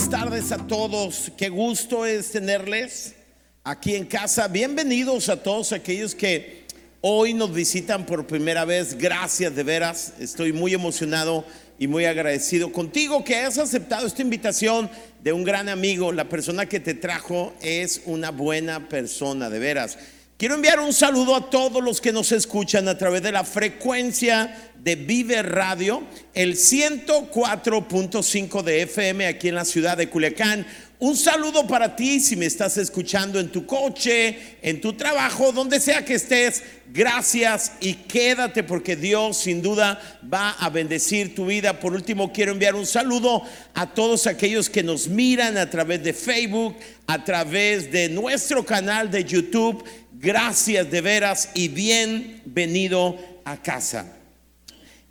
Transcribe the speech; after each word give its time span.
buenas 0.00 0.20
tardes 0.22 0.52
a 0.52 0.66
todos. 0.66 1.30
Qué 1.36 1.50
gusto 1.50 2.06
es 2.06 2.30
tenerles 2.30 3.14
aquí 3.62 3.96
en 3.96 4.06
casa. 4.06 4.48
Bienvenidos 4.48 5.28
a 5.28 5.42
todos 5.42 5.72
aquellos 5.72 6.14
que 6.14 6.64
hoy 7.02 7.34
nos 7.34 7.52
visitan 7.52 8.06
por 8.06 8.26
primera 8.26 8.64
vez. 8.64 8.96
Gracias 8.96 9.54
de 9.54 9.62
veras. 9.62 10.14
Estoy 10.18 10.54
muy 10.54 10.72
emocionado 10.72 11.44
y 11.78 11.86
muy 11.86 12.06
agradecido 12.06 12.72
contigo 12.72 13.24
que 13.24 13.36
has 13.36 13.58
aceptado 13.58 14.06
esta 14.06 14.22
invitación 14.22 14.88
de 15.22 15.34
un 15.34 15.44
gran 15.44 15.68
amigo. 15.68 16.12
La 16.12 16.30
persona 16.30 16.64
que 16.64 16.80
te 16.80 16.94
trajo 16.94 17.52
es 17.60 18.00
una 18.06 18.30
buena 18.30 18.88
persona, 18.88 19.50
de 19.50 19.58
veras. 19.58 19.98
Quiero 20.40 20.54
enviar 20.54 20.80
un 20.80 20.94
saludo 20.94 21.36
a 21.36 21.50
todos 21.50 21.84
los 21.84 22.00
que 22.00 22.14
nos 22.14 22.32
escuchan 22.32 22.88
a 22.88 22.96
través 22.96 23.20
de 23.20 23.30
la 23.30 23.44
frecuencia 23.44 24.72
de 24.82 24.96
Vive 24.96 25.42
Radio, 25.42 26.02
el 26.32 26.56
104.5 26.56 28.62
de 28.62 28.80
FM 28.80 29.26
aquí 29.26 29.48
en 29.48 29.56
la 29.56 29.66
ciudad 29.66 29.98
de 29.98 30.08
Culiacán. 30.08 30.66
Un 30.98 31.14
saludo 31.16 31.66
para 31.66 31.94
ti 31.96 32.20
si 32.20 32.36
me 32.36 32.46
estás 32.46 32.78
escuchando 32.78 33.40
en 33.40 33.50
tu 33.50 33.66
coche, 33.66 34.56
en 34.62 34.80
tu 34.80 34.94
trabajo, 34.94 35.52
donde 35.52 35.80
sea 35.80 36.02
que 36.04 36.14
estés. 36.14 36.62
Gracias 36.92 37.72
y 37.80 37.94
quédate 37.94 38.64
porque 38.64 38.96
Dios 38.96 39.36
sin 39.38 39.62
duda 39.62 40.00
va 40.32 40.50
a 40.52 40.70
bendecir 40.70 41.34
tu 41.34 41.46
vida. 41.46 41.80
Por 41.80 41.94
último, 41.94 42.32
quiero 42.32 42.52
enviar 42.52 42.74
un 42.74 42.86
saludo 42.86 43.42
a 43.74 43.94
todos 43.94 44.26
aquellos 44.26 44.68
que 44.68 44.82
nos 44.82 45.08
miran 45.08 45.56
a 45.56 45.70
través 45.70 46.02
de 46.02 46.12
Facebook, 46.12 46.76
a 47.06 47.24
través 47.24 47.92
de 47.92 48.08
nuestro 48.08 48.64
canal 48.64 49.08
de 49.10 49.24
YouTube 49.24 49.84
Gracias 50.22 50.90
de 50.90 51.00
veras 51.00 51.48
y 51.54 51.68
bienvenido 51.68 53.16
a 53.42 53.56
casa. 53.56 54.04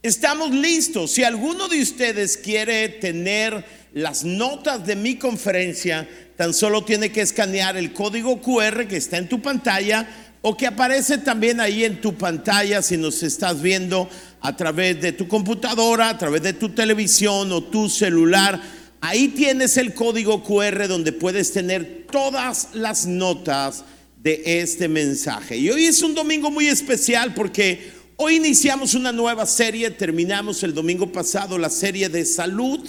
Estamos 0.03 0.51
listos. 0.51 1.09
Si 1.09 1.23
alguno 1.23 1.67
de 1.67 1.81
ustedes 1.81 2.37
quiere 2.37 2.87
tener 2.89 3.65
las 3.91 4.23
notas 4.23 4.85
de 4.85 4.95
mi 4.95 5.15
conferencia, 5.15 6.07
tan 6.37 6.53
solo 6.53 6.85
tiene 6.85 7.11
que 7.11 7.21
escanear 7.21 7.75
el 7.75 7.91
código 7.91 8.39
QR 8.39 8.85
que 8.85 8.97
está 8.97 9.17
en 9.17 9.27
tu 9.27 9.41
pantalla 9.41 10.07
o 10.43 10.55
que 10.55 10.67
aparece 10.67 11.17
también 11.17 11.59
ahí 11.59 11.85
en 11.85 12.01
tu 12.01 12.13
pantalla 12.13 12.83
si 12.83 12.95
nos 12.95 13.23
estás 13.23 13.63
viendo 13.63 14.07
a 14.41 14.55
través 14.55 15.01
de 15.01 15.13
tu 15.13 15.27
computadora, 15.27 16.09
a 16.09 16.17
través 16.19 16.43
de 16.43 16.53
tu 16.53 16.69
televisión 16.69 17.51
o 17.51 17.63
tu 17.63 17.89
celular. 17.89 18.61
Ahí 19.01 19.29
tienes 19.29 19.75
el 19.77 19.95
código 19.95 20.43
QR 20.43 20.87
donde 20.87 21.13
puedes 21.13 21.51
tener 21.51 22.05
todas 22.11 22.69
las 22.73 23.07
notas 23.07 23.85
de 24.21 24.41
este 24.61 24.87
mensaje. 24.87 25.57
Y 25.57 25.69
hoy 25.69 25.85
es 25.85 26.01
un 26.01 26.13
domingo 26.13 26.51
muy 26.51 26.67
especial 26.67 27.33
porque 27.33 27.91
hoy 28.17 28.35
iniciamos 28.35 28.93
una 28.93 29.13
nueva 29.13 29.45
serie, 29.45 29.89
terminamos 29.91 30.61
el 30.63 30.73
domingo 30.73 31.11
pasado 31.11 31.57
la 31.57 31.69
serie 31.69 32.09
de 32.09 32.25
salud 32.25 32.81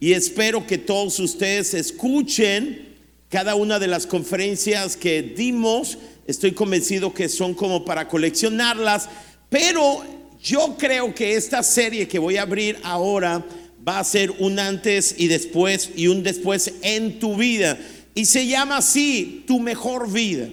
y 0.00 0.12
espero 0.12 0.66
que 0.66 0.76
todos 0.76 1.18
ustedes 1.20 1.74
escuchen 1.74 2.96
cada 3.28 3.54
una 3.54 3.78
de 3.78 3.86
las 3.86 4.06
conferencias 4.06 4.96
que 4.96 5.22
dimos. 5.22 5.98
Estoy 6.26 6.52
convencido 6.52 7.14
que 7.14 7.28
son 7.28 7.54
como 7.54 7.84
para 7.84 8.08
coleccionarlas, 8.08 9.08
pero 9.48 10.04
yo 10.42 10.76
creo 10.76 11.14
que 11.14 11.36
esta 11.36 11.62
serie 11.62 12.08
que 12.08 12.18
voy 12.18 12.36
a 12.36 12.42
abrir 12.42 12.78
ahora 12.82 13.46
va 13.86 14.00
a 14.00 14.04
ser 14.04 14.32
un 14.40 14.58
antes 14.58 15.14
y 15.16 15.28
después 15.28 15.90
y 15.94 16.08
un 16.08 16.24
después 16.24 16.74
en 16.82 17.20
tu 17.20 17.36
vida 17.36 17.78
y 18.14 18.24
se 18.24 18.46
llama 18.46 18.78
así, 18.78 19.44
tu 19.46 19.60
mejor 19.60 20.10
vida. 20.10 20.48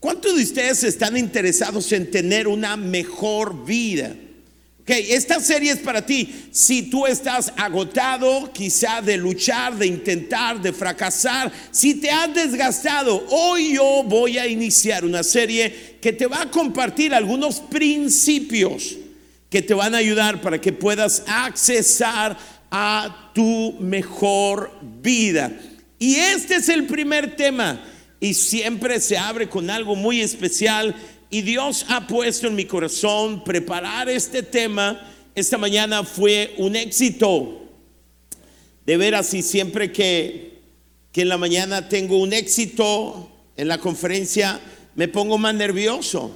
¿Cuántos 0.00 0.36
de 0.36 0.42
ustedes 0.42 0.84
están 0.84 1.16
interesados 1.16 1.90
en 1.92 2.10
tener 2.10 2.46
una 2.46 2.76
mejor 2.76 3.64
vida? 3.64 4.14
Ok, 4.80 4.90
esta 4.90 5.40
serie 5.40 5.72
es 5.72 5.80
para 5.80 6.06
ti. 6.06 6.46
Si 6.50 6.82
tú 6.82 7.06
estás 7.06 7.52
agotado, 7.56 8.50
quizá 8.52 9.02
de 9.02 9.16
luchar, 9.16 9.76
de 9.76 9.86
intentar, 9.86 10.62
de 10.62 10.72
fracasar, 10.72 11.52
si 11.70 11.94
te 11.94 12.10
has 12.10 12.32
desgastado, 12.32 13.26
hoy 13.28 13.74
yo 13.74 14.02
voy 14.04 14.38
a 14.38 14.46
iniciar 14.46 15.04
una 15.04 15.22
serie 15.22 15.98
que 16.00 16.12
te 16.12 16.26
va 16.26 16.42
a 16.42 16.50
compartir 16.50 17.12
algunos 17.12 17.60
principios 17.60 18.96
que 19.50 19.62
te 19.62 19.74
van 19.74 19.94
a 19.94 19.98
ayudar 19.98 20.40
para 20.40 20.60
que 20.60 20.72
puedas 20.72 21.22
accesar 21.26 22.38
a 22.70 23.30
tu 23.34 23.74
mejor 23.80 24.72
vida. 25.02 25.52
Y 25.98 26.14
este 26.16 26.56
es 26.56 26.68
el 26.68 26.86
primer 26.86 27.36
tema 27.36 27.80
y 28.20 28.34
siempre 28.34 29.00
se 29.00 29.16
abre 29.16 29.48
con 29.48 29.70
algo 29.70 29.96
muy 29.96 30.20
especial. 30.20 30.94
Y 31.30 31.42
Dios 31.42 31.86
ha 31.88 32.06
puesto 32.06 32.46
en 32.46 32.54
mi 32.54 32.64
corazón 32.64 33.44
preparar 33.44 34.08
este 34.08 34.42
tema. 34.42 35.00
Esta 35.34 35.58
mañana 35.58 36.04
fue 36.04 36.54
un 36.58 36.76
éxito. 36.76 37.64
De 38.86 38.96
veras, 38.96 39.34
y 39.34 39.42
siempre 39.42 39.92
que, 39.92 40.60
que 41.12 41.22
en 41.22 41.28
la 41.28 41.36
mañana 41.36 41.88
tengo 41.88 42.18
un 42.18 42.32
éxito 42.32 43.30
en 43.56 43.68
la 43.68 43.78
conferencia, 43.78 44.60
me 44.94 45.08
pongo 45.08 45.36
más 45.36 45.54
nervioso. 45.54 46.34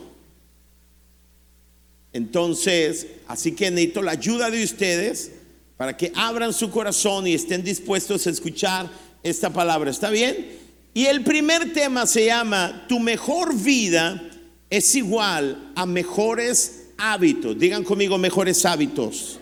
Entonces, 2.13 3.07
así 3.27 3.53
que 3.53 3.71
necesito 3.71 4.03
la 4.03 4.13
ayuda 4.13 4.51
de 4.51 4.63
ustedes 4.63 5.33
para 5.79 5.97
que 5.97 6.13
abran 6.15 6.53
su 6.53 6.71
corazón 6.71 7.27
y 7.27 7.33
estén 7.33 7.65
dispuestos 7.65 8.27
a 8.27 8.31
escuchar 8.31 8.91
esta 9.23 9.51
palabra. 9.51 9.91
¿Está 9.91 10.11
bien? 10.11 10.59
Y 10.95 11.07
el 11.07 11.23
primer 11.25 11.73
tema 11.73 12.07
se 12.07 12.27
llama, 12.27 12.85
tu 12.89 13.01
mejor 13.01 13.55
vida 13.55 14.23
es 14.69 14.95
igual 14.95 15.73
a 15.75 15.87
mejores 15.87 16.89
hábitos. 16.99 17.59
Digan 17.59 17.85
conmigo 17.85 18.19
mejores 18.19 18.65
hábitos. 18.67 19.39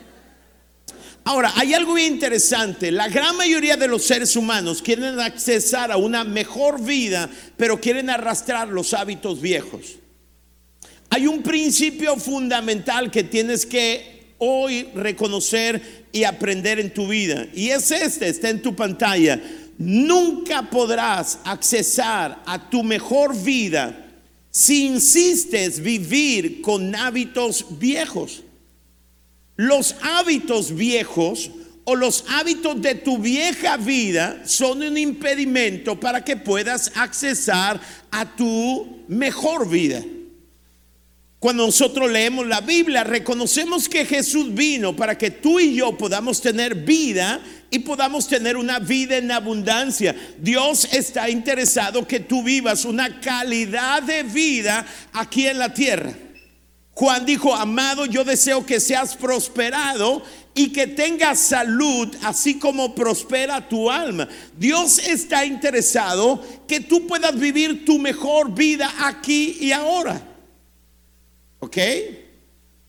Ahora, 1.24 1.52
hay 1.56 1.74
algo 1.74 1.98
interesante. 1.98 2.90
La 2.90 3.08
gran 3.08 3.36
mayoría 3.36 3.76
de 3.76 3.88
los 3.88 4.02
seres 4.02 4.36
humanos 4.36 4.80
quieren 4.80 5.20
accesar 5.20 5.92
a 5.92 5.96
una 5.96 6.24
mejor 6.24 6.82
vida, 6.82 7.28
pero 7.56 7.80
quieren 7.80 8.10
arrastrar 8.10 8.68
los 8.68 8.94
hábitos 8.94 9.40
viejos. 9.40 9.96
Hay 11.10 11.26
un 11.26 11.42
principio 11.42 12.16
fundamental 12.16 13.10
que 13.10 13.24
tienes 13.24 13.66
que 13.66 14.34
hoy 14.38 14.88
reconocer 14.94 16.06
y 16.12 16.24
aprender 16.24 16.80
en 16.80 16.92
tu 16.94 17.06
vida. 17.06 17.46
Y 17.54 17.68
es 17.68 17.90
este, 17.90 18.28
está 18.28 18.48
en 18.48 18.62
tu 18.62 18.74
pantalla. 18.74 19.40
Nunca 19.80 20.68
podrás 20.68 21.38
accesar 21.42 22.42
a 22.44 22.68
tu 22.68 22.82
mejor 22.82 23.34
vida 23.34 24.08
si 24.50 24.84
insistes 24.84 25.80
vivir 25.80 26.60
con 26.60 26.94
hábitos 26.94 27.64
viejos. 27.78 28.42
Los 29.56 29.96
hábitos 30.02 30.74
viejos 30.74 31.50
o 31.84 31.96
los 31.96 32.26
hábitos 32.28 32.82
de 32.82 32.96
tu 32.96 33.16
vieja 33.16 33.78
vida 33.78 34.42
son 34.44 34.82
un 34.82 34.98
impedimento 34.98 35.98
para 35.98 36.22
que 36.22 36.36
puedas 36.36 36.92
accesar 36.94 37.80
a 38.10 38.36
tu 38.36 38.98
mejor 39.08 39.66
vida. 39.66 40.04
Cuando 41.38 41.64
nosotros 41.64 42.10
leemos 42.10 42.46
la 42.46 42.60
Biblia, 42.60 43.02
reconocemos 43.02 43.88
que 43.88 44.04
Jesús 44.04 44.52
vino 44.52 44.94
para 44.94 45.16
que 45.16 45.30
tú 45.30 45.58
y 45.58 45.74
yo 45.74 45.96
podamos 45.96 46.42
tener 46.42 46.74
vida 46.74 47.40
y 47.70 47.78
podamos 47.78 48.26
tener 48.26 48.56
una 48.56 48.78
vida 48.78 49.16
en 49.16 49.30
abundancia. 49.30 50.14
Dios 50.38 50.88
está 50.92 51.30
interesado 51.30 52.06
que 52.06 52.20
tú 52.20 52.42
vivas 52.42 52.84
una 52.84 53.20
calidad 53.20 54.02
de 54.02 54.24
vida 54.24 54.84
aquí 55.12 55.46
en 55.46 55.58
la 55.58 55.72
tierra. 55.72 56.12
Juan 56.92 57.24
dijo, 57.24 57.54
amado, 57.54 58.04
yo 58.04 58.24
deseo 58.24 58.66
que 58.66 58.80
seas 58.80 59.16
prosperado 59.16 60.22
y 60.54 60.72
que 60.72 60.86
tengas 60.86 61.38
salud, 61.38 62.14
así 62.22 62.58
como 62.58 62.94
prospera 62.94 63.66
tu 63.68 63.90
alma. 63.90 64.28
Dios 64.58 64.98
está 64.98 65.46
interesado 65.46 66.44
que 66.66 66.80
tú 66.80 67.06
puedas 67.06 67.38
vivir 67.38 67.84
tu 67.84 67.98
mejor 67.98 68.52
vida 68.52 68.92
aquí 68.98 69.56
y 69.60 69.72
ahora. 69.72 70.20
¿Ok? 71.60 71.78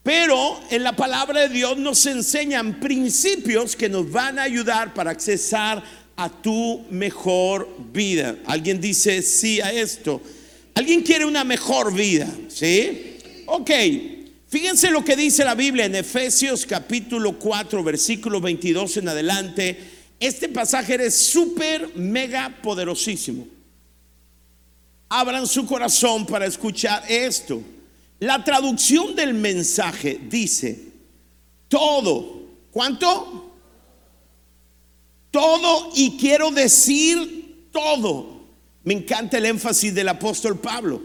Pero 0.04 0.60
en 0.72 0.84
la 0.84 0.96
palabra 0.96 1.42
de 1.42 1.50
Dios 1.50 1.78
nos 1.78 2.06
enseñan 2.08 2.80
principios 2.80 3.76
que 3.76 3.88
nos 3.88 4.12
van 4.12 4.40
a 4.40 4.44
ayudar 4.44 4.94
para 4.94 5.12
accesar 5.12 5.84
a 6.16 6.30
tu 6.30 6.86
mejor 6.90 7.70
vida. 7.94 8.38
Alguien 8.46 8.82
dice 8.82 9.22
sí 9.22 9.62
a 9.62 9.72
esto. 9.72 10.22
Alguien 10.74 11.02
quiere 11.02 11.26
una 11.26 11.44
mejor 11.44 11.94
vida, 11.94 12.28
¿sí? 12.48 13.18
Ok. 13.46 13.72
Fíjense 14.48 14.92
lo 14.92 15.06
que 15.06 15.16
dice 15.16 15.46
la 15.46 15.56
Biblia 15.56 15.86
en 15.86 15.96
Efesios 15.96 16.66
capítulo 16.66 17.38
4, 17.38 17.84
versículo 17.84 18.42
22 18.42 18.98
en 18.98 19.08
adelante. 19.08 19.78
Este 20.20 20.50
pasaje 20.50 20.96
es 21.06 21.16
súper, 21.16 21.96
mega 21.96 22.58
poderosísimo. 22.62 23.48
Abran 25.10 25.48
su 25.48 25.66
corazón 25.66 26.26
para 26.26 26.46
escuchar 26.46 27.04
esto. 27.08 27.62
La 28.22 28.44
traducción 28.44 29.16
del 29.16 29.34
mensaje 29.34 30.20
dice, 30.30 30.80
todo, 31.68 32.44
¿cuánto? 32.70 33.52
Todo 35.32 35.90
y 35.96 36.18
quiero 36.18 36.52
decir 36.52 37.70
todo. 37.72 38.42
Me 38.84 38.94
encanta 38.94 39.40
el 39.40 39.48
énfasis 39.48 39.96
del 39.96 40.08
apóstol 40.08 40.60
Pablo. 40.60 41.02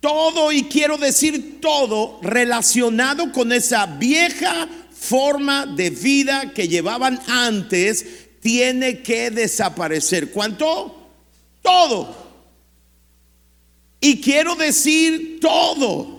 Todo 0.00 0.52
y 0.52 0.62
quiero 0.64 0.96
decir 0.96 1.60
todo 1.60 2.18
relacionado 2.22 3.30
con 3.30 3.52
esa 3.52 3.84
vieja 3.84 4.68
forma 4.98 5.66
de 5.66 5.90
vida 5.90 6.54
que 6.54 6.66
llevaban 6.66 7.20
antes 7.28 8.40
tiene 8.40 9.02
que 9.02 9.30
desaparecer. 9.30 10.30
¿Cuánto? 10.30 10.96
Todo. 11.60 12.25
Y 14.00 14.20
quiero 14.20 14.54
decir 14.54 15.38
todo. 15.40 16.16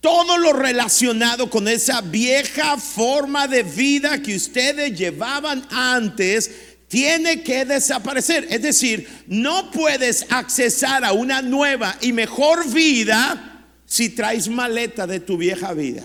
Todo 0.00 0.36
lo 0.36 0.52
relacionado 0.52 1.48
con 1.48 1.68
esa 1.68 2.00
vieja 2.00 2.76
forma 2.76 3.46
de 3.46 3.62
vida 3.62 4.20
que 4.20 4.34
ustedes 4.34 4.98
llevaban 4.98 5.64
antes 5.70 6.50
tiene 6.88 7.42
que 7.42 7.64
desaparecer. 7.64 8.48
Es 8.50 8.62
decir, 8.62 9.08
no 9.28 9.70
puedes 9.70 10.26
accesar 10.30 11.04
a 11.04 11.12
una 11.12 11.40
nueva 11.40 11.96
y 12.00 12.12
mejor 12.12 12.68
vida 12.70 13.64
si 13.86 14.10
traes 14.10 14.48
maleta 14.48 15.06
de 15.06 15.20
tu 15.20 15.36
vieja 15.36 15.72
vida. 15.72 16.02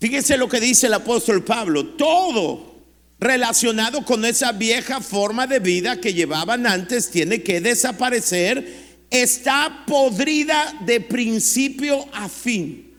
Fíjese 0.00 0.36
lo 0.36 0.48
que 0.48 0.60
dice 0.60 0.86
el 0.86 0.94
apóstol 0.94 1.42
Pablo. 1.44 1.84
Todo 1.84 2.67
relacionado 3.20 4.04
con 4.04 4.24
esa 4.24 4.52
vieja 4.52 5.00
forma 5.00 5.46
de 5.46 5.58
vida 5.58 6.00
que 6.00 6.14
llevaban 6.14 6.66
antes 6.66 7.10
tiene 7.10 7.42
que 7.42 7.60
desaparecer. 7.60 8.88
Está 9.10 9.84
podrida 9.86 10.74
de 10.84 11.00
principio 11.00 12.06
a 12.12 12.28
fin. 12.28 12.94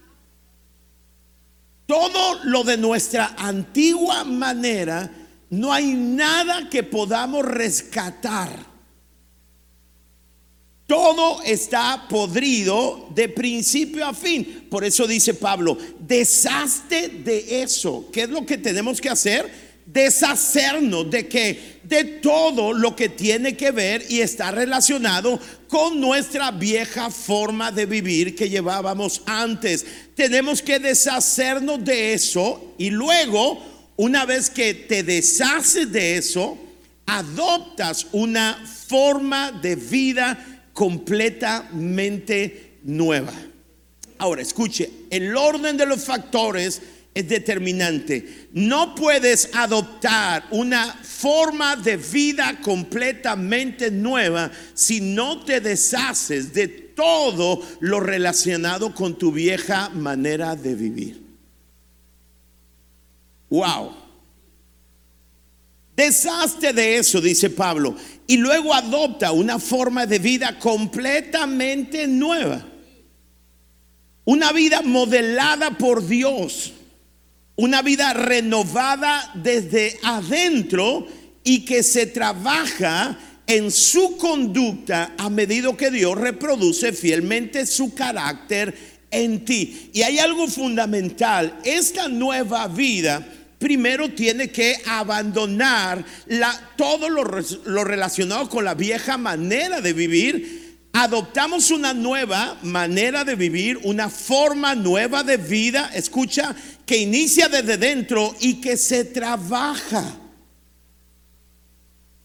Todo 1.86 2.44
lo 2.44 2.64
de 2.64 2.78
nuestra 2.78 3.36
antigua 3.38 4.24
manera, 4.24 5.10
no 5.50 5.74
hay 5.74 5.94
nada 5.94 6.70
que 6.70 6.84
podamos 6.84 7.46
rescatar. 7.46 8.68
Todo 10.86 11.44
está 11.44 12.08
podrido 12.10 13.10
de 13.14 13.30
principio 13.30 14.06
a 14.06 14.14
fin. 14.14 14.68
Por 14.70 14.84
eso 14.84 15.06
dice 15.06 15.36
Pablo, 15.36 15.78
deshazte 16.00 17.10
de 17.10 17.62
eso. 17.62 18.10
¿Qué 18.12 18.24
es 18.24 18.30
lo 18.30 18.44
que 18.44 18.58
tenemos 18.58 19.00
que 19.00 19.10
hacer? 19.10 19.69
Deshacernos 19.92 21.10
de 21.10 21.28
que 21.28 21.80
de 21.84 22.04
todo 22.04 22.74
lo 22.74 22.96
que 22.96 23.10
tiene 23.10 23.58
que 23.58 23.72
ver 23.72 24.06
y 24.08 24.22
está 24.22 24.52
relacionado 24.52 25.40
con 25.68 26.00
nuestra 26.00 26.52
vieja 26.52 27.10
forma 27.10 27.72
de 27.72 27.88
vivir 27.88 28.36
que 28.36 28.50
llevábamos 28.50 29.24
antes. 29.26 29.84
Tenemos 30.14 30.62
que 30.62 30.78
deshacernos 30.78 31.84
de 31.84 32.14
eso 32.14 32.76
y 32.78 32.92
luego, 32.92 33.64
una 33.96 34.26
vez 34.26 34.52
que 34.52 34.76
te 34.76 35.02
deshaces 35.02 35.92
de 35.92 36.18
eso, 36.18 36.56
adoptas 37.08 38.06
una 38.12 38.64
forma 38.88 39.52
de 39.52 39.76
vida 39.76 40.68
completamente 40.74 42.78
nueva. 42.84 43.34
Ahora, 44.20 44.42
escuche, 44.42 44.90
el 45.10 45.36
orden 45.36 45.78
de 45.78 45.86
los 45.86 46.04
factores 46.04 46.82
es 47.20 47.30
determinante. 47.30 48.50
No 48.54 48.96
puedes 48.96 49.50
adoptar 49.54 50.46
una 50.52 50.94
forma 50.94 51.76
de 51.76 51.98
vida 51.98 52.60
completamente 52.62 53.92
nueva 53.92 54.52
si 54.74 55.02
no 55.02 55.44
te 55.44 55.62
deshaces 55.62 56.54
de 56.54 56.68
todo 56.68 57.62
lo 57.80 58.00
relacionado 58.00 58.94
con 58.94 59.18
tu 59.18 59.32
vieja 59.32 59.90
manera 59.90 60.56
de 60.56 60.76
vivir. 60.76 61.24
Wow. 63.50 63.94
Deshazte 65.96 66.72
de 66.72 66.98
eso, 66.98 67.20
dice 67.20 67.50
Pablo, 67.50 67.96
y 68.26 68.38
luego 68.38 68.74
adopta 68.74 69.34
una 69.34 69.60
forma 69.60 70.06
de 70.06 70.20
vida 70.20 70.58
completamente 70.58 72.08
nueva. 72.08 72.66
Una 74.24 74.52
vida 74.54 74.82
modelada 74.82 75.72
por 75.72 76.08
Dios. 76.08 76.74
Una 77.60 77.82
vida 77.82 78.14
renovada 78.14 79.32
desde 79.34 80.00
adentro 80.04 81.06
y 81.44 81.66
que 81.66 81.84
se 81.84 82.06
trabaja 82.06 83.20
en 83.46 83.70
su 83.70 84.16
conducta 84.16 85.14
a 85.18 85.30
medida 85.30 85.76
que 85.76 85.92
Dios 85.92 86.18
reproduce 86.18 86.94
fielmente 86.94 87.66
su 87.66 87.94
carácter 87.94 88.74
en 89.12 89.44
ti. 89.44 89.90
Y 89.92 90.04
hay 90.04 90.20
algo 90.20 90.48
fundamental, 90.48 91.60
esta 91.66 92.08
nueva 92.08 92.66
vida 92.70 93.28
primero 93.58 94.10
tiene 94.14 94.50
que 94.52 94.78
abandonar 94.86 96.06
todo 96.78 97.10
lo, 97.10 97.26
lo 97.66 97.84
relacionado 97.84 98.48
con 98.48 98.64
la 98.64 98.74
vieja 98.74 99.18
manera 99.18 99.82
de 99.82 99.92
vivir 99.92 100.69
adoptamos 101.04 101.72
una 101.72 101.94
nueva 101.94 102.58
manera 102.62 103.24
de 103.24 103.36
vivir, 103.36 103.80
una 103.84 104.10
forma 104.10 104.76
nueva 104.76 105.24
de 105.24 105.38
vida, 105.38 105.92
escucha, 105.94 106.54
que 106.86 106.98
inicia 106.98 107.48
desde 107.48 107.78
dentro 107.78 108.36
y 108.42 108.56
que 108.56 108.76
se 108.76 109.06
trabaja. 109.06 110.04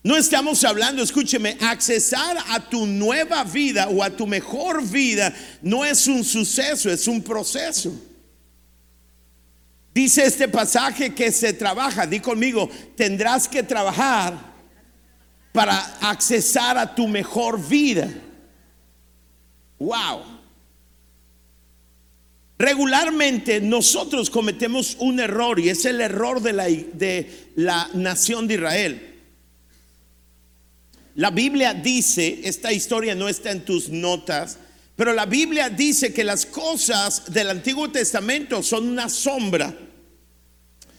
No 0.03 0.17
estamos 0.17 0.65
hablando, 0.65 1.03
escúcheme, 1.03 1.57
accesar 1.61 2.37
a 2.49 2.69
tu 2.69 2.85
nueva 2.85 3.45
vida 3.45 3.89
o 3.89 4.03
a 4.03 4.11
tu 4.11 4.27
mejor 4.27 4.87
vida 4.87 5.33
no 5.63 5.85
es 5.85 6.09
un 6.09 6.25
suceso, 6.25 6.91
es 6.91 7.07
un 7.07 7.23
proceso. 7.23 7.93
Dice 9.95 10.25
este 10.25 10.49
pasaje 10.49 11.15
que 11.15 11.31
se 11.31 11.53
trabaja, 11.53 12.07
di 12.07 12.19
conmigo, 12.19 12.69
tendrás 12.97 13.47
que 13.47 13.63
trabajar 13.63 14.37
para 15.53 15.79
accesar 16.01 16.77
a 16.77 16.93
tu 16.93 17.07
mejor 17.07 17.65
vida. 17.65 18.13
Wow. 19.85 20.23
Regularmente 22.57 23.61
nosotros 23.61 24.31
cometemos 24.31 24.97
un 24.99 25.21
error 25.21 25.61
y 25.61 25.69
es 25.69 25.85
el 25.85 26.01
error 26.01 26.41
de 26.41 26.53
la, 26.55 26.65
de 26.65 27.51
la 27.57 27.91
nación 27.93 28.49
de 28.49 28.55
Israel. 28.55 29.15
La 31.17 31.31
Biblia 31.31 31.75
dice, 31.75 32.41
esta 32.45 32.73
historia 32.73 33.15
no 33.15 33.29
está 33.29 33.51
en 33.51 33.65
tus 33.65 33.91
notas, 33.91 34.59
pero 34.97 35.13
la 35.13 35.27
Biblia 35.27 35.69
dice 35.69 36.15
que 36.15 36.25
las 36.25 36.47
cosas 36.47 37.31
del 37.33 37.51
Antiguo 37.51 37.91
Testamento 37.91 38.63
son 38.63 38.89
una 38.89 39.11
sombra 39.11 39.77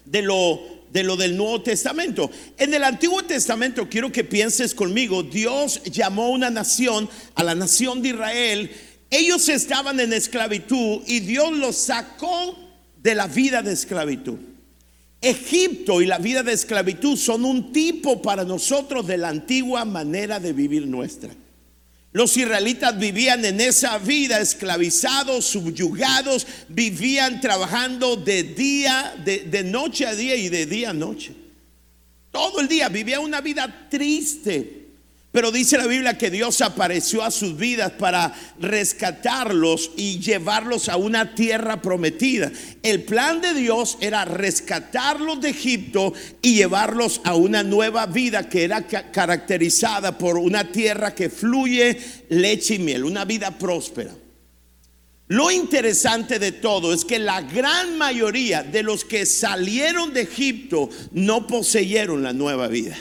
de 0.05 0.21
lo, 0.21 0.74
de 0.95 1.03
lo 1.03 1.17
del 1.17 1.35
Nuevo 1.35 1.61
Testamento. 1.61 2.31
En 2.57 2.73
el 2.73 2.81
Antiguo 2.81 3.21
Testamento, 3.21 3.89
quiero 3.89 4.13
que 4.13 4.23
pienses 4.23 4.73
conmigo, 4.73 5.23
Dios 5.23 5.83
llamó 5.83 6.29
una 6.29 6.49
nación, 6.49 7.09
a 7.35 7.43
la 7.43 7.53
nación 7.53 8.01
de 8.01 8.09
Israel, 8.09 8.71
ellos 9.09 9.49
estaban 9.49 9.99
en 9.99 10.13
esclavitud 10.13 11.01
y 11.05 11.19
Dios 11.19 11.51
los 11.51 11.75
sacó 11.75 12.57
de 13.03 13.13
la 13.13 13.27
vida 13.27 13.61
de 13.61 13.73
esclavitud. 13.73 14.37
Egipto 15.19 16.01
y 16.01 16.05
la 16.05 16.17
vida 16.17 16.43
de 16.43 16.53
esclavitud 16.53 17.17
son 17.17 17.43
un 17.43 17.73
tipo 17.73 18.21
para 18.21 18.45
nosotros 18.45 19.05
de 19.05 19.17
la 19.17 19.27
antigua 19.27 19.83
manera 19.83 20.39
de 20.39 20.53
vivir 20.53 20.87
nuestra. 20.87 21.35
Los 22.15 22.37
israelitas 22.37 22.97
vivían 22.97 23.43
en 23.43 23.59
esa 23.59 23.97
vida 23.97 24.39
esclavizados, 24.39 25.43
subyugados, 25.43 26.47
vivían 26.69 27.41
trabajando 27.41 28.15
de 28.15 28.43
día, 28.43 29.13
de, 29.25 29.63
noche 29.65 30.05
a 30.05 30.15
día 30.15 30.33
y 30.37 30.47
de 30.47 30.65
día 30.65 30.91
a 30.91 30.93
noche. 30.93 31.35
Todo 32.31 32.61
el 32.61 32.69
día 32.69 32.87
vivían 32.87 33.19
una 33.19 33.41
vida 33.41 33.89
triste. 33.89 34.84
Pero 35.35 35.51
dice 35.51 35.77
la 35.77 35.85
Biblia 35.85 36.17
que 36.17 36.31
Dios 36.31 36.61
apareció 36.61 37.21
a 37.21 37.29
sus 37.29 37.57
vidas 37.57 37.91
para 37.99 38.33
rescatarlos 38.57 39.91
y 39.97 40.17
llevarlos 40.19 40.87
a 40.87 40.95
una 40.95 41.35
tierra 41.35 41.81
prometida. 41.81 42.53
El 42.81 43.03
plan 43.03 43.41
de 43.41 43.53
Dios 43.53 43.97
era 43.99 44.23
rescatarlos 44.23 45.41
de 45.41 45.49
Egipto 45.49 46.13
y 46.41 46.55
llevarlos 46.55 47.19
a 47.25 47.35
una 47.35 47.63
nueva 47.63 48.05
vida 48.05 48.47
que 48.47 48.63
era 48.63 48.87
caracterizada 48.87 50.17
por 50.17 50.37
una 50.37 50.71
tierra 50.71 51.13
que 51.13 51.29
fluye 51.29 51.99
leche 52.29 52.75
y 52.75 52.79
miel, 52.79 53.03
una 53.03 53.25
vida 53.25 53.51
próspera. 53.51 54.15
Lo 55.27 55.51
interesante 55.51 56.39
de 56.39 56.53
todo 56.53 56.93
es 56.93 57.03
que 57.03 57.19
la 57.19 57.41
gran 57.41 57.97
mayoría 57.97 58.63
de 58.63 58.83
los 58.83 59.03
que 59.03 59.25
salieron 59.25 60.13
de 60.13 60.21
Egipto 60.21 60.89
no 61.11 61.45
poseyeron 61.45 62.23
la 62.23 62.31
nueva 62.31 62.69
vida. 62.69 62.95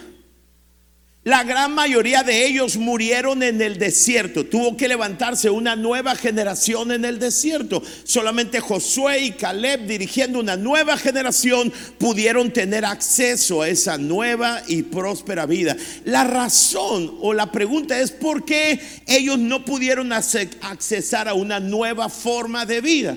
La 1.25 1.43
gran 1.43 1.73
mayoría 1.75 2.23
de 2.23 2.47
ellos 2.47 2.76
murieron 2.76 3.43
en 3.43 3.62
el 3.62 3.78
desierto. 3.78 4.45
Tuvo 4.45 4.76
que 4.76 4.88
levantarse 4.88 5.49
una 5.49 5.75
nueva 5.75 6.16
generación 6.16 6.93
en 6.93 7.07
el 7.07 7.19
desierto. 7.19 7.83
Solamente 8.04 8.61
Josué 8.61 9.21
y 9.21 9.31
Caleb 9.31 9.87
dirigiendo 9.87 10.38
una 10.38 10.59
nueva 10.59 10.99
generación 10.99 11.73
pudieron 11.97 12.52
tener 12.52 12.85
acceso 12.85 13.62
a 13.62 13.71
esa 13.71 13.97
nueva 13.97 14.62
y 14.69 14.83
próspera 14.83 15.47
vida. 15.47 15.75
La 16.04 16.25
razón 16.25 17.16
o 17.23 17.33
la 17.33 17.50
pregunta 17.50 17.99
es 17.99 18.11
por 18.11 18.45
qué 18.45 18.78
ellos 19.07 19.38
no 19.38 19.64
pudieron 19.64 20.12
accesar 20.12 21.26
a 21.26 21.33
una 21.33 21.59
nueva 21.59 22.11
forma 22.11 22.66
de 22.66 22.83
vida. 22.83 23.16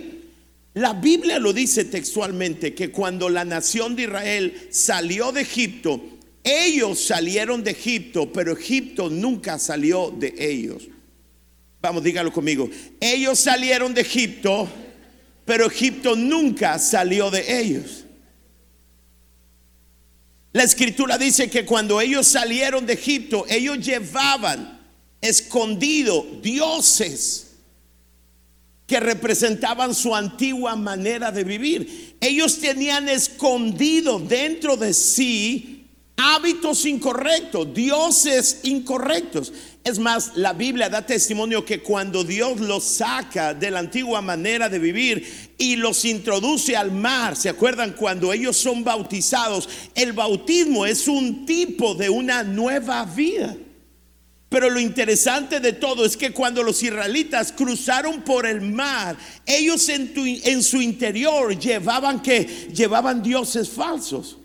La 0.76 0.94
Biblia 0.94 1.40
lo 1.40 1.52
dice 1.52 1.84
textualmente 1.84 2.74
que 2.74 2.90
cuando 2.90 3.28
la 3.28 3.44
nación 3.44 3.98
de 3.98 4.04
Israel 4.04 4.68
salió 4.72 5.34
de 5.34 5.42
Egipto, 5.42 6.17
ellos 6.48 7.02
salieron 7.02 7.62
de 7.62 7.72
Egipto, 7.72 8.32
pero 8.32 8.54
Egipto 8.54 9.10
nunca 9.10 9.60
salió 9.60 10.10
de 10.12 10.34
ellos. 10.40 10.88
Vamos, 11.82 12.02
dígalo 12.02 12.32
conmigo. 12.32 12.70
Ellos 13.02 13.38
salieron 13.38 13.94
de 13.94 14.02
Egipto, 14.02 14.68
pero 15.44 15.68
Egipto 15.68 16.16
nunca 16.16 16.80
salió 16.80 17.30
de 17.30 17.60
ellos. 17.60 18.06
La 20.54 20.64
escritura 20.64 21.18
dice 21.18 21.50
que 21.50 21.66
cuando 21.66 22.00
ellos 22.00 22.26
salieron 22.26 22.86
de 22.86 22.94
Egipto, 22.94 23.46
ellos 23.50 23.86
llevaban 23.86 24.80
escondido 25.20 26.26
dioses 26.42 27.48
que 28.88 29.02
representaban 29.02 29.94
su 29.94 30.16
antigua 30.16 30.78
manera 30.78 31.30
de 31.30 31.44
vivir. 31.44 32.16
Ellos 32.22 32.58
tenían 32.60 33.10
escondido 33.10 34.18
dentro 34.18 34.78
de 34.78 34.94
sí 34.94 35.77
hábitos 36.18 36.86
incorrectos, 36.86 37.74
dioses 37.74 38.62
incorrectos. 38.64 39.54
Es 39.84 40.00
más, 40.00 40.36
la 40.36 40.52
Biblia 40.52 40.90
da 40.90 41.06
testimonio 41.06 41.64
que 41.64 41.82
cuando 41.82 42.24
Dios 42.24 42.60
los 42.60 42.84
saca 42.84 43.54
de 43.54 43.72
la 43.72 43.80
antigua 43.80 44.22
manera 44.22 44.68
de 44.68 44.80
vivir 44.80 45.54
y 45.58 45.78
los 45.78 46.04
introduce 46.04 46.76
al 46.76 46.92
mar, 46.92 47.38
¿se 47.38 47.50
acuerdan 47.50 47.94
cuando 47.94 48.34
ellos 48.34 48.58
son 48.58 48.84
bautizados? 48.84 49.70
El 49.96 50.12
bautismo 50.12 50.86
es 50.86 51.08
un 51.08 51.46
tipo 51.46 51.96
de 51.96 52.10
una 52.10 52.44
nueva 52.44 53.06
vida. 53.06 53.56
Pero 54.50 54.70
lo 54.70 54.80
interesante 54.80 55.60
de 55.60 55.74
todo 55.74 56.06
es 56.06 56.18
que 56.18 56.32
cuando 56.32 56.64
los 56.64 56.82
israelitas 56.82 57.52
cruzaron 57.52 58.22
por 58.22 58.46
el 58.46 58.62
mar, 58.62 59.18
ellos 59.46 59.88
en, 59.90 60.64
su 60.64 60.82
interior 60.82 61.58
llevaban 61.58 62.22
que 62.22 62.70
llevaban 62.74 63.22
dioses 63.22 63.70
falsos. 63.70 64.38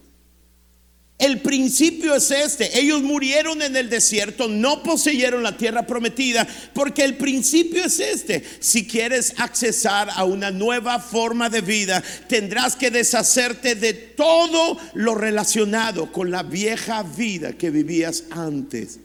El 1.19 1.41
principio 1.41 2.17
es 2.17 2.33
este. 2.33 2.81
Ellos 2.81 3.03
murieron 3.03 3.63
en 3.63 3.77
el 3.77 3.89
desierto, 3.89 4.49
no 4.49 4.83
poseyeron 4.83 5.45
la 5.45 5.57
tierra 5.57 5.87
prometida, 5.87 6.47
porque 6.75 7.05
el 7.05 7.17
principio 7.17 7.85
es 7.85 8.01
este. 8.01 8.43
Si 8.59 8.89
quieres 8.89 9.35
accesar 9.39 10.09
a 10.11 10.25
una 10.25 10.51
nueva 10.51 10.99
forma 10.99 11.49
de 11.49 11.61
vida, 11.61 12.03
tendrás 12.29 12.75
que 12.75 12.91
deshacerte 12.91 13.77
de 13.77 13.93
todo 13.93 14.79
lo 14.95 15.15
relacionado 15.15 16.11
con 16.11 16.33
la 16.33 16.43
vieja 16.43 17.05
vida 17.05 17.53
que 17.53 17.71
vivías 17.71 18.25
antes. 18.31 18.99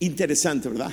Interesante, 0.00 0.68
¿verdad? 0.68 0.92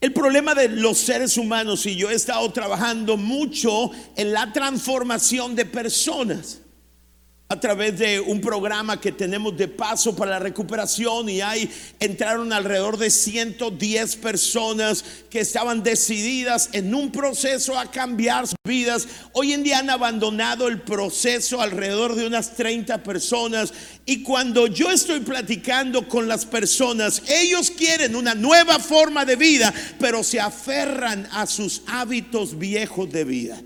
El 0.00 0.12
problema 0.12 0.54
de 0.54 0.68
los 0.68 0.98
seres 0.98 1.36
humanos, 1.38 1.86
y 1.86 1.96
yo 1.96 2.08
he 2.08 2.14
estado 2.14 2.52
trabajando 2.52 3.16
mucho 3.16 3.90
en 4.14 4.32
la 4.32 4.52
transformación 4.52 5.56
de 5.56 5.64
personas 5.64 6.60
a 7.50 7.58
través 7.58 7.98
de 7.98 8.20
un 8.20 8.42
programa 8.42 9.00
que 9.00 9.10
tenemos 9.10 9.56
de 9.56 9.68
paso 9.68 10.14
para 10.14 10.32
la 10.32 10.38
recuperación 10.38 11.30
y 11.30 11.40
ahí 11.40 11.70
entraron 11.98 12.52
alrededor 12.52 12.98
de 12.98 13.08
110 13.08 14.16
personas 14.16 15.02
que 15.30 15.40
estaban 15.40 15.82
decididas 15.82 16.68
en 16.74 16.94
un 16.94 17.10
proceso 17.10 17.78
a 17.78 17.90
cambiar 17.90 18.46
sus 18.46 18.58
vidas. 18.66 19.08
Hoy 19.32 19.54
en 19.54 19.62
día 19.62 19.78
han 19.78 19.88
abandonado 19.88 20.68
el 20.68 20.82
proceso 20.82 21.62
alrededor 21.62 22.16
de 22.16 22.26
unas 22.26 22.54
30 22.54 23.02
personas 23.02 23.72
y 24.04 24.22
cuando 24.22 24.66
yo 24.66 24.90
estoy 24.90 25.20
platicando 25.20 26.06
con 26.06 26.28
las 26.28 26.44
personas, 26.44 27.22
ellos 27.28 27.70
quieren 27.70 28.14
una 28.14 28.34
nueva 28.34 28.78
forma 28.78 29.24
de 29.24 29.36
vida, 29.36 29.72
pero 29.98 30.22
se 30.22 30.38
aferran 30.38 31.26
a 31.32 31.46
sus 31.46 31.80
hábitos 31.86 32.58
viejos 32.58 33.10
de 33.10 33.24
vida. 33.24 33.62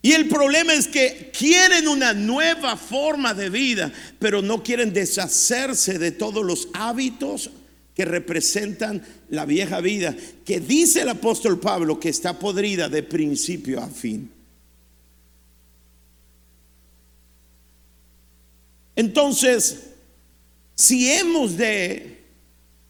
Y 0.00 0.12
el 0.12 0.28
problema 0.28 0.74
es 0.74 0.86
que 0.86 1.30
quieren 1.36 1.88
una 1.88 2.12
nueva 2.12 2.76
forma 2.76 3.34
de 3.34 3.50
vida, 3.50 3.92
pero 4.18 4.42
no 4.42 4.62
quieren 4.62 4.92
deshacerse 4.92 5.98
de 5.98 6.12
todos 6.12 6.44
los 6.44 6.68
hábitos 6.72 7.50
que 7.94 8.04
representan 8.04 9.04
la 9.28 9.44
vieja 9.44 9.80
vida, 9.80 10.14
que 10.44 10.60
dice 10.60 11.02
el 11.02 11.08
apóstol 11.08 11.58
Pablo 11.58 11.98
que 11.98 12.10
está 12.10 12.38
podrida 12.38 12.88
de 12.88 13.02
principio 13.02 13.82
a 13.82 13.88
fin. 13.88 14.30
Entonces, 18.94 19.80
si 20.76 21.10
hemos 21.10 21.56
de 21.56 22.24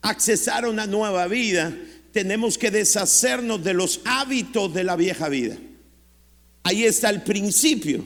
accesar 0.03 0.65
a 0.65 0.69
una 0.69 0.87
nueva 0.87 1.27
vida, 1.27 1.75
tenemos 2.13 2.59
que 2.59 2.71
deshacernos 2.71 3.65
de 3.65 3.73
los 3.73 4.03
hábitos 4.05 4.75
de 4.75 4.85
la 4.85 4.97
vieja 4.97 5.31
vida. 5.31 5.57
Ahí 6.69 6.85
está 6.85 7.09
el 7.09 7.23
principio. 7.23 8.05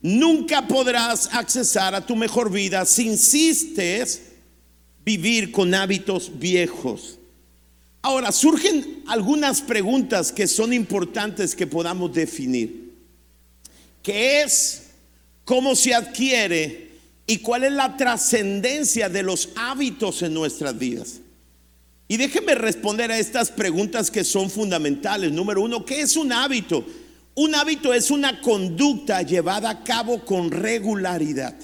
Nunca 0.00 0.66
podrás 0.66 1.28
accesar 1.32 1.94
a 1.94 2.04
tu 2.04 2.16
mejor 2.16 2.50
vida 2.50 2.84
si 2.84 3.06
insistes 3.06 4.22
vivir 5.04 5.52
con 5.52 5.72
hábitos 5.72 6.36
viejos. 6.36 7.20
Ahora, 8.02 8.32
surgen 8.32 9.04
algunas 9.06 9.60
preguntas 9.60 10.32
que 10.32 10.48
son 10.48 10.72
importantes 10.72 11.54
que 11.54 11.68
podamos 11.68 12.12
definir. 12.12 12.92
¿Qué 14.02 14.42
es? 14.42 14.82
¿Cómo 15.44 15.76
se 15.76 15.94
adquiere? 15.94 16.90
¿Y 17.24 17.38
cuál 17.38 17.62
es 17.62 17.72
la 17.72 17.96
trascendencia 17.96 19.08
de 19.08 19.22
los 19.22 19.50
hábitos 19.54 20.22
en 20.22 20.34
nuestras 20.34 20.76
vidas? 20.76 21.20
Y 22.08 22.16
déjenme 22.16 22.56
responder 22.56 23.12
a 23.12 23.18
estas 23.20 23.52
preguntas 23.52 24.10
que 24.10 24.24
son 24.24 24.50
fundamentales. 24.50 25.30
Número 25.30 25.62
uno, 25.62 25.84
¿qué 25.84 26.00
es 26.00 26.16
un 26.16 26.32
hábito? 26.32 26.84
Un 27.34 27.54
hábito 27.54 27.94
es 27.94 28.10
una 28.10 28.40
conducta 28.40 29.22
llevada 29.22 29.70
a 29.70 29.84
cabo 29.84 30.24
con 30.24 30.50
regularidad. 30.50 31.56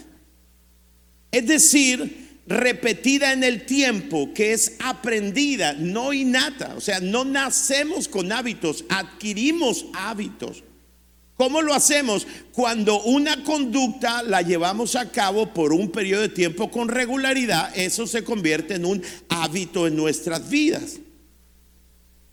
Es 1.30 1.46
decir, 1.46 2.28
repetida 2.46 3.34
en 3.34 3.44
el 3.44 3.66
tiempo, 3.66 4.32
que 4.32 4.54
es 4.54 4.76
aprendida, 4.80 5.74
no 5.74 6.14
innata. 6.14 6.74
O 6.76 6.80
sea, 6.80 7.00
no 7.00 7.24
nacemos 7.24 8.08
con 8.08 8.32
hábitos, 8.32 8.84
adquirimos 8.88 9.84
hábitos. 9.92 10.64
¿Cómo 11.36 11.62
lo 11.62 11.72
hacemos? 11.74 12.26
Cuando 12.52 13.00
una 13.02 13.44
conducta 13.44 14.22
la 14.22 14.42
llevamos 14.42 14.96
a 14.96 15.12
cabo 15.12 15.52
por 15.52 15.72
un 15.72 15.90
periodo 15.90 16.22
de 16.22 16.30
tiempo 16.30 16.70
con 16.70 16.88
regularidad, 16.88 17.70
eso 17.78 18.08
se 18.08 18.24
convierte 18.24 18.74
en 18.74 18.84
un 18.84 19.02
hábito 19.28 19.86
en 19.86 19.94
nuestras 19.94 20.48
vidas. 20.48 20.98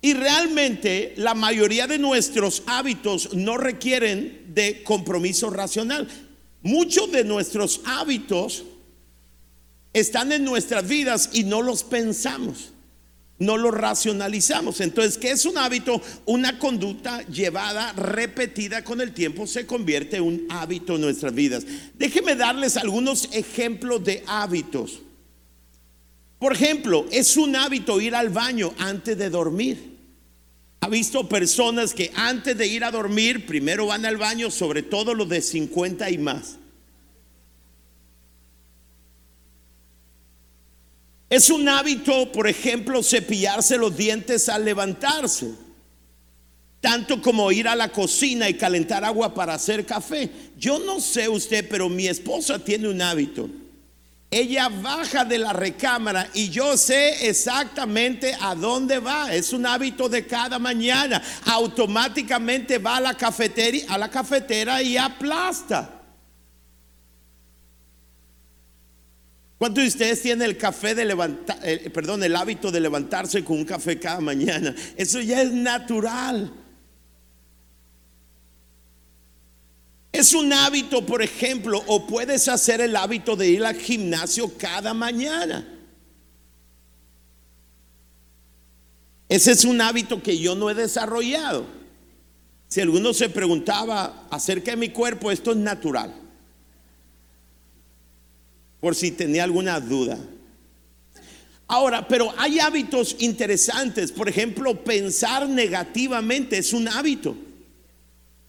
Y 0.06 0.14
realmente 0.14 1.16
la 1.18 1.34
mayoría 1.34 1.88
de 1.88 1.98
nuestros 1.98 2.62
hábitos 2.68 3.34
no 3.34 3.58
requieren 3.58 4.54
de 4.54 4.84
compromiso 4.84 5.50
racional. 5.50 6.08
Muchos 6.62 7.12
de 7.12 7.24
nuestros 7.24 7.82
hábitos 7.86 8.66
están 9.94 10.32
en 10.32 10.44
nuestras 10.44 10.88
vidas 10.88 11.32
y 11.34 11.44
no 11.44 11.64
los 11.64 11.84
pensamos, 11.84 12.70
no 13.40 13.58
los 13.58 13.74
racionalizamos. 13.74 14.80
Entonces, 14.80 15.18
¿qué 15.18 15.32
es 15.32 15.44
un 15.44 15.58
hábito? 15.58 16.00
Una 16.26 16.60
conducta 16.60 17.24
llevada, 17.24 17.92
repetida 17.94 18.84
con 18.84 19.02
el 19.02 19.12
tiempo, 19.12 19.48
se 19.48 19.66
convierte 19.66 20.18
en 20.18 20.24
un 20.24 20.46
hábito 20.52 20.98
en 20.98 21.02
nuestras 21.02 21.34
vidas. 21.34 21.66
Déjenme 21.96 22.36
darles 22.36 22.78
algunos 22.78 23.28
ejemplos 23.32 24.04
de 24.04 24.24
hábitos. 24.28 25.00
Por 26.38 26.54
ejemplo, 26.54 27.08
es 27.10 27.38
un 27.38 27.56
hábito 27.56 28.00
ir 28.00 28.14
al 28.14 28.30
baño 28.30 28.72
antes 28.78 29.18
de 29.18 29.32
dormir. 29.32 29.95
Ha 30.86 30.88
visto 30.88 31.28
personas 31.28 31.96
que 31.96 32.12
antes 32.14 32.56
de 32.56 32.68
ir 32.68 32.84
a 32.84 32.92
dormir 32.92 33.48
primero 33.48 33.88
van 33.88 34.06
al 34.06 34.18
baño, 34.18 34.52
sobre 34.52 34.84
todo 34.84 35.16
los 35.16 35.28
de 35.28 35.42
50 35.42 36.12
y 36.12 36.20
más. 36.20 36.60
Es 41.28 41.50
un 41.50 41.68
hábito, 41.68 42.32
por 42.32 42.48
ejemplo, 42.48 43.02
cepillarse 43.02 43.80
los 43.80 43.98
dientes 43.98 44.48
al 44.48 44.64
levantarse, 44.64 45.56
tanto 46.82 47.20
como 47.20 47.52
ir 47.52 47.68
a 47.68 47.76
la 47.76 47.92
cocina 47.92 48.48
y 48.48 48.54
calentar 48.54 49.04
agua 49.04 49.34
para 49.34 49.56
hacer 49.56 49.88
café. 49.88 50.30
Yo 50.56 50.78
no 50.78 51.00
sé 51.00 51.28
usted, 51.28 51.68
pero 51.68 51.90
mi 51.90 52.06
esposa 52.06 52.64
tiene 52.64 52.90
un 52.90 53.02
hábito 53.02 53.50
ella 54.32 54.70
baja 54.70 55.24
de 55.24 55.38
la 55.38 55.54
recámara 55.54 56.30
y 56.34 56.50
yo 56.50 56.76
sé 56.78 57.28
exactamente 57.30 58.36
a 58.40 58.56
dónde 58.56 59.00
va. 59.00 59.34
Es 59.34 59.54
un 59.54 59.66
hábito 59.66 60.10
de 60.10 60.26
cada 60.26 60.60
mañana. 60.60 61.22
Automáticamente 61.46 62.78
va 62.78 62.98
a 62.98 63.02
la 63.02 63.14
cafetería, 63.14 63.86
a 63.90 63.98
la 63.98 64.10
cafetera 64.10 64.82
y 64.82 64.98
aplasta. 64.98 66.02
¿Cuántos 69.58 69.84
de 69.84 69.88
ustedes 69.88 70.22
tienen 70.22 70.50
el 70.50 70.58
café 70.58 70.94
de 70.94 71.06
levantar, 71.06 71.58
perdón, 71.94 72.22
el 72.24 72.36
hábito 72.36 72.72
de 72.72 72.82
levantarse 72.82 73.44
con 73.44 73.60
un 73.60 73.66
café 73.66 73.98
cada 73.98 74.20
mañana? 74.20 74.76
Eso 74.98 75.22
ya 75.22 75.42
es 75.42 75.52
natural. 75.52 76.65
Es 80.16 80.34
un 80.34 80.54
hábito, 80.54 81.06
por 81.06 81.22
ejemplo, 81.22 81.84
o 81.88 82.08
puedes 82.08 82.48
hacer 82.48 82.80
el 82.80 82.96
hábito 82.96 83.36
de 83.36 83.50
ir 83.50 83.66
al 83.66 83.76
gimnasio 83.76 84.50
cada 84.58 84.94
mañana. 84.94 85.68
Ese 89.28 89.52
es 89.52 89.66
un 89.66 89.82
hábito 89.82 90.24
que 90.24 90.38
yo 90.38 90.56
no 90.56 90.70
he 90.70 90.74
desarrollado. 90.74 91.66
Si 92.70 92.80
alguno 92.80 93.14
se 93.14 93.28
preguntaba 93.28 94.26
acerca 94.32 94.72
de 94.72 94.78
mi 94.78 94.88
cuerpo, 94.88 95.32
esto 95.32 95.52
es 95.52 95.58
natural. 95.58 96.16
Por 98.80 98.96
si 98.96 99.12
tenía 99.12 99.44
alguna 99.44 99.82
duda. 99.82 100.18
Ahora, 101.68 102.08
pero 102.08 102.34
hay 102.38 102.60
hábitos 102.60 103.18
interesantes. 103.20 104.14
Por 104.14 104.30
ejemplo, 104.30 104.82
pensar 104.82 105.50
negativamente 105.50 106.58
es 106.58 106.72
un 106.72 106.88
hábito. 106.88 107.36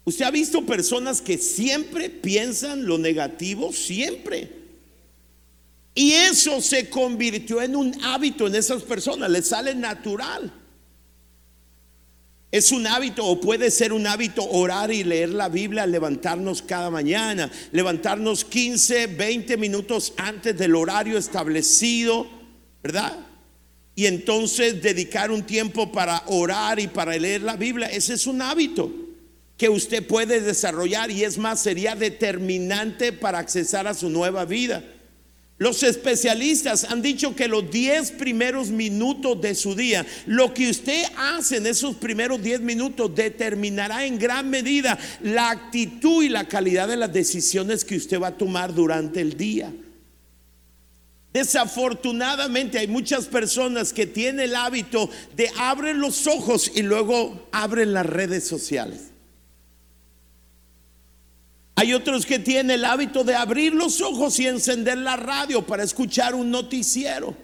Usted 0.06 0.24
ha 0.24 0.30
visto 0.30 0.64
personas 0.64 1.20
que 1.20 1.36
siempre 1.36 2.08
piensan 2.08 2.86
lo 2.86 2.96
negativo, 2.96 3.72
siempre. 3.72 4.48
Y 5.96 6.12
eso 6.12 6.60
se 6.60 6.88
convirtió 6.88 7.60
en 7.60 7.74
un 7.74 7.92
hábito 8.04 8.46
en 8.46 8.54
esas 8.54 8.84
personas, 8.84 9.28
les 9.28 9.48
sale 9.48 9.74
natural. 9.74 10.52
Es 12.52 12.70
un 12.70 12.86
hábito 12.86 13.26
o 13.26 13.40
puede 13.40 13.68
ser 13.72 13.92
un 13.92 14.06
hábito 14.06 14.48
orar 14.48 14.92
y 14.92 15.02
leer 15.02 15.30
la 15.30 15.48
Biblia, 15.48 15.84
levantarnos 15.86 16.62
cada 16.62 16.88
mañana, 16.88 17.50
levantarnos 17.72 18.44
15, 18.44 19.08
20 19.08 19.56
minutos 19.56 20.12
antes 20.18 20.56
del 20.56 20.76
horario 20.76 21.18
establecido, 21.18 22.28
¿verdad? 22.80 23.26
Y 23.96 24.06
entonces 24.06 24.80
dedicar 24.80 25.32
un 25.32 25.42
tiempo 25.42 25.90
para 25.90 26.22
orar 26.26 26.78
y 26.78 26.86
para 26.86 27.18
leer 27.18 27.42
la 27.42 27.56
Biblia. 27.56 27.88
Ese 27.88 28.14
es 28.14 28.28
un 28.28 28.40
hábito 28.40 29.05
que 29.56 29.68
usted 29.68 30.06
puede 30.06 30.40
desarrollar 30.40 31.10
y 31.10 31.24
es 31.24 31.38
más, 31.38 31.62
sería 31.62 31.94
determinante 31.94 33.12
para 33.12 33.38
accesar 33.38 33.86
a 33.86 33.94
su 33.94 34.10
nueva 34.10 34.44
vida. 34.44 34.84
Los 35.58 35.82
especialistas 35.82 36.84
han 36.84 37.00
dicho 37.00 37.34
que 37.34 37.48
los 37.48 37.70
10 37.70 38.12
primeros 38.12 38.68
minutos 38.68 39.40
de 39.40 39.54
su 39.54 39.74
día, 39.74 40.04
lo 40.26 40.52
que 40.52 40.68
usted 40.68 41.04
hace 41.16 41.56
en 41.56 41.66
esos 41.66 41.96
primeros 41.96 42.42
10 42.42 42.60
minutos 42.60 43.14
determinará 43.14 44.04
en 44.04 44.18
gran 44.18 44.50
medida 44.50 44.98
la 45.22 45.50
actitud 45.50 46.22
y 46.22 46.28
la 46.28 46.46
calidad 46.46 46.88
de 46.88 46.98
las 46.98 47.10
decisiones 47.10 47.86
que 47.86 47.96
usted 47.96 48.20
va 48.20 48.28
a 48.28 48.36
tomar 48.36 48.74
durante 48.74 49.22
el 49.22 49.38
día. 49.38 49.72
Desafortunadamente 51.32 52.78
hay 52.78 52.88
muchas 52.88 53.26
personas 53.26 53.94
que 53.94 54.06
tienen 54.06 54.40
el 54.40 54.56
hábito 54.56 55.08
de 55.36 55.50
abrir 55.58 55.96
los 55.96 56.26
ojos 56.26 56.70
y 56.74 56.82
luego 56.82 57.48
abren 57.50 57.94
las 57.94 58.06
redes 58.06 58.46
sociales. 58.46 59.15
Hay 61.78 61.92
otros 61.92 62.24
que 62.24 62.38
tienen 62.38 62.70
el 62.70 62.84
hábito 62.86 63.22
de 63.22 63.34
abrir 63.34 63.74
los 63.74 64.00
ojos 64.00 64.40
y 64.40 64.46
encender 64.46 64.96
la 64.96 65.16
radio 65.16 65.66
para 65.66 65.84
escuchar 65.84 66.34
un 66.34 66.50
noticiero. 66.50 67.36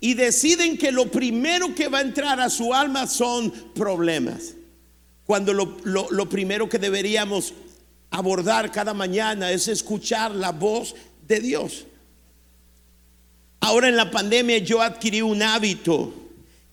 Y 0.00 0.12
deciden 0.12 0.76
que 0.76 0.92
lo 0.92 1.10
primero 1.10 1.74
que 1.74 1.88
va 1.88 1.98
a 1.98 2.02
entrar 2.02 2.38
a 2.40 2.50
su 2.50 2.74
alma 2.74 3.06
son 3.06 3.50
problemas. 3.74 4.52
Cuando 5.24 5.54
lo, 5.54 6.28
primero 6.28 6.68
que 6.68 6.78
deberíamos 6.78 7.54
abordar 8.10 8.70
cada 8.70 8.92
mañana 8.92 9.50
es 9.50 9.66
escuchar 9.66 10.32
la 10.32 10.52
voz 10.52 10.94
de 11.26 11.40
Dios. 11.40 11.86
Ahora 13.60 13.88
en 13.88 13.96
la 13.96 14.10
pandemia 14.10 14.58
yo 14.58 14.82
adquirí 14.82 15.22
un 15.22 15.42
hábito, 15.42 16.12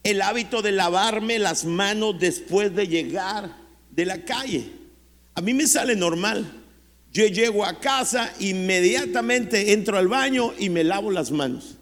el 0.03 0.21
hábito 0.21 0.61
de 0.61 0.73
lavarme 0.73 1.39
las 1.39 1.63
manos 1.63 2.19
después 2.19 2.75
de 2.75 2.85
llegar 2.89 3.55
de 3.91 4.05
la 4.05 4.25
calle. 4.25 4.78
A 5.39 5.41
mí 5.41 5.53
me 5.53 5.67
sale 5.67 5.96
normal. 5.96 6.51
Yo 7.13 7.25
llego 7.25 7.63
a 7.63 7.79
casa, 7.79 8.34
inmediatamente 8.41 9.72
entro 9.72 9.98
al 9.98 10.10
baño 10.10 10.53
y 10.60 10.69
me 10.69 10.84
lavo 10.84 11.12
las 11.12 11.31
manos. 11.31 11.77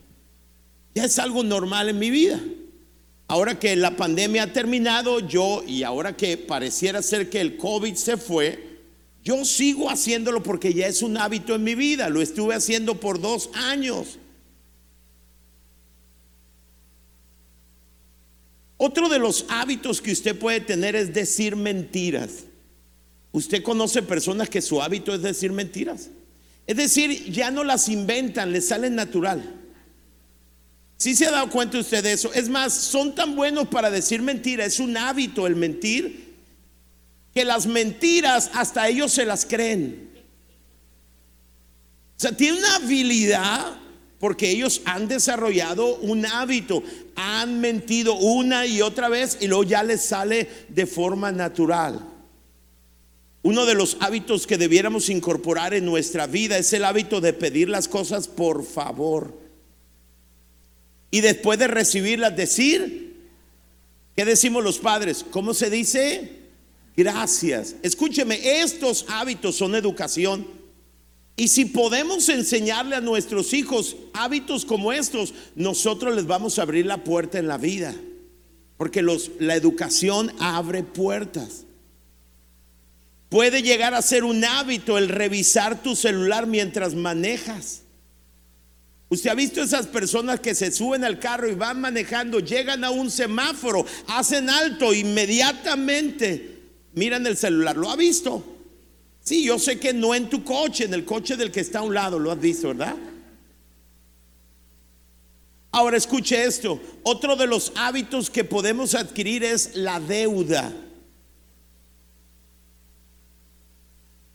Ya 0.93 1.05
es 1.05 1.17
algo 1.17 1.43
normal 1.43 1.89
en 1.89 1.97
mi 1.97 2.11
vida. 2.11 2.39
Ahora 3.27 3.57
que 3.57 3.75
la 3.75 3.97
pandemia 3.97 4.43
ha 4.43 4.53
terminado, 4.53 5.21
yo, 5.21 5.63
y 5.65 5.81
ahora 5.81 6.15
que 6.15 6.37
pareciera 6.37 7.01
ser 7.01 7.31
que 7.31 7.41
el 7.41 7.57
COVID 7.57 7.95
se 7.95 8.17
fue, 8.17 8.83
yo 9.23 9.43
sigo 9.43 9.89
haciéndolo 9.89 10.43
porque 10.43 10.75
ya 10.75 10.85
es 10.85 11.01
un 11.01 11.17
hábito 11.17 11.55
en 11.55 11.63
mi 11.63 11.73
vida. 11.73 12.09
Lo 12.09 12.21
estuve 12.21 12.53
haciendo 12.53 12.99
por 12.99 13.19
dos 13.19 13.49
años. 13.55 14.19
Otro 18.77 19.09
de 19.09 19.17
los 19.17 19.47
hábitos 19.49 19.99
que 19.99 20.11
usted 20.11 20.37
puede 20.37 20.59
tener 20.59 20.95
es 20.95 21.11
decir 21.11 21.55
mentiras. 21.55 22.46
Usted 23.37 23.61
conoce 23.61 24.01
personas 24.01 24.49
que 24.49 24.63
su 24.63 24.81
hábito 24.81 25.13
es 25.13 25.21
decir 25.21 25.51
mentiras. 25.51 26.09
Es 26.65 26.75
decir, 26.75 27.31
ya 27.31 27.51
no 27.51 27.63
las 27.63 27.87
inventan, 27.87 28.51
les 28.51 28.69
salen 28.69 28.95
natural. 28.95 29.43
Si 30.97 31.15
se 31.15 31.27
ha 31.27 31.31
dado 31.31 31.51
cuenta 31.51 31.77
usted 31.77 32.03
de 32.03 32.13
eso? 32.13 32.33
Es 32.33 32.49
más, 32.49 32.73
son 32.73 33.13
tan 33.13 33.35
buenos 33.35 33.67
para 33.67 33.91
decir 33.91 34.23
mentiras, 34.23 34.65
es 34.65 34.79
un 34.79 34.97
hábito 34.97 35.45
el 35.45 35.55
mentir, 35.55 36.33
que 37.31 37.45
las 37.45 37.67
mentiras 37.67 38.49
hasta 38.55 38.89
ellos 38.89 39.11
se 39.11 39.23
las 39.23 39.45
creen. 39.45 40.09
O 42.17 42.19
sea, 42.19 42.31
tiene 42.31 42.57
una 42.57 42.77
habilidad 42.77 43.77
porque 44.19 44.49
ellos 44.49 44.81
han 44.85 45.07
desarrollado 45.07 45.97
un 45.97 46.25
hábito, 46.25 46.81
han 47.15 47.61
mentido 47.61 48.15
una 48.15 48.65
y 48.65 48.81
otra 48.81 49.09
vez 49.09 49.37
y 49.41 49.47
luego 49.47 49.63
ya 49.63 49.83
les 49.83 50.01
sale 50.01 50.49
de 50.69 50.87
forma 50.87 51.31
natural. 51.31 52.16
Uno 53.43 53.65
de 53.65 53.75
los 53.75 53.97
hábitos 53.99 54.47
que 54.47 54.57
debiéramos 54.57 55.09
incorporar 55.09 55.73
en 55.73 55.85
nuestra 55.85 56.27
vida 56.27 56.57
es 56.57 56.73
el 56.73 56.83
hábito 56.83 57.21
de 57.21 57.33
pedir 57.33 57.69
las 57.69 57.87
cosas 57.87 58.27
por 58.27 58.65
favor. 58.65 59.33
Y 61.11 61.21
después 61.21 61.57
de 61.59 61.67
recibirlas, 61.67 62.35
decir, 62.35 63.15
¿qué 64.15 64.25
decimos 64.25 64.63
los 64.63 64.79
padres? 64.79 65.23
¿Cómo 65.29 65.53
se 65.53 65.69
dice? 65.69 66.31
Gracias. 66.95 67.75
Escúcheme, 67.83 68.61
estos 68.61 69.05
hábitos 69.07 69.55
son 69.55 69.75
educación. 69.75 70.47
Y 71.35 71.49
si 71.49 71.65
podemos 71.65 72.27
enseñarle 72.29 72.95
a 72.95 73.01
nuestros 73.01 73.53
hijos 73.53 73.95
hábitos 74.13 74.65
como 74.65 74.91
estos, 74.91 75.35
nosotros 75.55 76.15
les 76.15 76.25
vamos 76.25 76.57
a 76.57 76.63
abrir 76.63 76.87
la 76.87 77.03
puerta 77.03 77.37
en 77.37 77.47
la 77.47 77.59
vida. 77.59 77.93
Porque 78.75 79.03
los, 79.03 79.29
la 79.39 79.55
educación 79.55 80.33
abre 80.39 80.81
puertas. 80.81 81.66
Puede 83.29 83.61
llegar 83.61 83.93
a 83.93 84.01
ser 84.01 84.23
un 84.23 84.43
hábito 84.45 84.97
el 84.97 85.09
revisar 85.09 85.81
tu 85.81 85.95
celular 85.95 86.47
mientras 86.47 86.95
manejas. 86.95 87.81
Usted 89.09 89.29
ha 89.29 89.35
visto 89.35 89.61
esas 89.61 89.87
personas 89.87 90.39
que 90.39 90.53
se 90.53 90.71
suben 90.71 91.03
al 91.03 91.19
carro 91.19 91.49
y 91.49 91.55
van 91.55 91.79
manejando, 91.79 92.39
llegan 92.39 92.83
a 92.83 92.89
un 92.89 93.09
semáforo, 93.09 93.85
hacen 94.07 94.49
alto, 94.49 94.93
inmediatamente 94.93 96.57
miran 96.93 97.25
el 97.25 97.37
celular. 97.37 97.77
¿Lo 97.77 97.89
ha 97.89 97.95
visto? 97.95 98.43
Sí, 99.21 99.43
yo 99.43 99.59
sé 99.59 99.79
que 99.79 99.93
no 99.93 100.15
en 100.15 100.29
tu 100.29 100.43
coche, 100.43 100.85
en 100.85 100.93
el 100.93 101.05
coche 101.05 101.35
del 101.37 101.51
que 101.51 101.61
está 101.61 101.79
a 101.79 101.83
un 101.83 101.93
lado, 101.93 102.19
lo 102.19 102.31
has 102.31 102.39
visto, 102.39 102.69
¿verdad? 102.69 102.95
Ahora 105.71 105.97
escuche 105.97 106.43
esto, 106.43 106.81
otro 107.03 107.35
de 107.35 107.45
los 107.45 107.71
hábitos 107.75 108.29
que 108.29 108.43
podemos 108.43 108.95
adquirir 108.95 109.43
es 109.43 109.75
la 109.75 109.99
deuda. 109.99 110.73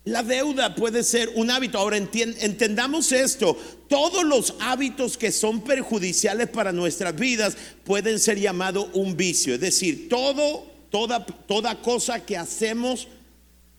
La 0.05 0.25
deuda 0.25 0.75
puede 0.75 1.05
ser 1.05 1.31
un 1.37 1.51
hábito. 1.51 1.79
Ahora 1.79 1.97
entendamos 1.97 3.13
esto. 3.13 3.57
Todos 3.89 4.25
los 4.25 4.55
hábitos 4.61 5.17
que 5.17 5.31
son 5.31 5.63
perjudiciales 5.63 6.49
para 6.49 6.73
nuestras 6.73 7.15
vidas 7.15 7.57
pueden 7.85 8.19
ser 8.19 8.39
llamados 8.39 8.89
un 8.95 9.17
vicio. 9.17 9.55
Es 9.55 9.61
decir, 9.61 10.09
todo, 10.09 10.67
toda, 10.91 11.25
toda 11.25 11.81
cosa 11.81 12.25
que 12.25 12.37
hacemos 12.37 13.07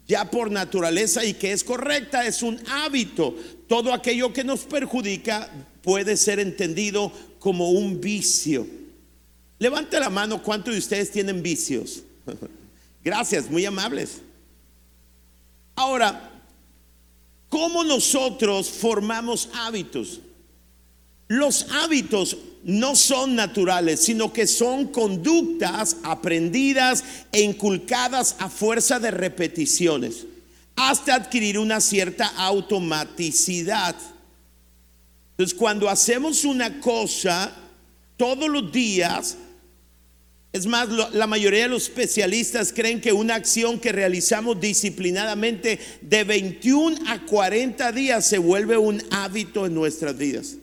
ya 0.08 0.30
por 0.30 0.50
naturaleza 0.50 1.26
y 1.26 1.34
que 1.34 1.52
es 1.52 1.64
correcta 1.64 2.26
es 2.26 2.42
un 2.42 2.58
hábito. 2.70 3.36
Todo 3.68 3.94
aquello 3.94 4.32
que 4.32 4.46
nos 4.46 4.62
perjudica 4.62 5.52
puede 5.82 6.16
ser 6.16 6.40
entendido 6.40 7.12
como 7.40 7.72
un 7.72 8.00
vicio. 8.00 8.66
Levante 9.60 10.00
la 10.00 10.10
mano, 10.10 10.42
¿cuántos 10.42 10.74
de 10.74 10.80
ustedes 10.80 11.12
tienen 11.12 11.44
vicios? 11.44 12.04
Gracias, 13.04 13.50
muy 13.50 13.66
amables. 13.66 14.22
Ahora, 15.76 16.32
¿cómo 17.50 17.84
nosotros 17.84 18.70
formamos 18.70 19.50
hábitos? 19.54 20.20
Los 21.28 21.68
hábitos 21.72 22.38
no 22.64 22.96
son 22.96 23.36
naturales, 23.36 24.02
sino 24.02 24.32
que 24.32 24.48
son 24.48 24.88
conductas 24.88 25.98
aprendidas 26.04 27.04
e 27.32 27.42
inculcadas 27.42 28.36
a 28.40 28.50
fuerza 28.50 29.00
de 29.00 29.12
repeticiones, 29.12 30.26
hasta 30.76 31.16
adquirir 31.16 31.60
una 31.60 31.82
cierta 31.82 32.28
automaticidad. 32.28 33.96
Entonces, 35.32 35.58
cuando 35.58 35.90
hacemos 35.90 36.46
una 36.46 36.80
cosa 36.80 37.52
todos 38.16 38.48
los 38.48 38.72
días, 38.72 39.38
es 40.54 40.68
más, 40.68 40.88
la 41.14 41.26
mayoría 41.26 41.64
de 41.64 41.70
los 41.70 41.84
especialistas 41.84 42.72
creen 42.72 43.02
que 43.02 43.12
una 43.12 43.34
acción 43.34 43.80
que 43.80 43.92
realizamos 43.92 44.62
disciplinadamente 44.62 45.80
de 46.00 46.24
21 46.24 46.96
a 47.08 47.26
40 47.26 47.92
días 47.92 48.24
se 48.24 48.38
vuelve 48.38 48.78
un 48.78 49.02
hábito 49.10 49.66
en 49.66 49.74
nuestras 49.74 50.16
vidas. 50.16 50.58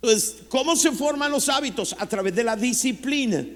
Entonces, 0.00 0.36
¿cómo 0.48 0.76
se 0.76 0.92
forman 0.92 1.30
los 1.30 1.50
hábitos? 1.50 1.94
A 1.98 2.06
través 2.08 2.34
de 2.34 2.42
la 2.42 2.56
disciplina 2.56 3.46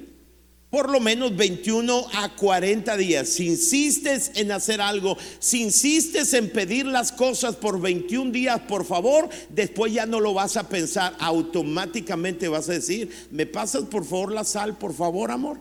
por 0.70 0.90
lo 0.90 1.00
menos 1.00 1.34
21 1.34 2.06
a 2.14 2.34
40 2.34 2.96
días. 2.96 3.28
Si 3.28 3.46
insistes 3.46 4.32
en 4.34 4.52
hacer 4.52 4.80
algo, 4.80 5.16
si 5.38 5.62
insistes 5.62 6.34
en 6.34 6.50
pedir 6.50 6.86
las 6.86 7.12
cosas 7.12 7.56
por 7.56 7.80
21 7.80 8.30
días, 8.32 8.60
por 8.60 8.84
favor, 8.84 9.28
después 9.48 9.92
ya 9.92 10.06
no 10.06 10.20
lo 10.20 10.34
vas 10.34 10.56
a 10.56 10.68
pensar, 10.68 11.16
automáticamente 11.20 12.48
vas 12.48 12.68
a 12.68 12.72
decir, 12.72 13.28
¿me 13.30 13.46
pasas 13.46 13.84
por 13.84 14.04
favor 14.04 14.32
la 14.32 14.44
sal, 14.44 14.76
por 14.76 14.94
favor, 14.94 15.30
amor? 15.30 15.58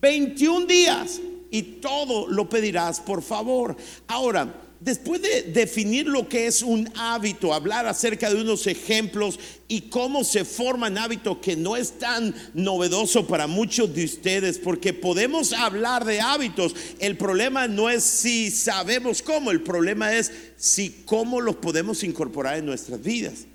21 0.00 0.66
días 0.66 1.20
y 1.50 1.62
todo 1.62 2.28
lo 2.28 2.48
pedirás 2.48 3.00
por 3.00 3.22
favor. 3.22 3.76
Ahora, 4.06 4.67
después 4.80 5.20
de 5.22 5.42
definir 5.42 6.06
lo 6.06 6.28
que 6.28 6.46
es 6.46 6.62
un 6.62 6.90
hábito, 6.96 7.52
hablar 7.52 7.86
acerca 7.86 8.30
de 8.30 8.40
unos 8.40 8.66
ejemplos 8.66 9.38
y 9.66 9.82
cómo 9.82 10.24
se 10.24 10.44
forman 10.44 10.98
hábitos 10.98 11.38
que 11.38 11.56
no 11.56 11.76
es 11.76 11.98
tan 11.98 12.34
novedoso 12.54 13.26
para 13.26 13.46
muchos 13.46 13.94
de 13.94 14.04
ustedes, 14.04 14.58
porque 14.58 14.92
podemos 14.92 15.52
hablar 15.52 16.04
de 16.04 16.20
hábitos. 16.20 16.74
El 16.98 17.16
problema 17.16 17.68
no 17.68 17.90
es 17.90 18.04
si 18.04 18.50
sabemos 18.50 19.22
cómo, 19.22 19.50
el 19.50 19.62
problema 19.62 20.14
es 20.14 20.32
si 20.56 21.02
cómo 21.04 21.40
los 21.40 21.56
podemos 21.56 22.02
incorporar 22.04 22.58
en 22.58 22.66
nuestras 22.66 23.02
vidas. 23.02 23.46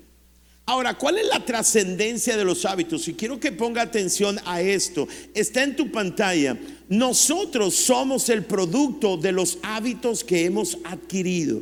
Ahora, 0.66 0.94
¿cuál 0.94 1.18
es 1.18 1.26
la 1.26 1.44
trascendencia 1.44 2.38
de 2.38 2.44
los 2.44 2.64
hábitos? 2.64 3.06
Y 3.08 3.14
quiero 3.14 3.38
que 3.38 3.52
ponga 3.52 3.82
atención 3.82 4.40
a 4.46 4.62
esto. 4.62 5.06
Está 5.34 5.62
en 5.62 5.76
tu 5.76 5.92
pantalla. 5.92 6.58
Nosotros 6.88 7.74
somos 7.74 8.30
el 8.30 8.44
producto 8.44 9.18
de 9.18 9.32
los 9.32 9.58
hábitos 9.62 10.24
que 10.24 10.46
hemos 10.46 10.78
adquirido. 10.84 11.60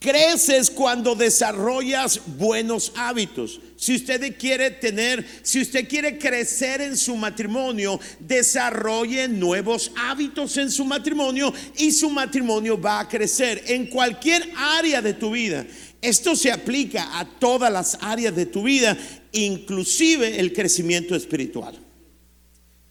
Creces 0.00 0.70
cuando 0.70 1.16
desarrollas 1.16 2.20
buenos 2.38 2.92
hábitos. 2.94 3.60
Si 3.76 3.96
usted 3.96 4.38
quiere 4.38 4.70
tener, 4.70 5.26
si 5.42 5.60
usted 5.60 5.88
quiere 5.88 6.18
crecer 6.18 6.80
en 6.80 6.96
su 6.96 7.16
matrimonio, 7.16 7.98
desarrolle 8.20 9.26
nuevos 9.26 9.90
hábitos 9.96 10.56
en 10.56 10.70
su 10.70 10.84
matrimonio 10.84 11.52
y 11.76 11.90
su 11.90 12.10
matrimonio 12.10 12.80
va 12.80 13.00
a 13.00 13.08
crecer 13.08 13.64
en 13.66 13.86
cualquier 13.86 14.48
área 14.56 15.02
de 15.02 15.14
tu 15.14 15.32
vida. 15.32 15.66
Esto 16.00 16.36
se 16.36 16.52
aplica 16.52 17.18
a 17.18 17.24
todas 17.24 17.72
las 17.72 17.98
áreas 18.00 18.34
de 18.34 18.46
tu 18.46 18.62
vida, 18.62 18.96
inclusive 19.32 20.38
el 20.38 20.52
crecimiento 20.52 21.16
espiritual. 21.16 21.76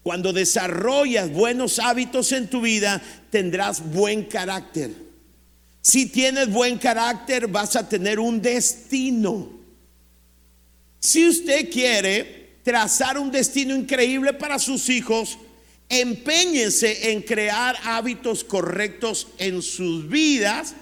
Cuando 0.03 0.33
desarrollas 0.33 1.31
buenos 1.31 1.79
hábitos 1.79 2.31
en 2.31 2.49
tu 2.49 2.61
vida, 2.61 3.01
tendrás 3.29 3.81
buen 3.91 4.23
carácter. 4.23 4.91
Si 5.81 6.07
tienes 6.07 6.49
buen 6.51 6.77
carácter, 6.77 7.47
vas 7.47 7.75
a 7.77 7.87
tener 7.87 8.19
un 8.19 8.41
destino. 8.41 9.49
Si 10.99 11.27
usted 11.27 11.69
quiere 11.69 12.57
trazar 12.63 13.17
un 13.17 13.31
destino 13.31 13.73
increíble 13.73 14.33
para 14.33 14.59
sus 14.59 14.89
hijos, 14.89 15.37
empeñense 15.87 17.11
en 17.11 17.21
crear 17.21 17.77
hábitos 17.83 18.43
correctos 18.43 19.27
en 19.37 19.61
sus 19.61 20.09
vidas 20.09 20.75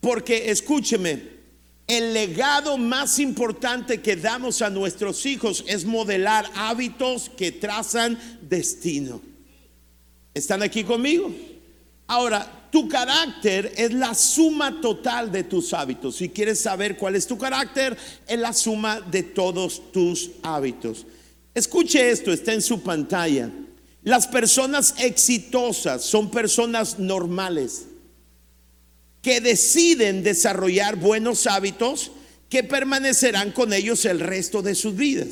porque 0.00 0.50
escúcheme, 0.50 1.38
el 1.86 2.12
legado 2.12 2.76
más 2.76 3.18
importante 3.18 4.02
que 4.02 4.14
damos 4.14 4.60
a 4.60 4.68
nuestros 4.68 5.24
hijos 5.24 5.64
es 5.66 5.86
modelar 5.86 6.44
hábitos 6.54 7.30
que 7.30 7.50
trazan 7.50 8.18
destino. 8.42 9.22
¿Están 10.34 10.62
aquí 10.62 10.84
conmigo? 10.84 11.34
Ahora, 12.06 12.68
tu 12.70 12.88
carácter 12.88 13.72
es 13.76 13.94
la 13.94 14.14
suma 14.14 14.80
total 14.82 15.32
de 15.32 15.44
tus 15.44 15.72
hábitos. 15.72 16.16
Si 16.16 16.28
quieres 16.28 16.60
saber 16.60 16.98
cuál 16.98 17.16
es 17.16 17.26
tu 17.26 17.38
carácter, 17.38 17.96
es 18.26 18.38
la 18.38 18.52
suma 18.52 19.00
de 19.00 19.22
todos 19.22 19.90
tus 19.90 20.30
hábitos. 20.42 21.06
Escuche 21.54 22.10
esto, 22.10 22.32
está 22.32 22.52
en 22.52 22.62
su 22.62 22.82
pantalla. 22.82 23.50
Las 24.02 24.26
personas 24.26 24.94
exitosas 24.98 26.04
son 26.04 26.30
personas 26.30 26.98
normales 26.98 27.86
que 29.22 29.40
deciden 29.40 30.22
desarrollar 30.22 30.96
buenos 30.96 31.46
hábitos 31.46 32.12
que 32.48 32.64
permanecerán 32.64 33.52
con 33.52 33.72
ellos 33.72 34.04
el 34.04 34.20
resto 34.20 34.62
de 34.62 34.74
sus 34.74 34.96
vidas. 34.96 35.28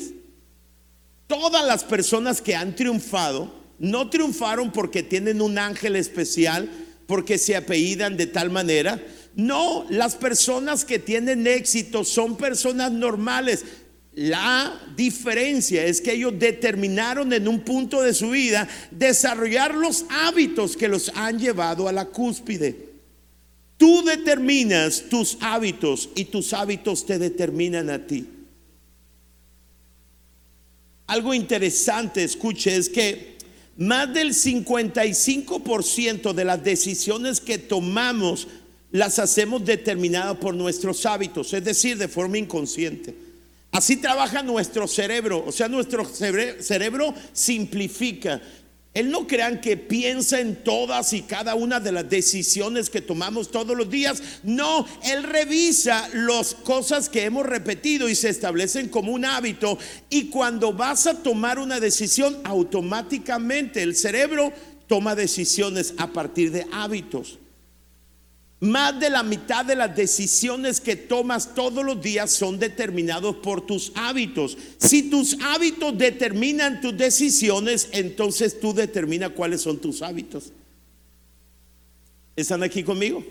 Todas 1.27 1.65
las 1.65 1.83
personas 1.83 2.41
que 2.41 2.55
han 2.55 2.75
triunfado 2.75 3.53
no 3.79 4.09
triunfaron 4.09 4.71
porque 4.71 5.03
tienen 5.03 5.41
un 5.41 5.57
ángel 5.57 5.95
especial, 5.95 6.69
porque 7.05 7.37
se 7.37 7.55
apellidan 7.55 8.17
de 8.17 8.27
tal 8.27 8.49
manera. 8.49 9.01
No, 9.35 9.85
las 9.89 10.15
personas 10.15 10.83
que 10.83 10.99
tienen 10.99 11.45
éxito 11.47 12.03
son 12.03 12.37
personas 12.37 12.91
normales. 12.91 13.65
La 14.13 14.81
diferencia 14.95 15.85
es 15.85 16.01
que 16.01 16.13
ellos 16.13 16.33
determinaron 16.39 17.31
en 17.33 17.47
un 17.47 17.59
punto 17.59 18.01
de 18.01 18.15
su 18.15 18.31
vida 18.31 18.67
desarrollar 18.89 19.75
los 19.75 20.05
hábitos 20.09 20.75
que 20.75 20.87
los 20.87 21.11
han 21.13 21.37
llevado 21.37 21.87
a 21.87 21.91
la 21.91 22.05
cúspide. 22.05 22.86
Tú 23.77 24.03
determinas 24.03 25.05
tus 25.09 25.37
hábitos 25.39 26.09
y 26.15 26.25
tus 26.25 26.53
hábitos 26.53 27.05
te 27.05 27.19
determinan 27.19 27.89
a 27.89 28.05
ti. 28.05 28.27
Algo 31.05 31.33
interesante, 31.33 32.23
escuche, 32.23 32.75
es 32.75 32.89
que 32.89 33.37
más 33.77 34.13
del 34.13 34.33
55% 34.33 36.33
de 36.33 36.45
las 36.45 36.63
decisiones 36.63 37.39
que 37.39 37.59
tomamos 37.59 38.47
las 38.91 39.19
hacemos 39.19 39.63
determinadas 39.63 40.37
por 40.37 40.55
nuestros 40.55 41.05
hábitos, 41.05 41.53
es 41.53 41.63
decir, 41.63 41.97
de 41.97 42.07
forma 42.07 42.39
inconsciente. 42.39 43.13
Así 43.71 43.97
trabaja 43.97 44.41
nuestro 44.41 44.87
cerebro, 44.87 45.43
o 45.45 45.51
sea, 45.51 45.67
nuestro 45.67 46.05
cerebro 46.05 47.13
simplifica. 47.33 48.41
Él 48.97 49.11
no 49.11 49.27
crean 49.27 49.61
que 49.61 49.77
piensa 49.77 50.39
en 50.39 50.63
todas 50.63 51.13
y 51.13 51.21
cada 51.21 51.53
una 51.53 51.79
de 51.79 51.91
las 51.91 52.09
decisiones 52.09 52.89
que 52.89 52.99
tomamos 52.99 53.51
todos 53.51 53.77
los 53.77 53.91
días. 53.91 54.23
No, 54.41 54.87
Él 55.03 55.21
revisa 55.21 56.09
las 56.13 56.55
cosas 56.55 57.07
que 57.07 57.23
hemos 57.23 57.45
repetido 57.45 58.09
y 58.09 58.15
se 58.15 58.29
establecen 58.29 58.89
como 58.89 59.11
un 59.11 59.23
hábito. 59.23 59.77
Y 60.09 60.29
cuando 60.29 60.73
vas 60.73 61.05
a 61.05 61.21
tomar 61.21 61.59
una 61.59 61.79
decisión, 61.79 62.39
automáticamente 62.43 63.83
el 63.83 63.95
cerebro 63.95 64.51
toma 64.87 65.13
decisiones 65.13 65.93
a 65.99 66.07
partir 66.07 66.51
de 66.51 66.65
hábitos. 66.71 67.37
Más 68.59 68.99
de 68.99 69.11
la 69.11 69.21
mitad 69.21 69.63
de 69.63 69.75
las 69.75 69.95
decisiones 69.95 70.81
que 70.81 70.95
tomas 70.95 71.53
todos 71.53 71.85
los 71.85 72.01
días 72.01 72.31
son 72.31 72.57
determinados 72.57 73.35
por 73.35 73.65
tus 73.65 73.91
hábitos. 73.93 74.57
Si 74.79 75.11
tus 75.11 75.37
hábitos 75.43 75.95
determinan 75.95 76.81
tus 76.81 76.97
decisiones, 76.97 77.89
entonces 77.91 78.59
tú 78.59 78.73
determinas 78.73 79.31
cuáles 79.31 79.61
son 79.61 79.77
tus 79.77 80.01
hábitos. 80.01 80.51
¿Están 82.35 82.63
aquí 82.63 82.83
conmigo? 82.83 83.23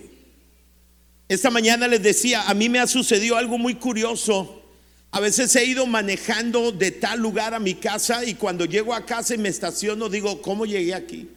Esta 1.28 1.50
mañana 1.50 1.88
les 1.88 2.02
decía, 2.02 2.48
a 2.48 2.54
mí 2.54 2.68
me 2.68 2.78
ha 2.78 2.86
sucedido 2.86 3.36
algo 3.36 3.58
muy 3.58 3.74
curioso. 3.74 4.62
A 5.10 5.18
veces 5.18 5.56
he 5.56 5.64
ido 5.64 5.86
manejando 5.86 6.70
de 6.70 6.92
tal 6.92 7.18
lugar 7.18 7.52
a 7.52 7.58
mi 7.58 7.74
casa 7.74 8.24
y 8.24 8.34
cuando 8.34 8.64
llego 8.64 8.94
a 8.94 9.04
casa 9.04 9.34
y 9.34 9.38
me 9.38 9.48
estaciono 9.48 10.08
digo, 10.08 10.40
¿cómo 10.40 10.66
llegué 10.66 10.94
aquí? 10.94 11.28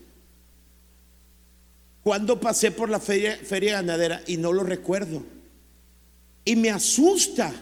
Cuando 2.02 2.40
pasé 2.40 2.70
por 2.70 2.88
la 2.88 3.00
feria, 3.00 3.38
ganadera 3.50 4.22
y 4.26 4.36
no 4.36 4.52
lo 4.52 4.62
recuerdo. 4.62 5.22
Y 6.44 6.56
me 6.56 6.70
asusta, 6.70 7.52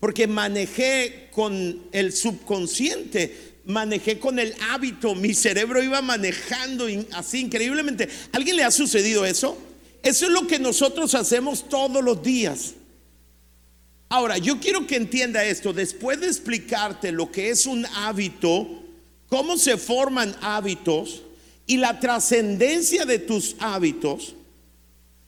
porque 0.00 0.26
manejé 0.26 1.28
con 1.32 1.84
el 1.92 2.12
subconsciente, 2.12 3.56
manejé 3.64 4.18
con 4.18 4.38
el 4.38 4.54
hábito, 4.70 5.14
mi 5.14 5.34
cerebro 5.34 5.82
iba 5.82 6.02
manejando 6.02 6.86
así 7.12 7.40
increíblemente. 7.40 8.08
¿Alguien 8.32 8.56
le 8.56 8.64
ha 8.64 8.70
sucedido 8.70 9.24
eso? 9.24 9.56
Eso 10.02 10.26
es 10.26 10.32
lo 10.32 10.46
que 10.46 10.58
nosotros 10.58 11.14
hacemos 11.14 11.68
todos 11.68 12.04
los 12.04 12.22
días. 12.22 12.74
Ahora, 14.10 14.38
yo 14.38 14.58
quiero 14.58 14.86
que 14.86 14.96
entienda 14.96 15.44
esto, 15.44 15.72
después 15.72 16.20
de 16.20 16.28
explicarte 16.28 17.12
lo 17.12 17.30
que 17.30 17.50
es 17.50 17.66
un 17.66 17.84
hábito, 17.86 18.82
cómo 19.28 19.58
se 19.58 19.76
forman 19.76 20.34
hábitos, 20.40 21.22
y 21.68 21.76
la 21.76 22.00
trascendencia 22.00 23.04
de 23.04 23.18
tus 23.18 23.54
hábitos, 23.60 24.34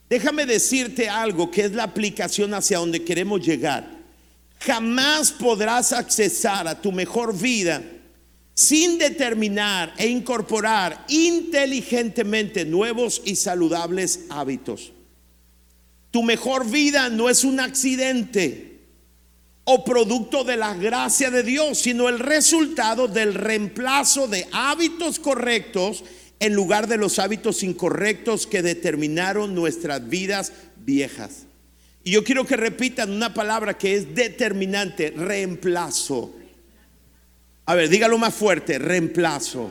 déjame 0.08 0.46
decirte 0.46 1.08
algo 1.08 1.50
que 1.50 1.66
es 1.66 1.72
la 1.72 1.84
aplicación 1.84 2.54
hacia 2.54 2.78
donde 2.78 3.04
queremos 3.04 3.46
llegar. 3.46 3.86
Jamás 4.58 5.30
podrás 5.30 5.92
accesar 5.92 6.66
a 6.66 6.80
tu 6.80 6.92
mejor 6.92 7.38
vida 7.38 7.82
sin 8.54 8.96
determinar 8.98 9.92
e 9.98 10.08
incorporar 10.08 11.04
inteligentemente 11.08 12.64
nuevos 12.64 13.20
y 13.24 13.36
saludables 13.36 14.20
hábitos. 14.30 14.92
Tu 16.10 16.22
mejor 16.22 16.68
vida 16.68 17.10
no 17.10 17.28
es 17.28 17.44
un 17.44 17.60
accidente 17.60 18.78
o 19.64 19.84
producto 19.84 20.42
de 20.42 20.56
la 20.56 20.74
gracia 20.74 21.30
de 21.30 21.42
Dios, 21.42 21.78
sino 21.78 22.08
el 22.08 22.18
resultado 22.18 23.08
del 23.08 23.34
reemplazo 23.34 24.26
de 24.26 24.48
hábitos 24.52 25.18
correctos 25.18 26.02
en 26.40 26.54
lugar 26.54 26.88
de 26.88 26.96
los 26.96 27.18
hábitos 27.18 27.62
incorrectos 27.62 28.46
que 28.46 28.62
determinaron 28.62 29.54
nuestras 29.54 30.08
vidas 30.08 30.52
viejas. 30.78 31.44
Y 32.02 32.12
yo 32.12 32.24
quiero 32.24 32.46
que 32.46 32.56
repitan 32.56 33.12
una 33.12 33.34
palabra 33.34 33.76
que 33.76 33.94
es 33.94 34.14
determinante, 34.14 35.10
reemplazo. 35.10 36.34
A 37.66 37.74
ver, 37.74 37.90
dígalo 37.90 38.16
más 38.16 38.34
fuerte, 38.34 38.78
reemplazo. 38.78 39.70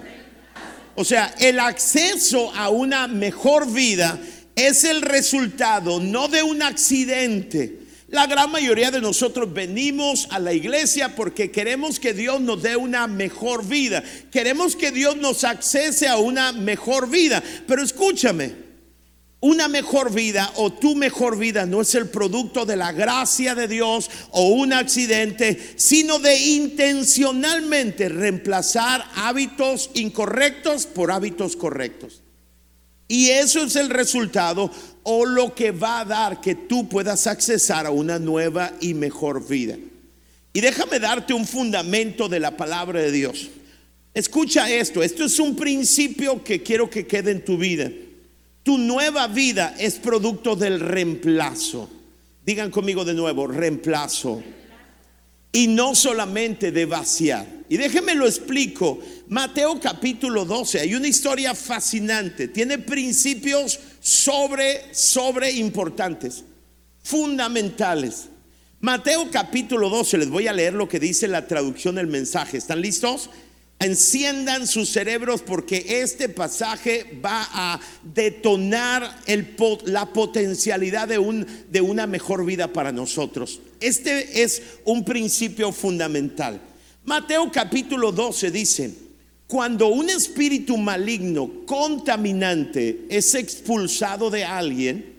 O 0.95 1.03
sea, 1.03 1.33
el 1.39 1.59
acceso 1.59 2.53
a 2.53 2.69
una 2.69 3.07
mejor 3.07 3.71
vida 3.71 4.19
es 4.55 4.83
el 4.83 5.01
resultado 5.01 5.99
no 5.99 6.27
de 6.27 6.43
un 6.43 6.61
accidente, 6.61 7.78
La 8.11 8.25
gran 8.25 8.51
mayoría 8.51 8.89
de 8.89 9.01
nosotros 9.01 9.53
venimos 9.53 10.27
a 10.31 10.39
la 10.39 10.51
iglesia 10.51 11.15
porque 11.15 11.51
queremos 11.51 11.99
que 11.99 12.13
Dios 12.13 12.41
nos 12.41 12.63
dé 12.63 12.75
una 12.75 13.05
mejor 13.05 13.65
vida. 13.67 14.03
Queremos 14.31 14.75
que 14.75 14.91
Dios 14.91 15.15
nos 15.17 15.43
accese 15.43 16.07
a 16.07 16.17
una 16.17 16.51
mejor 16.51 17.07
vida. 17.07 17.43
Pero 17.67 17.83
escúchame, 17.83 18.69
una 19.41 19.67
mejor 19.67 20.11
vida 20.11 20.51
o 20.55 20.73
tu 20.73 20.95
mejor 20.95 21.37
vida 21.37 21.67
no 21.67 21.81
es 21.81 21.93
el 21.93 22.09
producto 22.09 22.65
de 22.65 22.75
la 22.75 22.91
gracia 22.91 23.53
de 23.53 23.67
Dios 23.67 24.09
o 24.31 24.47
un 24.49 24.73
accidente, 24.73 25.73
sino 25.75 26.17
de 26.17 26.35
intencionalmente 26.35 28.09
reemplazar 28.09 29.05
hábitos 29.15 29.91
incorrectos 29.93 30.87
por 30.87 31.11
hábitos 31.11 31.55
correctos. 31.55 32.23
Y 33.07 33.29
eso 33.31 33.63
es 33.63 33.75
el 33.75 33.89
resultado 33.89 34.71
o 35.03 35.25
lo 35.25 35.53
que 35.55 35.71
va 35.71 36.01
a 36.01 36.05
dar 36.05 36.41
que 36.41 36.55
tú 36.55 36.87
puedas 36.89 37.27
accesar 37.27 37.85
a 37.85 37.91
una 37.91 38.19
nueva 38.19 38.73
y 38.79 38.93
mejor 38.93 39.47
vida. 39.47 39.77
Y 40.53 40.61
déjame 40.61 40.99
darte 40.99 41.33
un 41.33 41.45
fundamento 41.45 42.27
de 42.27 42.39
la 42.39 42.57
palabra 42.57 42.99
de 43.01 43.11
Dios. 43.11 43.49
Escucha 44.13 44.69
esto, 44.69 45.03
esto 45.03 45.25
es 45.25 45.39
un 45.39 45.55
principio 45.55 46.43
que 46.43 46.63
quiero 46.63 46.89
que 46.89 47.05
quede 47.05 47.31
en 47.31 47.45
tu 47.45 47.57
vida. 47.57 47.91
Tu 48.63 48.77
nueva 48.77 49.27
vida 49.27 49.75
es 49.79 49.95
producto 49.95 50.55
del 50.55 50.79
reemplazo. 50.79 51.89
Digan 52.45 52.71
conmigo 52.71 53.05
de 53.05 53.13
nuevo, 53.13 53.47
reemplazo. 53.47 54.43
Y 55.51 55.67
no 55.67 55.95
solamente 55.95 56.71
de 56.71 56.85
vaciar. 56.85 57.47
Y 57.69 57.77
déjenme 57.77 58.15
lo 58.15 58.25
explico. 58.25 58.99
Mateo 59.27 59.79
capítulo 59.79 60.45
12, 60.45 60.79
hay 60.79 60.95
una 60.95 61.07
historia 61.07 61.53
fascinante. 61.53 62.47
Tiene 62.47 62.79
principios 62.79 63.79
sobre, 63.99 64.93
sobre 64.93 65.51
importantes, 65.51 66.43
fundamentales. 67.03 68.29
Mateo 68.81 69.29
capítulo 69.29 69.89
12, 69.89 70.17
les 70.19 70.29
voy 70.29 70.47
a 70.47 70.53
leer 70.53 70.73
lo 70.73 70.87
que 70.87 70.99
dice 70.99 71.27
la 71.27 71.47
traducción 71.47 71.95
del 71.95 72.07
mensaje. 72.07 72.57
¿Están 72.57 72.81
listos? 72.81 73.29
Enciendan 73.79 74.67
sus 74.67 74.89
cerebros 74.89 75.41
porque 75.41 76.01
este 76.01 76.29
pasaje 76.29 77.19
va 77.23 77.47
a 77.51 77.79
detonar 78.03 79.21
la 79.85 80.13
potencialidad 80.13 81.07
de, 81.07 81.17
un, 81.17 81.45
de 81.69 81.81
una 81.81 82.07
mejor 82.07 82.45
vida 82.45 82.71
para 82.71 82.91
nosotros. 82.91 83.61
Este 83.79 84.43
es 84.43 84.61
un 84.85 85.03
principio 85.05 85.71
fundamental. 85.71 86.61
Mateo 87.05 87.49
capítulo 87.51 88.11
12 88.11 88.51
dice, 88.51 88.93
cuando 89.49 89.87
un 89.87 90.11
espíritu 90.11 90.77
maligno, 90.77 91.65
contaminante, 91.65 93.07
es 93.09 93.33
expulsado 93.33 94.29
de 94.29 94.45
alguien, 94.45 95.15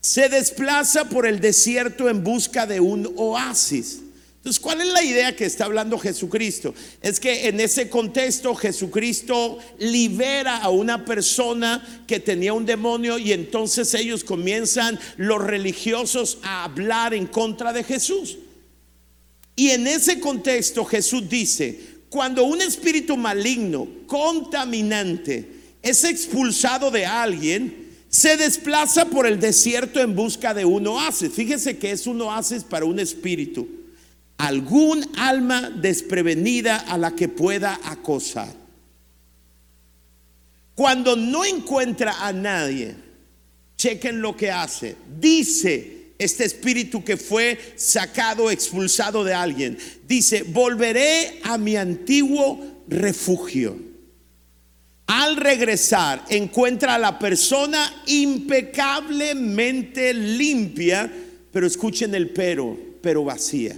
se 0.00 0.30
desplaza 0.30 1.10
por 1.10 1.26
el 1.26 1.38
desierto 1.38 2.08
en 2.08 2.24
busca 2.24 2.66
de 2.66 2.80
un 2.80 3.12
oasis. 3.16 4.00
Entonces, 4.36 4.58
¿cuál 4.58 4.80
es 4.80 4.86
la 4.86 5.02
idea 5.02 5.36
que 5.36 5.44
está 5.44 5.66
hablando 5.66 5.98
Jesucristo? 5.98 6.74
Es 7.02 7.20
que 7.20 7.46
en 7.46 7.60
ese 7.60 7.90
contexto 7.90 8.54
Jesucristo 8.54 9.58
libera 9.78 10.56
a 10.56 10.70
una 10.70 11.04
persona 11.04 12.04
que 12.06 12.20
tenía 12.20 12.54
un 12.54 12.64
demonio 12.64 13.18
y 13.18 13.34
entonces 13.34 13.92
ellos 13.92 14.24
comienzan, 14.24 14.98
los 15.18 15.44
religiosos, 15.44 16.38
a 16.42 16.64
hablar 16.64 17.12
en 17.12 17.26
contra 17.26 17.74
de 17.74 17.84
Jesús. 17.84 18.38
Y 19.54 19.72
en 19.72 19.86
ese 19.86 20.20
contexto 20.20 20.86
Jesús 20.86 21.28
dice, 21.28 21.97
cuando 22.10 22.44
un 22.44 22.60
espíritu 22.60 23.16
maligno, 23.16 23.86
contaminante, 24.06 25.56
es 25.82 26.04
expulsado 26.04 26.90
de 26.90 27.04
alguien, 27.06 27.88
se 28.08 28.36
desplaza 28.36 29.04
por 29.06 29.26
el 29.26 29.38
desierto 29.38 30.00
en 30.00 30.16
busca 30.16 30.54
de 30.54 30.64
un 30.64 30.86
oasis. 30.86 31.32
Fíjese 31.32 31.76
que 31.76 31.90
es 31.90 32.06
un 32.06 32.20
oasis 32.22 32.64
para 32.64 32.86
un 32.86 32.98
espíritu. 32.98 33.68
Algún 34.38 35.04
alma 35.16 35.68
desprevenida 35.68 36.76
a 36.76 36.96
la 36.96 37.14
que 37.14 37.28
pueda 37.28 37.78
acosar. 37.84 38.54
Cuando 40.74 41.16
no 41.16 41.44
encuentra 41.44 42.24
a 42.26 42.32
nadie, 42.32 42.94
chequen 43.76 44.22
lo 44.22 44.36
que 44.36 44.50
hace. 44.50 44.96
Dice, 45.18 45.97
este 46.18 46.44
espíritu 46.44 47.04
que 47.04 47.16
fue 47.16 47.58
sacado, 47.76 48.50
expulsado 48.50 49.24
de 49.24 49.34
alguien. 49.34 49.78
Dice, 50.06 50.42
volveré 50.42 51.40
a 51.44 51.56
mi 51.56 51.76
antiguo 51.76 52.82
refugio. 52.88 53.78
Al 55.06 55.36
regresar, 55.36 56.24
encuentra 56.28 56.96
a 56.96 56.98
la 56.98 57.18
persona 57.18 58.02
impecablemente 58.06 60.12
limpia, 60.12 61.10
pero 61.50 61.66
escuchen 61.66 62.14
el 62.14 62.30
pero, 62.30 62.76
pero 63.00 63.24
vacía. 63.24 63.76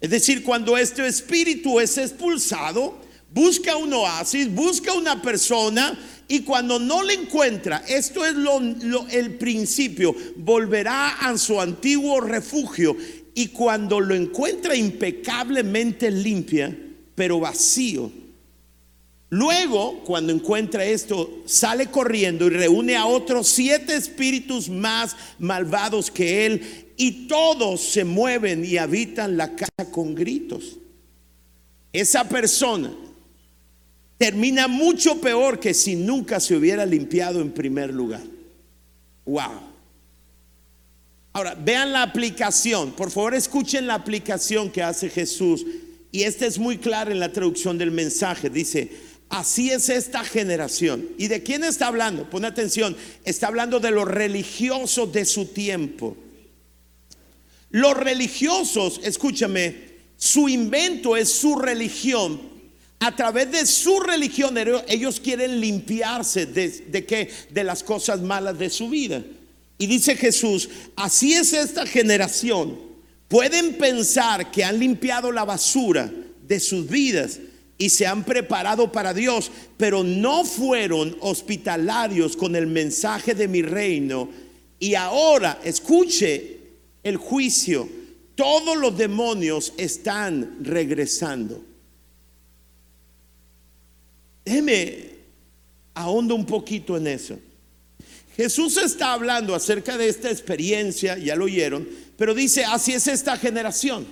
Es 0.00 0.10
decir, 0.10 0.42
cuando 0.42 0.76
este 0.76 1.06
espíritu 1.06 1.80
es 1.80 1.96
expulsado, 1.96 2.98
busca 3.32 3.76
un 3.76 3.92
oasis, 3.92 4.52
busca 4.52 4.92
una 4.92 5.22
persona 5.22 5.98
y 6.30 6.40
cuando 6.40 6.78
no 6.78 7.02
le 7.02 7.14
encuentra, 7.14 7.82
esto 7.88 8.24
es 8.26 8.34
lo, 8.34 8.60
el 9.10 9.34
principio, 9.38 10.14
volverá 10.36 11.08
a 11.20 11.38
su 11.38 11.58
antiguo 11.58 12.20
refugio. 12.20 12.94
Y 13.34 13.48
cuando 13.48 13.98
lo 13.98 14.14
encuentra 14.14 14.76
impecablemente 14.76 16.10
limpia, 16.10 16.76
pero 17.14 17.40
vacío, 17.40 18.12
Luego, 19.30 20.04
cuando 20.04 20.32
encuentra 20.32 20.86
esto, 20.86 21.42
sale 21.44 21.88
corriendo 21.88 22.46
y 22.46 22.48
reúne 22.48 22.96
a 22.96 23.04
otros 23.04 23.46
siete 23.46 23.94
espíritus 23.94 24.70
más 24.70 25.14
malvados 25.38 26.10
que 26.10 26.46
él 26.46 26.86
y 26.96 27.28
todos 27.28 27.82
se 27.82 28.04
mueven 28.04 28.64
y 28.64 28.78
habitan 28.78 29.36
la 29.36 29.54
casa 29.54 29.90
con 29.92 30.14
gritos. 30.14 30.78
Esa 31.92 32.26
persona 32.26 32.90
termina 34.18 34.68
mucho 34.68 35.20
peor 35.20 35.60
que 35.60 35.72
si 35.72 35.94
nunca 35.96 36.40
se 36.40 36.56
hubiera 36.56 36.84
limpiado 36.84 37.40
en 37.40 37.52
primer 37.52 37.94
lugar. 37.94 38.22
Wow. 39.24 39.68
Ahora, 41.32 41.54
vean 41.54 41.92
la 41.92 42.02
aplicación. 42.02 42.92
Por 42.92 43.10
favor, 43.10 43.34
escuchen 43.34 43.86
la 43.86 43.94
aplicación 43.94 44.70
que 44.70 44.82
hace 44.82 45.08
Jesús. 45.08 45.64
Y 46.10 46.24
esta 46.24 46.46
es 46.46 46.58
muy 46.58 46.78
clara 46.78 47.12
en 47.12 47.20
la 47.20 47.32
traducción 47.32 47.78
del 47.78 47.92
mensaje. 47.92 48.50
Dice, 48.50 48.90
así 49.28 49.70
es 49.70 49.88
esta 49.88 50.24
generación. 50.24 51.06
¿Y 51.16 51.28
de 51.28 51.42
quién 51.42 51.62
está 51.62 51.86
hablando? 51.86 52.28
Pon 52.28 52.44
atención. 52.44 52.96
Está 53.24 53.46
hablando 53.46 53.78
de 53.78 53.92
los 53.92 54.08
religiosos 54.08 55.12
de 55.12 55.24
su 55.24 55.46
tiempo. 55.46 56.16
Los 57.70 57.96
religiosos, 57.96 59.00
escúchame, 59.04 59.88
su 60.16 60.48
invento 60.48 61.16
es 61.16 61.30
su 61.30 61.56
religión, 61.56 62.40
a 63.00 63.14
través 63.14 63.50
de 63.52 63.64
su 63.64 64.00
religión 64.00 64.56
ellos 64.88 65.20
quieren 65.20 65.60
limpiarse 65.60 66.46
de, 66.46 66.68
de, 66.68 67.30
de 67.50 67.64
las 67.64 67.82
cosas 67.82 68.20
malas 68.20 68.58
de 68.58 68.70
su 68.70 68.88
vida. 68.88 69.22
Y 69.78 69.86
dice 69.86 70.16
Jesús, 70.16 70.68
así 70.96 71.34
es 71.34 71.52
esta 71.52 71.86
generación. 71.86 72.76
Pueden 73.28 73.74
pensar 73.74 74.50
que 74.50 74.64
han 74.64 74.78
limpiado 74.78 75.30
la 75.30 75.44
basura 75.44 76.10
de 76.46 76.58
sus 76.58 76.88
vidas 76.88 77.38
y 77.76 77.90
se 77.90 78.06
han 78.06 78.24
preparado 78.24 78.90
para 78.90 79.14
Dios, 79.14 79.52
pero 79.76 80.02
no 80.02 80.44
fueron 80.44 81.16
hospitalarios 81.20 82.36
con 82.36 82.56
el 82.56 82.66
mensaje 82.66 83.34
de 83.34 83.46
mi 83.46 83.62
reino. 83.62 84.28
Y 84.80 84.96
ahora, 84.96 85.60
escuche 85.62 86.58
el 87.04 87.16
juicio, 87.16 87.88
todos 88.34 88.76
los 88.76 88.98
demonios 88.98 89.72
están 89.76 90.58
regresando. 90.60 91.67
Déjeme 94.48 95.10
ahondo 95.92 96.34
un 96.34 96.46
poquito 96.46 96.96
en 96.96 97.06
eso. 97.06 97.38
Jesús 98.34 98.78
está 98.78 99.12
hablando 99.12 99.54
acerca 99.54 99.98
de 99.98 100.08
esta 100.08 100.30
experiencia, 100.30 101.18
ya 101.18 101.36
lo 101.36 101.44
oyeron, 101.44 101.86
pero 102.16 102.34
dice, 102.34 102.64
así 102.64 102.94
es 102.94 103.08
esta 103.08 103.36
generación. 103.36 104.06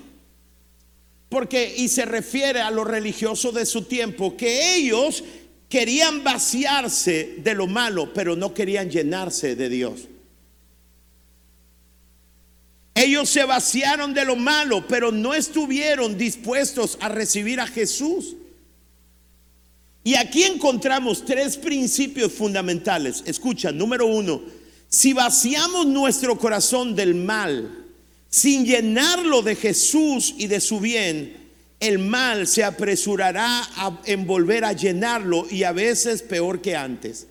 Porque, 1.30 1.74
y 1.78 1.88
se 1.88 2.04
refiere 2.04 2.60
a 2.60 2.70
los 2.70 2.86
religiosos 2.86 3.54
de 3.54 3.64
su 3.64 3.84
tiempo, 3.84 4.36
que 4.36 4.76
ellos 4.76 5.24
querían 5.70 6.22
vaciarse 6.22 7.36
de 7.38 7.54
lo 7.54 7.66
malo, 7.66 8.12
pero 8.12 8.36
no 8.36 8.52
querían 8.52 8.90
llenarse 8.90 9.56
de 9.56 9.70
Dios. 9.70 10.00
Ellos 12.94 13.30
se 13.30 13.44
vaciaron 13.44 14.12
de 14.12 14.26
lo 14.26 14.36
malo, 14.36 14.86
pero 14.86 15.12
no 15.12 15.32
estuvieron 15.32 16.18
dispuestos 16.18 16.98
a 17.00 17.08
recibir 17.08 17.58
a 17.58 17.66
Jesús. 17.66 18.36
Y 20.06 20.14
aquí 20.14 20.44
encontramos 20.44 21.24
tres 21.24 21.56
principios 21.56 22.32
fundamentales. 22.32 23.24
Escucha, 23.26 23.72
número 23.72 24.06
uno, 24.06 24.40
si 24.88 25.12
vaciamos 25.12 25.84
nuestro 25.84 26.38
corazón 26.38 26.94
del 26.94 27.16
mal, 27.16 27.86
sin 28.28 28.64
llenarlo 28.64 29.42
de 29.42 29.56
Jesús 29.56 30.32
y 30.38 30.46
de 30.46 30.60
su 30.60 30.78
bien, 30.78 31.48
el 31.80 31.98
mal 31.98 32.46
se 32.46 32.62
apresurará 32.62 33.62
a, 33.74 34.00
en 34.04 34.28
volver 34.28 34.64
a 34.64 34.74
llenarlo 34.74 35.44
y 35.50 35.64
a 35.64 35.72
veces 35.72 36.22
peor 36.22 36.62
que 36.62 36.76
antes. 36.76 37.26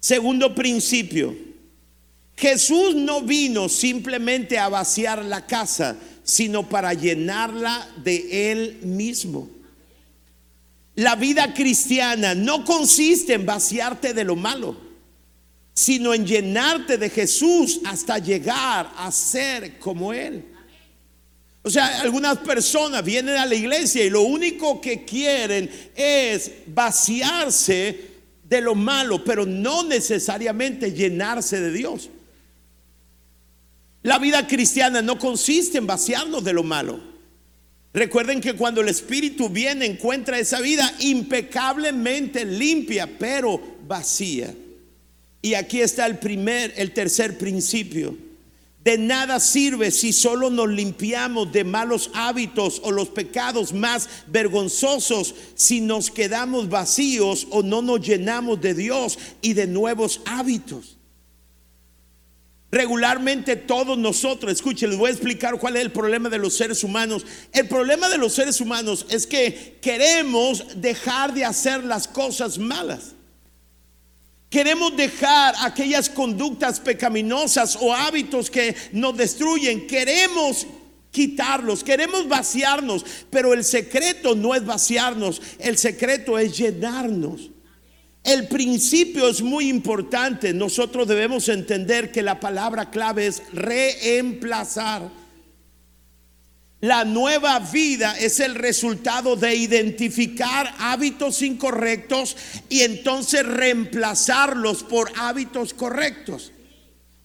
Segundo 0.00 0.56
principio, 0.56 1.36
Jesús 2.36 2.96
no 2.96 3.22
vino 3.22 3.68
simplemente 3.68 4.58
a 4.58 4.68
vaciar 4.68 5.24
la 5.24 5.46
casa, 5.46 5.96
sino 6.24 6.68
para 6.68 6.94
llenarla 6.94 7.88
de 8.02 8.50
Él 8.50 8.80
mismo. 8.82 9.59
La 11.00 11.16
vida 11.16 11.54
cristiana 11.54 12.34
no 12.34 12.62
consiste 12.62 13.32
en 13.32 13.46
vaciarte 13.46 14.12
de 14.12 14.22
lo 14.22 14.36
malo, 14.36 14.76
sino 15.72 16.12
en 16.12 16.26
llenarte 16.26 16.98
de 16.98 17.08
Jesús 17.08 17.80
hasta 17.86 18.18
llegar 18.18 18.92
a 18.98 19.10
ser 19.10 19.78
como 19.78 20.12
Él. 20.12 20.44
O 21.62 21.70
sea, 21.70 22.02
algunas 22.02 22.36
personas 22.40 23.02
vienen 23.02 23.38
a 23.38 23.46
la 23.46 23.54
iglesia 23.54 24.04
y 24.04 24.10
lo 24.10 24.20
único 24.20 24.78
que 24.78 25.06
quieren 25.06 25.70
es 25.96 26.52
vaciarse 26.66 27.98
de 28.44 28.60
lo 28.60 28.74
malo, 28.74 29.24
pero 29.24 29.46
no 29.46 29.82
necesariamente 29.84 30.92
llenarse 30.92 31.62
de 31.62 31.72
Dios. 31.72 32.10
La 34.02 34.18
vida 34.18 34.46
cristiana 34.46 35.00
no 35.00 35.18
consiste 35.18 35.78
en 35.78 35.86
vaciarnos 35.86 36.44
de 36.44 36.52
lo 36.52 36.62
malo. 36.62 37.09
Recuerden 37.92 38.40
que 38.40 38.54
cuando 38.54 38.80
el 38.80 38.88
Espíritu 38.88 39.48
viene 39.48 39.84
encuentra 39.84 40.38
esa 40.38 40.60
vida 40.60 40.94
impecablemente 41.00 42.44
limpia, 42.44 43.08
pero 43.18 43.60
vacía. 43.86 44.54
Y 45.42 45.54
aquí 45.54 45.80
está 45.80 46.06
el 46.06 46.18
primer, 46.18 46.72
el 46.76 46.92
tercer 46.92 47.36
principio. 47.36 48.16
De 48.84 48.96
nada 48.96 49.40
sirve 49.40 49.90
si 49.90 50.12
solo 50.12 50.48
nos 50.48 50.68
limpiamos 50.68 51.52
de 51.52 51.64
malos 51.64 52.10
hábitos 52.14 52.80
o 52.84 52.92
los 52.92 53.08
pecados 53.08 53.74
más 53.74 54.08
vergonzosos, 54.28 55.34
si 55.54 55.80
nos 55.80 56.10
quedamos 56.10 56.68
vacíos 56.68 57.46
o 57.50 57.62
no 57.62 57.82
nos 57.82 58.00
llenamos 58.00 58.60
de 58.60 58.72
Dios 58.74 59.18
y 59.42 59.52
de 59.52 59.66
nuevos 59.66 60.22
hábitos. 60.24 60.96
Regularmente 62.72 63.56
todos 63.56 63.98
nosotros, 63.98 64.52
escuchen, 64.52 64.90
les 64.90 64.98
voy 64.98 65.08
a 65.08 65.12
explicar 65.12 65.58
cuál 65.58 65.76
es 65.76 65.82
el 65.82 65.90
problema 65.90 66.28
de 66.28 66.38
los 66.38 66.54
seres 66.54 66.84
humanos. 66.84 67.26
El 67.52 67.66
problema 67.66 68.08
de 68.08 68.16
los 68.16 68.32
seres 68.32 68.60
humanos 68.60 69.06
es 69.08 69.26
que 69.26 69.78
queremos 69.82 70.80
dejar 70.80 71.34
de 71.34 71.44
hacer 71.44 71.82
las 71.82 72.06
cosas 72.06 72.58
malas. 72.58 73.14
Queremos 74.48 74.96
dejar 74.96 75.54
aquellas 75.62 76.08
conductas 76.08 76.78
pecaminosas 76.78 77.76
o 77.80 77.92
hábitos 77.92 78.50
que 78.50 78.76
nos 78.92 79.16
destruyen. 79.16 79.88
Queremos 79.88 80.66
quitarlos, 81.10 81.82
queremos 81.82 82.28
vaciarnos, 82.28 83.04
pero 83.30 83.52
el 83.52 83.64
secreto 83.64 84.36
no 84.36 84.54
es 84.54 84.64
vaciarnos, 84.64 85.42
el 85.58 85.76
secreto 85.76 86.38
es 86.38 86.56
llenarnos. 86.56 87.49
El 88.22 88.48
principio 88.48 89.28
es 89.28 89.40
muy 89.40 89.68
importante. 89.68 90.52
Nosotros 90.52 91.08
debemos 91.08 91.48
entender 91.48 92.12
que 92.12 92.22
la 92.22 92.38
palabra 92.38 92.90
clave 92.90 93.26
es 93.26 93.42
reemplazar. 93.52 95.10
La 96.82 97.04
nueva 97.04 97.58
vida 97.58 98.18
es 98.18 98.40
el 98.40 98.54
resultado 98.54 99.36
de 99.36 99.54
identificar 99.54 100.74
hábitos 100.78 101.42
incorrectos 101.42 102.36
y 102.70 102.80
entonces 102.80 103.44
reemplazarlos 103.44 104.82
por 104.82 105.12
hábitos 105.16 105.74
correctos. 105.74 106.52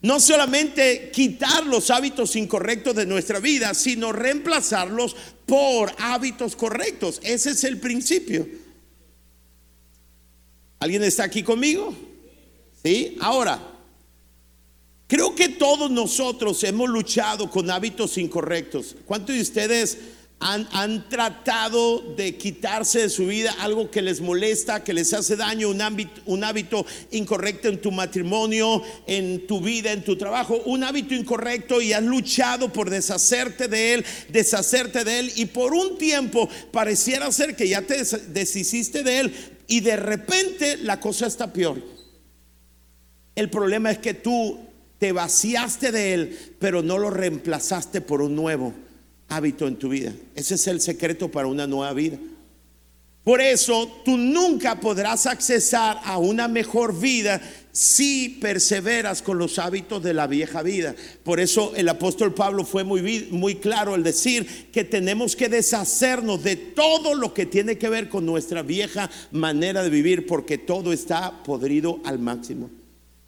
No 0.02 0.20
solamente 0.20 1.10
quitar 1.12 1.66
los 1.66 1.90
hábitos 1.90 2.36
incorrectos 2.36 2.96
de 2.96 3.06
nuestra 3.06 3.40
vida, 3.40 3.74
sino 3.74 4.12
reemplazarlos 4.12 5.16
por 5.46 5.94
hábitos 6.00 6.56
correctos. 6.56 7.20
Ese 7.24 7.52
es 7.52 7.64
el 7.64 7.80
principio. 7.80 8.65
¿Alguien 10.80 11.04
está 11.04 11.24
aquí 11.24 11.44
conmigo? 11.44 11.94
Sí. 12.84 13.18
Ahora, 13.20 13.60
creo 15.08 15.34
que 15.36 15.50
todos 15.50 15.90
nosotros 15.90 16.64
hemos 16.64 16.90
luchado 16.90 17.50
con 17.50 17.70
hábitos 17.72 18.18
incorrectos. 18.18 18.96
¿Cuántos 19.06 19.36
de 19.36 19.42
ustedes 19.42 19.98
han, 20.40 21.10
tratado 21.10 22.02
de 22.16 22.36
quitarse 22.36 23.00
de 23.00 23.10
su 23.10 23.28
vida 23.28 23.56
algo 23.60 23.90
que 23.90 24.02
les 24.02 24.22
molesta, 24.22 24.84
que 24.84 24.94
les 24.94 25.14
hace 25.14 25.36
daño, 25.36 25.70
un 25.70 25.82
hábito, 25.82 26.22
un 26.26 26.44
hábito 26.44 26.86
incorrecto 27.12 27.68
en 27.70 27.82
tu 27.82 27.92
matrimonio, 27.92 28.84
en 29.08 29.48
tu 29.48 29.62
vida, 29.62 29.92
en 29.92 30.04
tu 30.04 30.18
trabajo, 30.18 30.62
un 30.66 30.84
hábito 30.84 31.16
incorrecto 31.16 31.82
y 31.82 31.94
has 31.94 32.04
luchado 32.04 32.72
por 32.72 32.90
deshacerte 32.90 33.68
de 33.68 33.96
él, 33.96 34.06
deshacerte 34.30 35.04
de 35.04 35.20
él 35.20 35.32
y 35.36 35.46
por 35.46 35.74
un 35.74 35.98
tiempo 35.98 36.48
pareciera 36.72 37.32
ser 37.32 37.56
que 37.56 37.68
ya 37.68 37.82
te 37.82 38.04
deshiciste 38.28 39.04
de 39.04 39.20
él, 39.20 39.34
y 39.68 39.80
de 39.80 39.96
repente 39.96 40.78
la 40.78 41.00
cosa 41.00 41.26
está 41.26 41.52
peor. 41.52 41.82
El 43.36 43.50
problema 43.50 43.90
es 43.90 43.98
que 43.98 44.14
tú 44.14 44.60
te 45.00 45.12
vaciaste 45.12 45.92
de 45.92 46.14
él, 46.14 46.40
pero 46.60 46.84
no 46.84 47.00
lo 47.00 47.10
reemplazaste 47.10 48.02
por 48.02 48.22
un 48.22 48.36
nuevo 48.36 48.74
hábito 49.30 49.68
en 49.68 49.76
tu 49.78 49.90
vida. 49.90 50.14
Ese 50.36 50.56
es 50.56 50.68
el 50.68 50.82
secreto 50.82 51.30
para 51.30 51.48
una 51.48 51.68
nueva 51.68 51.94
vida. 51.94 52.18
Por 53.26 53.42
eso 53.42 54.02
tú 54.06 54.18
nunca 54.18 54.80
podrás 54.80 55.26
accesar 55.26 56.00
a 56.04 56.20
una 56.20 56.48
mejor 56.48 57.00
vida 57.00 57.42
si 57.72 58.30
perseveras 58.40 59.24
con 59.24 59.40
los 59.40 59.58
hábitos 59.58 60.04
de 60.04 60.14
la 60.14 60.28
vieja 60.28 60.62
vida. 60.62 60.96
Por 61.24 61.40
eso 61.40 61.74
el 61.76 61.90
apóstol 61.90 62.36
Pablo 62.36 62.64
fue 62.64 62.84
muy, 62.84 63.28
muy 63.32 63.56
claro 63.56 63.96
al 63.96 64.04
decir 64.04 64.70
que 64.72 64.84
tenemos 64.84 65.36
que 65.36 65.50
deshacernos 65.50 66.44
de 66.44 66.56
todo 66.56 67.16
lo 67.16 67.34
que 67.34 67.48
tiene 67.48 67.80
que 67.80 67.90
ver 67.90 68.10
con 68.10 68.28
nuestra 68.28 68.62
vieja 68.62 69.10
manera 69.32 69.82
de 69.82 69.90
vivir, 69.90 70.28
porque 70.28 70.60
todo 70.60 70.94
está 70.94 71.42
podrido 71.44 72.00
al 72.06 72.20
máximo. 72.20 72.70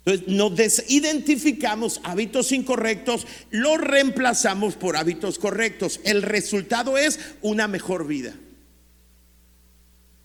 Entonces 0.08 0.34
nos 0.34 0.56
desidentificamos 0.56 2.00
hábitos 2.06 2.54
incorrectos, 2.54 3.28
los 3.52 3.78
reemplazamos 3.78 4.76
por 4.76 4.96
hábitos 4.96 5.38
correctos. 5.38 6.00
El 6.06 6.22
resultado 6.22 6.98
es 6.98 7.20
una 7.42 7.68
mejor 7.68 8.08
vida. 8.08 8.34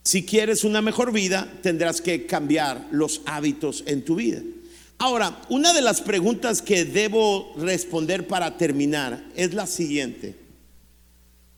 Si 0.05 0.25
quieres 0.25 0.63
una 0.63 0.81
mejor 0.81 1.11
vida, 1.11 1.51
tendrás 1.61 1.99
que 1.99 2.25
cambiar 2.25 2.87
los 2.91 3.23
hábitos 3.25 3.83
en 3.85 4.05
tu 4.05 4.15
vida. 4.15 4.41
Ahora, 4.99 5.41
una 5.49 5.73
de 5.73 5.81
las 5.81 5.99
preguntas 5.99 6.61
que 6.61 6.85
debo 6.85 7.53
responder 7.57 8.25
para 8.25 8.57
terminar 8.57 9.21
es 9.35 9.53
la 9.53 9.67
siguiente. 9.67 10.33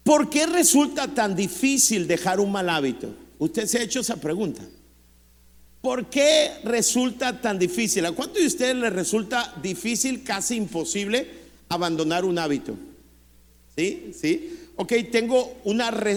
¿Por 0.01 0.31
qué 0.31 0.47
resulta 0.47 1.13
tan 1.13 1.35
difícil 1.35 2.07
dejar 2.07 2.39
un 2.39 2.51
mal 2.51 2.71
hábito? 2.71 3.13
Usted 3.37 3.67
se 3.67 3.77
ha 3.77 3.83
hecho 3.83 3.99
esa 3.99 4.15
pregunta. 4.15 4.63
¿Por 5.85 6.07
qué 6.07 6.49
resulta 6.63 7.39
tan 7.39 7.59
difícil? 7.59 8.07
¿A 8.07 8.11
cuánto 8.11 8.39
de 8.39 8.47
ustedes 8.47 8.75
les 8.75 8.91
resulta 8.91 9.53
difícil, 9.61 10.23
casi 10.23 10.55
imposible, 10.55 11.27
abandonar 11.69 12.25
un 12.25 12.39
hábito? 12.39 12.75
¿Sí? 13.77 14.11
¿Sí? 14.19 14.61
Ok, 14.77 14.93
tengo 15.11 15.61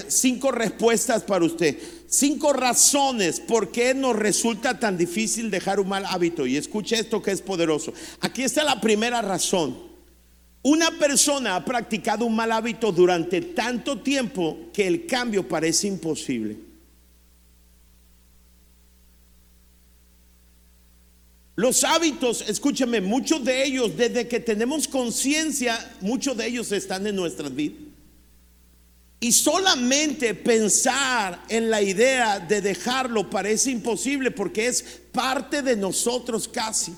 cinco 0.09 0.53
respuestas 0.53 1.23
para 1.23 1.45
usted. 1.45 1.77
Cinco 2.07 2.55
razones 2.55 3.41
por 3.41 3.71
qué 3.71 3.93
nos 3.93 4.17
resulta 4.17 4.81
tan 4.81 4.97
difícil 4.97 5.51
dejar 5.51 5.81
un 5.81 5.91
mal 5.91 6.07
hábito. 6.07 6.47
Y 6.47 6.57
escuche 6.57 6.99
esto 6.99 7.21
que 7.21 7.33
es 7.33 7.43
poderoso. 7.43 7.93
Aquí 8.21 8.45
está 8.45 8.65
la 8.65 8.81
primera 8.81 9.21
razón. 9.21 9.77
Una 10.63 10.93
persona 10.93 11.57
ha 11.57 11.65
practicado 11.67 12.25
un 12.25 12.35
mal 12.35 12.53
hábito 12.53 12.91
durante 12.91 13.43
tanto 13.43 14.01
tiempo 14.01 14.71
que 14.73 14.87
el 14.87 15.05
cambio 15.05 15.47
parece 15.47 15.89
imposible. 15.89 16.68
Los 21.59 21.83
hábitos, 21.83 22.45
escúcheme, 22.47 23.01
muchos 23.01 23.43
de 23.43 23.65
ellos, 23.65 23.97
desde 23.97 24.29
que 24.29 24.39
tenemos 24.39 24.87
conciencia, 24.87 25.77
muchos 26.01 26.37
de 26.37 26.47
ellos 26.47 26.71
están 26.71 27.05
en 27.05 27.17
nuestras 27.17 27.53
vidas. 27.53 27.81
Y 29.19 29.33
solamente 29.33 30.35
pensar 30.35 31.43
en 31.49 31.69
la 31.69 31.83
idea 31.83 32.39
de 32.39 32.61
dejarlo 32.61 33.29
parece 33.29 33.73
imposible 33.73 34.31
porque 34.31 34.69
es 34.69 34.85
parte 35.11 35.61
de 35.63 35.75
nosotros 35.75 36.47
casi. 36.47 36.95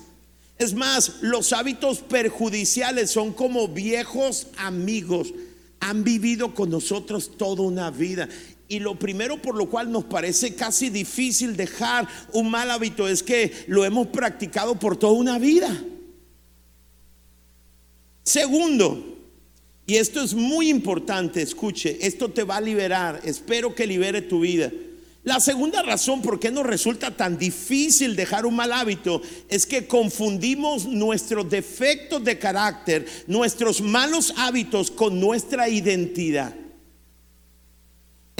Es 0.59 0.75
más, 0.75 1.13
los 1.21 1.53
hábitos 1.53 1.97
perjudiciales 1.97 3.09
son 3.09 3.33
como 3.33 3.67
viejos 3.67 4.45
amigos. 4.57 5.33
Han 5.79 6.03
vivido 6.03 6.53
con 6.53 6.69
nosotros 6.69 7.35
toda 7.35 7.63
una 7.63 7.89
vida. 7.89 8.29
Y 8.71 8.79
lo 8.79 8.95
primero 8.95 9.41
por 9.41 9.57
lo 9.57 9.69
cual 9.69 9.91
nos 9.91 10.05
parece 10.05 10.55
casi 10.55 10.89
difícil 10.89 11.57
dejar 11.57 12.07
un 12.31 12.49
mal 12.49 12.71
hábito 12.71 13.05
es 13.05 13.21
que 13.21 13.51
lo 13.67 13.83
hemos 13.83 14.07
practicado 14.07 14.79
por 14.79 14.95
toda 14.95 15.11
una 15.11 15.37
vida. 15.37 15.83
Segundo, 18.23 19.17
y 19.85 19.97
esto 19.97 20.21
es 20.21 20.33
muy 20.33 20.69
importante, 20.69 21.41
escuche, 21.41 21.97
esto 21.99 22.29
te 22.29 22.45
va 22.45 22.55
a 22.55 22.61
liberar, 22.61 23.19
espero 23.25 23.75
que 23.75 23.85
libere 23.85 24.21
tu 24.21 24.39
vida. 24.39 24.71
La 25.25 25.41
segunda 25.41 25.83
razón 25.83 26.21
por 26.21 26.39
qué 26.39 26.49
nos 26.49 26.65
resulta 26.65 27.11
tan 27.17 27.37
difícil 27.37 28.15
dejar 28.15 28.45
un 28.45 28.55
mal 28.55 28.71
hábito 28.71 29.21
es 29.49 29.65
que 29.65 29.85
confundimos 29.85 30.85
nuestros 30.85 31.49
defectos 31.49 32.23
de 32.23 32.39
carácter, 32.39 33.05
nuestros 33.27 33.81
malos 33.81 34.33
hábitos 34.37 34.89
con 34.89 35.19
nuestra 35.19 35.67
identidad. 35.67 36.55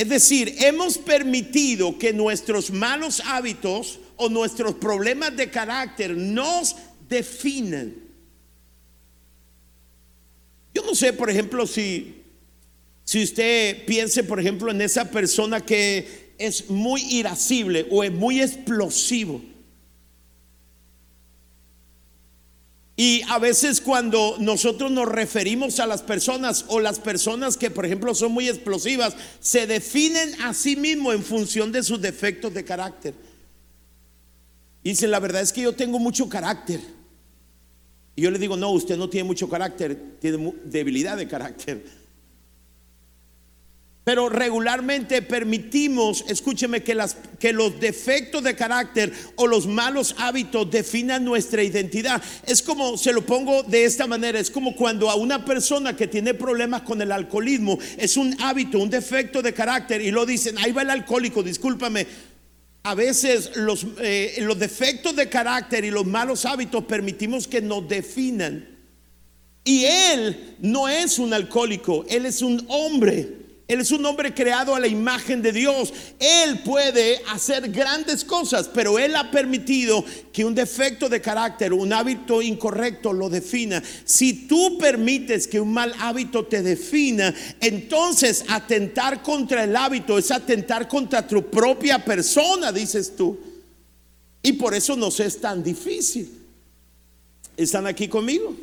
Es 0.02 0.10
decir, 0.10 0.56
hemos 0.58 0.98
permitido 0.98 1.96
que 2.00 2.12
nuestros 2.12 2.72
malos 2.72 3.22
hábitos 3.24 4.00
o 4.16 4.30
nuestros 4.30 4.74
problemas 4.74 5.38
de 5.38 5.52
carácter 5.52 6.18
nos 6.18 6.76
definan. 7.08 7.94
Yo 10.74 10.84
no 10.84 10.96
sé, 10.96 11.14
por 11.14 11.30
ejemplo, 11.30 11.68
si, 11.68 12.24
si 13.04 13.22
usted 13.22 13.86
piense, 13.86 14.24
por 14.24 14.40
ejemplo, 14.40 14.72
en 14.72 14.82
esa 14.82 15.12
persona 15.12 15.64
que 15.64 16.34
es 16.40 16.68
muy 16.72 17.04
irascible 17.04 17.86
o 17.92 18.04
es 18.04 18.12
muy 18.12 18.42
explosivo. 18.42 19.40
Y 23.02 23.24
a 23.30 23.40
veces 23.40 23.82
cuando 23.82 24.36
nosotros 24.40 24.92
nos 24.92 25.08
referimos 25.08 25.80
a 25.80 25.88
las 25.88 26.04
personas 26.04 26.66
o 26.68 26.80
las 26.80 27.00
personas 27.00 27.58
que 27.58 27.72
por 27.72 27.84
ejemplo 27.84 28.14
son 28.14 28.32
muy 28.32 28.48
explosivas, 28.48 29.16
se 29.40 29.66
definen 29.66 30.40
a 30.44 30.54
sí 30.54 30.76
mismos 30.76 31.16
en 31.16 31.24
función 31.24 31.72
de 31.72 31.82
sus 31.82 32.00
defectos 32.00 32.54
de 32.54 32.64
carácter. 32.64 33.16
Y 34.84 34.90
dicen, 34.90 35.10
la 35.10 35.20
verdad 35.20 35.42
es 35.42 35.52
que 35.52 35.62
yo 35.62 35.74
tengo 35.74 35.98
mucho 35.98 36.30
carácter. 36.30 36.80
Y 38.16 38.22
yo 38.22 38.30
le 38.30 38.38
digo, 38.38 38.56
no, 38.56 38.70
usted 38.70 38.98
no 38.98 39.10
tiene 39.10 39.26
mucho 39.26 39.50
carácter, 39.50 40.20
tiene 40.20 40.54
debilidad 40.66 41.18
de 41.18 41.28
carácter. 41.28 41.84
Pero 44.04 44.30
regularmente 44.30 45.22
permitimos, 45.22 46.26
escúcheme, 46.28 46.82
que, 46.82 46.96
los 47.54 47.80
defectos 47.80 48.44
de 48.44 48.56
carácter 48.56 49.14
o 49.36 49.46
los 49.46 49.68
malos 49.68 50.16
hábitos 50.18 50.72
definan 50.72 51.24
nuestra 51.24 51.62
identidad. 51.62 52.22
Es 52.48 52.64
como, 52.64 52.98
se 52.98 53.14
lo 53.14 53.24
pongo 53.24 53.62
de 53.62 53.86
esta 53.86 54.08
manera, 54.08 54.40
es 54.40 54.50
como 54.50 54.76
cuando 54.76 55.08
a 55.08 55.16
una 55.16 55.46
persona 55.46 55.96
que 55.96 56.08
tiene 56.08 56.34
problemas 56.34 56.82
con 56.82 57.00
el 57.00 57.12
alcoholismo, 57.12 57.78
es 57.96 58.18
un 58.18 58.36
hábito, 58.42 58.80
un 58.80 58.90
defecto 58.90 59.44
de 59.44 59.54
carácter, 59.54 60.02
y 60.02 60.10
lo 60.10 60.26
dicen, 60.26 60.58
ahí 60.58 60.72
va 60.72 60.82
el 60.82 60.90
alcohólico, 60.90 61.44
discúlpame. 61.44 62.08
A 62.84 62.96
veces 62.96 63.52
los, 63.56 63.86
eh, 64.00 64.38
los 64.40 64.58
defectos 64.58 65.16
de 65.16 65.30
carácter 65.30 65.86
y 65.86 65.92
los 65.92 66.08
malos 66.08 66.46
hábitos 66.46 66.86
permitimos 66.86 67.48
que 67.48 67.62
nos 67.62 67.88
definan. 67.88 68.68
Y 69.64 69.86
él 69.86 70.56
no 70.60 70.90
es 70.90 71.20
un 71.20 71.36
alcohólico, 71.36 72.04
él 72.10 72.26
es 72.26 72.42
un 72.42 72.66
hombre 72.68 73.42
él 73.72 73.80
es 73.80 73.92
un 73.92 74.06
hombre 74.06 74.34
creado 74.34 74.76
a 74.76 74.82
la 74.82 74.88
imagen 74.88 75.42
de 75.42 75.54
Dios. 75.54 75.94
Él 76.20 76.60
puede 76.60 77.22
hacer 77.30 77.72
grandes 77.72 78.26
cosas, 78.26 78.68
pero 78.68 79.00
Él 79.00 79.16
ha 79.16 79.32
permitido 79.32 80.04
que 80.34 80.44
un 80.44 80.54
defecto 80.54 81.08
de 81.08 81.22
carácter, 81.22 81.72
un 81.72 81.94
hábito 81.94 82.42
incorrecto 82.42 83.14
lo 83.14 83.30
defina. 83.30 83.82
Si 84.04 84.46
tú 84.46 84.78
permites 84.78 85.48
que 85.48 85.62
un 85.62 85.72
mal 85.72 85.96
hábito 86.00 86.46
te 86.48 86.62
defina, 86.62 87.34
entonces 87.62 88.44
atentar 88.50 89.24
contra 89.24 89.64
el 89.64 89.74
hábito 89.74 90.18
es 90.18 90.32
atentar 90.32 90.90
contra 90.90 91.26
tu 91.26 91.50
propia 91.50 92.04
persona, 92.04 92.74
dices 92.74 93.16
tú. 93.16 93.40
Y 94.44 94.52
por 94.52 94.74
eso 94.74 94.98
nos 94.98 95.18
es 95.22 95.40
tan 95.40 95.64
difícil. 95.64 96.30
¿Están 97.56 97.88
aquí 97.88 98.10
conmigo? 98.10 98.54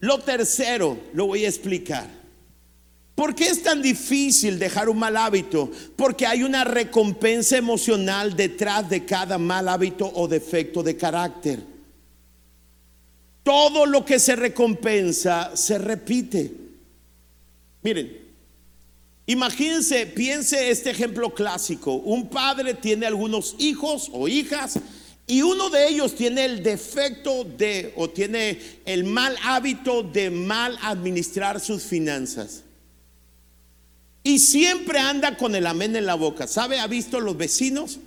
Lo 0.00 0.18
tercero, 0.18 0.98
lo 1.14 1.28
voy 1.28 1.46
a 1.46 1.48
explicar. 1.48 2.17
¿Por 3.18 3.34
qué 3.34 3.48
es 3.48 3.64
tan 3.64 3.82
difícil 3.82 4.60
dejar 4.60 4.88
un 4.88 4.96
mal 4.96 5.16
hábito? 5.16 5.72
Porque 5.96 6.24
hay 6.24 6.44
una 6.44 6.62
recompensa 6.62 7.56
emocional 7.56 8.36
detrás 8.36 8.88
de 8.88 9.04
cada 9.04 9.38
mal 9.38 9.68
hábito 9.68 10.08
o 10.14 10.28
defecto 10.28 10.84
de 10.84 10.96
carácter. 10.96 11.58
Todo 13.42 13.86
lo 13.86 14.04
que 14.04 14.20
se 14.20 14.36
recompensa 14.36 15.56
se 15.56 15.78
repite. 15.78 16.52
Miren, 17.82 18.18
imagínense, 19.26 20.06
piense 20.06 20.70
este 20.70 20.90
ejemplo 20.90 21.34
clásico. 21.34 21.94
Un 21.94 22.28
padre 22.28 22.74
tiene 22.74 23.04
algunos 23.04 23.56
hijos 23.58 24.10
o 24.12 24.28
hijas 24.28 24.78
y 25.26 25.42
uno 25.42 25.70
de 25.70 25.88
ellos 25.88 26.14
tiene 26.14 26.44
el 26.44 26.62
defecto 26.62 27.42
de 27.42 27.92
o 27.96 28.08
tiene 28.10 28.60
el 28.84 29.02
mal 29.02 29.36
hábito 29.42 30.04
de 30.04 30.30
mal 30.30 30.78
administrar 30.82 31.58
sus 31.58 31.82
finanzas. 31.82 32.62
Y 34.22 34.38
siempre 34.38 34.98
anda 34.98 35.36
con 35.36 35.54
el 35.54 35.66
amén 35.66 35.96
en 35.96 36.06
la 36.06 36.14
boca. 36.14 36.46
¿Sabe? 36.46 36.80
¿Ha 36.80 36.86
visto 36.86 37.20
los 37.20 37.36
vecinos? 37.36 37.98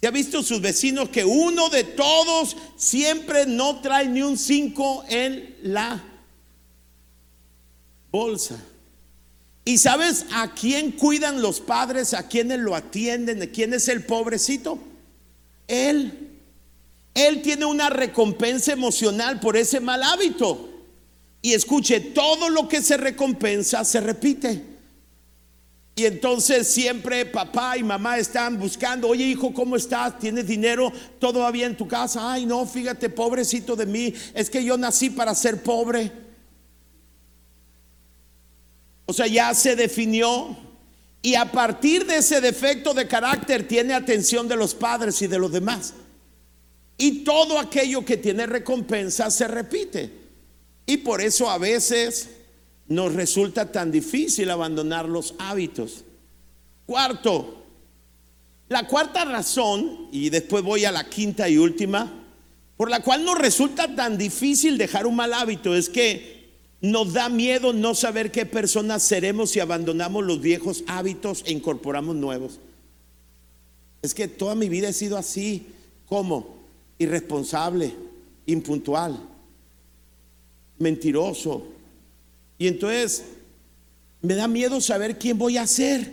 ¿Se 0.00 0.06
ha 0.06 0.10
visto 0.10 0.42
sus 0.42 0.60
vecinos 0.60 1.10
que 1.10 1.24
uno 1.24 1.68
de 1.68 1.84
todos 1.84 2.56
siempre 2.76 3.44
no 3.44 3.80
trae 3.80 4.08
ni 4.08 4.22
un 4.22 4.38
cinco 4.38 5.04
en 5.08 5.56
la 5.62 6.02
bolsa? 8.10 8.58
¿Y 9.64 9.76
sabes 9.76 10.24
a 10.32 10.54
quién 10.54 10.92
cuidan 10.92 11.42
los 11.42 11.60
padres? 11.60 12.14
¿A 12.14 12.28
quiénes 12.28 12.60
lo 12.60 12.74
atienden? 12.74 13.46
¿Quién 13.52 13.74
es 13.74 13.88
el 13.88 14.04
pobrecito? 14.04 14.78
Él. 15.68 16.28
Él 17.12 17.42
tiene 17.42 17.66
una 17.66 17.90
recompensa 17.90 18.72
emocional 18.72 19.38
por 19.38 19.56
ese 19.56 19.80
mal 19.80 20.02
hábito. 20.02 20.70
Y 21.42 21.52
escuche, 21.52 22.00
todo 22.00 22.48
lo 22.48 22.68
que 22.68 22.80
se 22.82 22.96
recompensa 22.96 23.84
se 23.84 24.00
repite. 24.00 24.69
Y 26.00 26.06
entonces 26.06 26.66
siempre 26.66 27.26
papá 27.26 27.76
y 27.76 27.82
mamá 27.82 28.16
están 28.16 28.58
buscando, 28.58 29.06
oye 29.06 29.22
hijo, 29.22 29.52
¿cómo 29.52 29.76
estás? 29.76 30.18
¿Tienes 30.18 30.46
dinero? 30.46 30.90
¿Todo 31.18 31.40
va 31.40 31.50
bien 31.50 31.72
en 31.72 31.76
tu 31.76 31.86
casa? 31.86 32.32
Ay, 32.32 32.46
no, 32.46 32.64
fíjate, 32.64 33.10
pobrecito 33.10 33.76
de 33.76 33.84
mí, 33.84 34.14
es 34.32 34.48
que 34.48 34.64
yo 34.64 34.78
nací 34.78 35.10
para 35.10 35.34
ser 35.34 35.62
pobre. 35.62 36.10
O 39.04 39.12
sea, 39.12 39.26
ya 39.26 39.52
se 39.52 39.76
definió 39.76 40.56
y 41.20 41.34
a 41.34 41.52
partir 41.52 42.06
de 42.06 42.16
ese 42.16 42.40
defecto 42.40 42.94
de 42.94 43.06
carácter 43.06 43.68
tiene 43.68 43.92
atención 43.92 44.48
de 44.48 44.56
los 44.56 44.74
padres 44.74 45.20
y 45.20 45.26
de 45.26 45.38
los 45.38 45.52
demás. 45.52 45.92
Y 46.96 47.24
todo 47.24 47.58
aquello 47.58 48.06
que 48.06 48.16
tiene 48.16 48.46
recompensa 48.46 49.30
se 49.30 49.46
repite. 49.46 50.10
Y 50.86 50.96
por 50.96 51.20
eso 51.20 51.50
a 51.50 51.58
veces 51.58 52.30
nos 52.90 53.14
resulta 53.14 53.70
tan 53.70 53.92
difícil 53.92 54.50
abandonar 54.50 55.08
los 55.08 55.34
hábitos. 55.38 56.04
Cuarto, 56.86 57.64
la 58.68 58.88
cuarta 58.88 59.24
razón, 59.24 60.08
y 60.10 60.28
después 60.28 60.64
voy 60.64 60.84
a 60.84 60.90
la 60.92 61.08
quinta 61.08 61.48
y 61.48 61.56
última, 61.56 62.12
por 62.76 62.90
la 62.90 63.00
cual 63.00 63.24
nos 63.24 63.38
resulta 63.38 63.94
tan 63.94 64.18
difícil 64.18 64.76
dejar 64.76 65.06
un 65.06 65.14
mal 65.14 65.32
hábito 65.32 65.74
es 65.76 65.88
que 65.88 66.50
nos 66.80 67.12
da 67.12 67.28
miedo 67.28 67.72
no 67.72 67.94
saber 67.94 68.32
qué 68.32 68.44
personas 68.44 69.04
seremos 69.04 69.50
si 69.50 69.60
abandonamos 69.60 70.24
los 70.24 70.40
viejos 70.40 70.82
hábitos 70.88 71.44
e 71.46 71.52
incorporamos 71.52 72.16
nuevos. 72.16 72.58
Es 74.02 74.14
que 74.14 74.26
toda 74.26 74.56
mi 74.56 74.68
vida 74.68 74.88
he 74.88 74.92
sido 74.92 75.16
así, 75.16 75.66
como 76.06 76.56
irresponsable, 76.98 77.94
impuntual, 78.46 79.16
mentiroso, 80.78 81.79
y 82.60 82.68
entonces 82.68 83.24
me 84.20 84.34
da 84.34 84.46
miedo 84.46 84.82
saber 84.82 85.18
quién 85.18 85.38
voy 85.38 85.56
a 85.56 85.66
ser. 85.66 86.12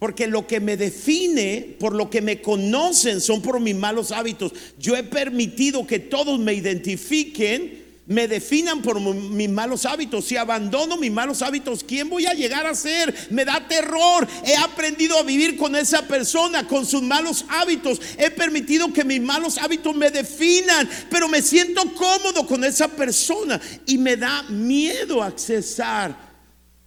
Porque 0.00 0.26
lo 0.26 0.48
que 0.48 0.58
me 0.58 0.76
define, 0.76 1.76
por 1.78 1.94
lo 1.94 2.10
que 2.10 2.20
me 2.20 2.42
conocen, 2.42 3.20
son 3.20 3.40
por 3.40 3.60
mis 3.60 3.76
malos 3.76 4.10
hábitos. 4.10 4.52
Yo 4.80 4.96
he 4.96 5.04
permitido 5.04 5.86
que 5.86 6.00
todos 6.00 6.40
me 6.40 6.54
identifiquen 6.54 7.85
me 8.06 8.28
definan 8.28 8.82
por 8.82 9.00
mis 9.00 9.48
malos 9.48 9.84
hábitos. 9.84 10.24
Si 10.26 10.36
abandono 10.36 10.96
mis 10.96 11.10
malos 11.10 11.42
hábitos, 11.42 11.82
¿quién 11.82 12.08
voy 12.08 12.26
a 12.26 12.34
llegar 12.34 12.64
a 12.64 12.74
ser? 12.74 13.12
Me 13.30 13.44
da 13.44 13.66
terror. 13.66 14.26
He 14.44 14.56
aprendido 14.56 15.18
a 15.18 15.24
vivir 15.24 15.56
con 15.56 15.74
esa 15.74 16.02
persona, 16.02 16.68
con 16.68 16.86
sus 16.86 17.02
malos 17.02 17.44
hábitos. 17.48 18.00
He 18.16 18.30
permitido 18.30 18.92
que 18.92 19.04
mis 19.04 19.20
malos 19.20 19.58
hábitos 19.58 19.94
me 19.96 20.10
definan, 20.10 20.88
pero 21.10 21.28
me 21.28 21.42
siento 21.42 21.82
cómodo 21.94 22.46
con 22.46 22.62
esa 22.62 22.86
persona 22.86 23.60
y 23.86 23.98
me 23.98 24.16
da 24.16 24.44
miedo 24.44 25.20
accesar 25.22 26.16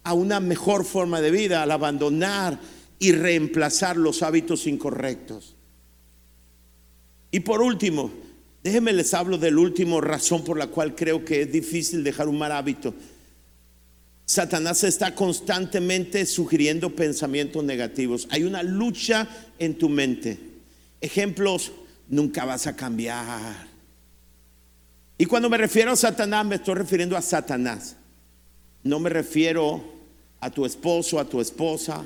a 0.02 0.14
una 0.14 0.40
mejor 0.40 0.86
forma 0.86 1.20
de 1.20 1.30
vida 1.30 1.62
al 1.62 1.70
abandonar 1.70 2.58
y 2.98 3.12
reemplazar 3.12 3.98
los 3.98 4.22
hábitos 4.22 4.66
incorrectos. 4.66 5.54
Y 7.30 7.40
por 7.40 7.60
último, 7.60 8.10
Déjenme 8.62 8.92
les 8.92 9.14
hablo 9.14 9.38
del 9.38 9.58
último 9.58 10.00
razón 10.00 10.44
por 10.44 10.58
la 10.58 10.66
cual 10.66 10.94
creo 10.94 11.24
que 11.24 11.42
es 11.42 11.52
difícil 11.52 12.04
dejar 12.04 12.28
un 12.28 12.38
mal 12.38 12.52
hábito. 12.52 12.94
Satanás 14.26 14.84
está 14.84 15.14
constantemente 15.14 16.26
sugiriendo 16.26 16.94
pensamientos 16.94 17.64
negativos. 17.64 18.28
Hay 18.30 18.44
una 18.44 18.62
lucha 18.62 19.26
en 19.58 19.76
tu 19.76 19.88
mente. 19.88 20.38
Ejemplos, 21.00 21.72
nunca 22.08 22.44
vas 22.44 22.66
a 22.66 22.76
cambiar. 22.76 23.68
Y 25.16 25.26
cuando 25.26 25.50
me 25.50 25.56
refiero 25.56 25.92
a 25.92 25.96
Satanás, 25.96 26.44
me 26.46 26.56
estoy 26.56 26.74
refiriendo 26.74 27.16
a 27.16 27.22
Satanás. 27.22 27.96
No 28.82 29.00
me 29.00 29.10
refiero 29.10 29.82
a 30.38 30.50
tu 30.50 30.64
esposo, 30.64 31.18
a 31.18 31.24
tu 31.24 31.40
esposa, 31.40 32.04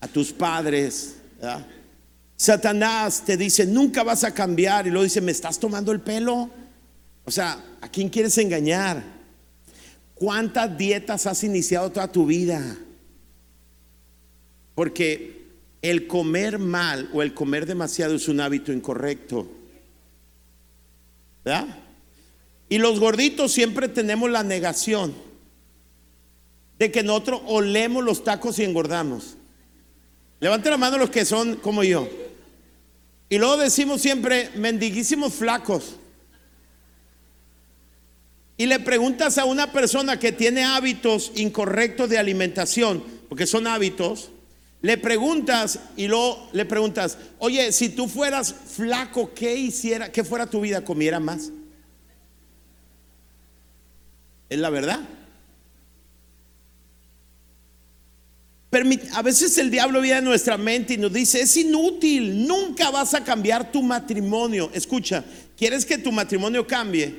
a 0.00 0.08
tus 0.08 0.32
padres. 0.32 1.16
¿verdad? 1.36 1.66
Satanás 2.42 3.22
te 3.24 3.36
dice, 3.36 3.64
nunca 3.64 4.02
vas 4.02 4.24
a 4.24 4.34
cambiar. 4.34 4.88
Y 4.88 4.90
luego 4.90 5.04
dice, 5.04 5.20
¿me 5.20 5.30
estás 5.30 5.60
tomando 5.60 5.92
el 5.92 6.00
pelo? 6.00 6.50
O 7.24 7.30
sea, 7.30 7.64
¿a 7.80 7.88
quién 7.88 8.08
quieres 8.08 8.36
engañar? 8.36 9.00
¿Cuántas 10.16 10.76
dietas 10.76 11.26
has 11.26 11.44
iniciado 11.44 11.92
toda 11.92 12.10
tu 12.10 12.26
vida? 12.26 12.76
Porque 14.74 15.44
el 15.82 16.08
comer 16.08 16.58
mal 16.58 17.08
o 17.12 17.22
el 17.22 17.32
comer 17.32 17.64
demasiado 17.64 18.16
es 18.16 18.26
un 18.26 18.40
hábito 18.40 18.72
incorrecto. 18.72 19.48
¿Verdad? 21.44 21.68
Y 22.68 22.78
los 22.78 22.98
gorditos 22.98 23.52
siempre 23.52 23.86
tenemos 23.86 24.28
la 24.28 24.42
negación 24.42 25.14
de 26.76 26.90
que 26.90 27.04
nosotros 27.04 27.42
olemos 27.46 28.02
los 28.02 28.24
tacos 28.24 28.58
y 28.58 28.64
engordamos. 28.64 29.36
Levante 30.40 30.70
la 30.70 30.76
mano 30.76 30.98
los 30.98 31.10
que 31.10 31.24
son 31.24 31.54
como 31.54 31.84
yo. 31.84 32.21
Y 33.32 33.38
luego 33.38 33.56
decimos 33.56 34.02
siempre, 34.02 34.50
mendiguísimos 34.56 35.32
flacos. 35.32 35.96
Y 38.58 38.66
le 38.66 38.78
preguntas 38.78 39.38
a 39.38 39.46
una 39.46 39.72
persona 39.72 40.18
que 40.18 40.32
tiene 40.32 40.64
hábitos 40.64 41.32
incorrectos 41.36 42.10
de 42.10 42.18
alimentación, 42.18 43.02
porque 43.30 43.46
son 43.46 43.66
hábitos, 43.66 44.28
le 44.82 44.98
preguntas 44.98 45.80
y 45.96 46.08
luego 46.08 46.46
le 46.52 46.66
preguntas, 46.66 47.16
oye, 47.38 47.72
si 47.72 47.88
tú 47.88 48.06
fueras 48.06 48.54
flaco, 48.76 49.32
¿qué 49.32 49.54
hiciera? 49.54 50.12
¿Qué 50.12 50.24
fuera 50.24 50.44
tu 50.50 50.60
vida? 50.60 50.84
¿Comiera 50.84 51.18
más? 51.18 51.52
Es 54.50 54.58
la 54.58 54.68
verdad. 54.68 55.00
A 59.12 59.20
veces 59.20 59.58
el 59.58 59.70
diablo 59.70 60.00
viene 60.00 60.18
a 60.18 60.22
nuestra 60.22 60.56
mente 60.56 60.94
y 60.94 60.96
nos 60.96 61.12
dice, 61.12 61.42
es 61.42 61.54
inútil, 61.58 62.46
nunca 62.46 62.90
vas 62.90 63.12
a 63.12 63.22
cambiar 63.22 63.70
tu 63.70 63.82
matrimonio. 63.82 64.70
Escucha, 64.72 65.22
¿quieres 65.58 65.84
que 65.84 65.98
tu 65.98 66.10
matrimonio 66.10 66.66
cambie? 66.66 67.14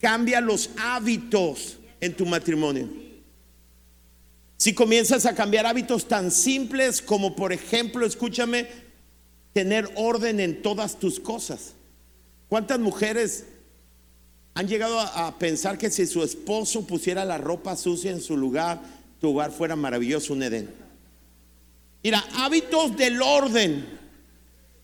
Cambia 0.00 0.40
los 0.40 0.70
hábitos 0.78 1.78
en 2.00 2.14
tu 2.14 2.24
matrimonio. 2.24 2.88
Si 4.56 4.74
comienzas 4.74 5.26
a 5.26 5.34
cambiar 5.34 5.66
hábitos 5.66 6.06
tan 6.06 6.30
simples 6.30 7.02
como, 7.02 7.34
por 7.34 7.52
ejemplo, 7.52 8.06
escúchame, 8.06 8.68
tener 9.52 9.90
orden 9.96 10.38
en 10.38 10.62
todas 10.62 11.00
tus 11.00 11.18
cosas. 11.18 11.72
¿Cuántas 12.48 12.78
mujeres 12.78 13.46
han 14.54 14.68
llegado 14.68 15.00
a, 15.00 15.36
pensar 15.40 15.78
que 15.78 15.90
si 15.90 16.06
su 16.06 16.22
esposo 16.22 16.86
pusiera 16.86 17.24
la 17.24 17.38
ropa 17.38 17.74
sucia 17.74 18.12
en 18.12 18.20
su 18.20 18.36
lugar, 18.36 18.80
tu 19.20 19.30
hogar 19.30 19.50
fuera 19.50 19.74
maravilloso, 19.74 20.32
un 20.32 20.44
Edén? 20.44 20.81
Mira, 22.02 22.24
hábitos 22.34 22.96
del 22.96 23.22
orden. 23.22 23.84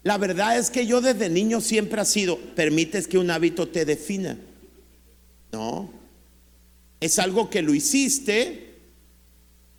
La 0.03 0.19
verdad 0.19 0.59
es 0.59 0.71
que 0.71 0.87
yo 0.87 1.01
desde 1.01 1.29
niño 1.29 1.61
siempre 1.61 2.01
ha 2.01 2.05
sido, 2.05 2.39
permites 2.39 3.09
que 3.09 3.19
un 3.19 3.31
hábito 3.31 3.69
te 3.69 3.85
defina. 3.85 4.39
No, 5.53 5.91
es 7.01 7.19
algo 7.19 7.51
que 7.51 7.63
lo 7.63 7.75
hiciste 7.75 8.75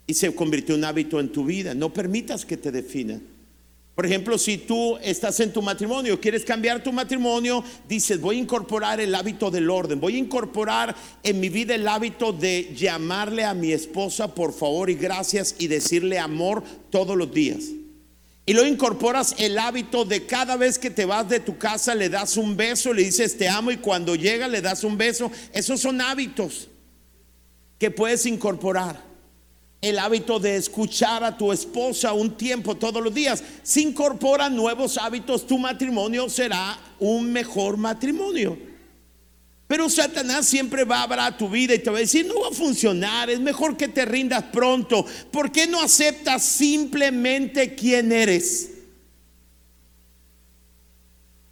y 0.07 0.13
se 0.13 0.33
convirtió 0.33 0.75
en 0.75 0.81
un 0.81 0.85
hábito 0.85 1.19
en 1.19 1.31
tu 1.31 1.45
vida. 1.45 1.73
No 1.73 1.93
permitas 1.93 2.45
que 2.45 2.57
te 2.57 2.71
defina. 2.71 3.19
Por 3.99 4.05
ejemplo, 4.05 4.37
si 4.37 4.57
tú 4.57 4.97
estás 5.03 5.41
en 5.41 5.51
tu 5.51 5.61
matrimonio, 5.61 6.21
quieres 6.21 6.45
cambiar 6.45 6.81
tu 6.81 6.93
matrimonio, 6.93 7.61
dices, 7.85 8.21
voy 8.21 8.37
a 8.37 8.39
incorporar 8.39 9.01
el 9.01 9.13
hábito 9.13 9.51
del 9.51 9.69
orden, 9.69 9.99
voy 9.99 10.15
a 10.15 10.19
incorporar 10.19 10.95
en 11.21 11.37
mi 11.41 11.49
vida 11.49 11.75
el 11.75 11.85
hábito 11.85 12.31
de 12.31 12.73
llamarle 12.73 13.43
a 13.43 13.53
mi 13.53 13.73
esposa 13.73 14.33
por 14.33 14.53
favor 14.53 14.89
y 14.89 14.95
gracias 14.95 15.53
y 15.59 15.67
decirle 15.67 16.17
amor 16.17 16.63
todos 16.89 17.17
los 17.17 17.33
días. 17.33 17.65
Y 18.45 18.53
luego 18.53 18.69
incorporas 18.69 19.35
el 19.37 19.59
hábito 19.59 20.05
de 20.05 20.25
cada 20.25 20.55
vez 20.55 20.79
que 20.79 20.91
te 20.91 21.03
vas 21.03 21.27
de 21.27 21.41
tu 21.41 21.57
casa 21.57 21.93
le 21.93 22.07
das 22.07 22.37
un 22.37 22.55
beso, 22.55 22.93
le 22.93 23.03
dices 23.03 23.37
te 23.37 23.49
amo 23.49 23.69
y 23.69 23.79
cuando 23.79 24.15
llega 24.15 24.47
le 24.47 24.61
das 24.61 24.85
un 24.85 24.97
beso. 24.97 25.29
Esos 25.51 25.81
son 25.81 25.99
hábitos 25.99 26.69
que 27.77 27.91
puedes 27.91 28.25
incorporar 28.25 29.08
el 29.81 29.97
hábito 29.97 30.39
de 30.39 30.57
escuchar 30.57 31.23
a 31.23 31.37
tu 31.37 31.53
esposa 31.53 32.13
un 32.13 32.35
tiempo 32.35 32.75
todos 32.75 33.01
los 33.01 33.13
días. 33.13 33.43
Si 33.63 33.81
incorpora 33.81 34.49
nuevos 34.49 34.97
hábitos, 34.97 35.47
tu 35.47 35.57
matrimonio 35.57 36.29
será 36.29 36.77
un 36.99 37.31
mejor 37.31 37.77
matrimonio. 37.77 38.57
Pero 39.67 39.87
Satanás 39.87 40.47
siempre 40.47 40.83
va 40.83 40.99
a 40.99 41.03
hablar 41.03 41.33
a 41.33 41.37
tu 41.37 41.47
vida 41.47 41.75
y 41.75 41.79
te 41.79 41.89
va 41.89 41.97
a 41.97 42.01
decir, 42.01 42.25
no 42.25 42.41
va 42.41 42.47
a 42.49 42.51
funcionar, 42.51 43.29
es 43.29 43.39
mejor 43.39 43.77
que 43.77 43.87
te 43.87 44.03
rindas 44.03 44.43
pronto. 44.45 45.05
¿Por 45.31 45.51
qué 45.51 45.67
no 45.67 45.81
aceptas 45.81 46.43
simplemente 46.43 47.75
quién 47.75 48.11
eres? 48.11 48.71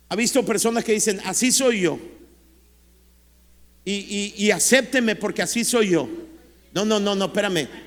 Ha 0.10 0.16
visto 0.16 0.44
personas 0.44 0.84
que 0.84 0.94
dicen, 0.94 1.22
así 1.26 1.52
soy 1.52 1.82
yo. 1.82 2.00
Y, 3.86 3.94
y, 3.94 4.34
y 4.46 4.52
acépteme 4.52 5.16
porque 5.16 5.44
así 5.44 5.64
soy 5.64 5.90
yo. 5.92 6.10
No, 6.74 6.84
no, 6.84 7.00
no, 7.00 7.16
no, 7.16 7.26
espérame. 7.26 7.87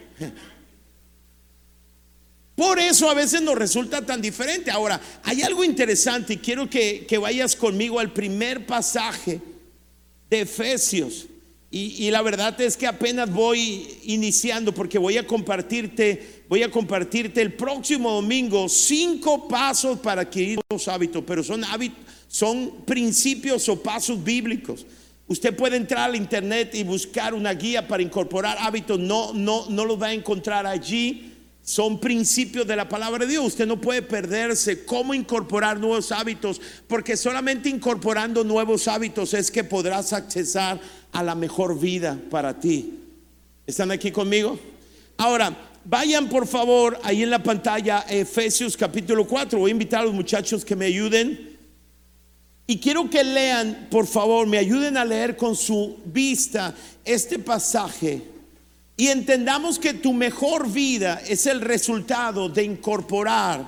Por 2.60 2.78
eso 2.78 3.08
a 3.08 3.14
veces 3.14 3.40
nos 3.40 3.54
resulta 3.54 4.04
tan 4.04 4.20
diferente. 4.20 4.70
Ahora, 4.70 5.00
hay 5.22 5.40
algo 5.40 5.64
interesante 5.64 6.34
y 6.34 6.36
quiero 6.36 6.68
que, 6.68 7.06
vayas 7.18 7.56
conmigo 7.56 7.98
al 7.98 8.12
primer 8.12 8.66
pasaje 8.66 9.40
de 10.28 10.40
Efesios. 10.42 11.26
Y, 11.70 12.06
y, 12.06 12.10
la 12.10 12.20
verdad 12.20 12.60
es 12.60 12.76
que 12.76 12.86
apenas 12.86 13.32
voy 13.32 13.88
iniciando 14.02 14.74
porque 14.74 14.98
voy 14.98 15.16
a 15.16 15.26
compartirte, 15.26 16.42
voy 16.50 16.62
a 16.62 16.70
compartirte 16.70 17.40
el 17.40 17.54
próximo 17.54 18.10
domingo 18.12 18.68
cinco 18.68 19.48
pasos 19.48 19.98
para 20.00 20.22
adquirir 20.22 20.60
los 20.68 20.86
hábitos, 20.86 21.24
pero 21.26 21.42
son 21.42 21.64
hábitos, 21.64 22.04
son 22.28 22.84
principios 22.84 23.66
o 23.70 23.82
pasos 23.82 24.22
bíblicos. 24.22 24.84
Usted 25.30 25.54
puede 25.54 25.76
entrar 25.76 26.10
al 26.10 26.16
internet 26.16 26.74
y 26.74 26.82
buscar 26.82 27.34
una 27.34 27.54
guía 27.54 27.86
para 27.86 28.02
incorporar 28.02 28.56
hábitos. 28.58 28.98
No, 28.98 29.32
no, 29.32 29.66
no 29.68 29.84
los 29.84 30.02
va 30.02 30.08
a 30.08 30.12
encontrar 30.12 30.66
allí. 30.66 31.32
Son 31.62 32.00
principios 32.00 32.66
de 32.66 32.74
la 32.74 32.88
palabra 32.88 33.24
de 33.24 33.30
Dios. 33.30 33.46
Usted 33.46 33.64
no 33.64 33.80
puede 33.80 34.02
perderse 34.02 34.84
cómo 34.84 35.14
incorporar 35.14 35.78
nuevos 35.78 36.10
hábitos, 36.10 36.60
porque 36.88 37.16
solamente 37.16 37.68
incorporando 37.68 38.42
nuevos 38.42 38.88
hábitos 38.88 39.32
es 39.32 39.52
que 39.52 39.62
podrás 39.62 40.12
accesar 40.12 40.80
a 41.12 41.22
la 41.22 41.36
mejor 41.36 41.78
vida 41.78 42.18
para 42.28 42.58
ti. 42.58 42.98
¿Están 43.64 43.92
aquí 43.92 44.10
conmigo? 44.10 44.58
Ahora, 45.16 45.56
vayan 45.84 46.28
por 46.28 46.44
favor 46.48 46.98
ahí 47.04 47.22
en 47.22 47.30
la 47.30 47.40
pantalla 47.40 48.04
Efesios 48.08 48.76
capítulo 48.76 49.28
4. 49.28 49.60
Voy 49.60 49.70
a 49.70 49.74
invitar 49.74 50.00
a 50.00 50.06
los 50.06 50.14
muchachos 50.14 50.64
que 50.64 50.74
me 50.74 50.86
ayuden. 50.86 51.49
Y 52.70 52.78
quiero 52.78 53.10
que 53.10 53.24
lean, 53.24 53.88
por 53.90 54.06
favor, 54.06 54.46
me 54.46 54.56
ayuden 54.56 54.96
a 54.96 55.04
leer 55.04 55.36
con 55.36 55.56
su 55.56 55.98
vista 56.04 56.72
este 57.04 57.40
pasaje 57.40 58.22
y 58.96 59.08
entendamos 59.08 59.76
que 59.76 59.92
tu 59.92 60.12
mejor 60.12 60.70
vida 60.70 61.20
es 61.26 61.46
el 61.46 61.62
resultado 61.62 62.48
de 62.48 62.62
incorporar 62.62 63.66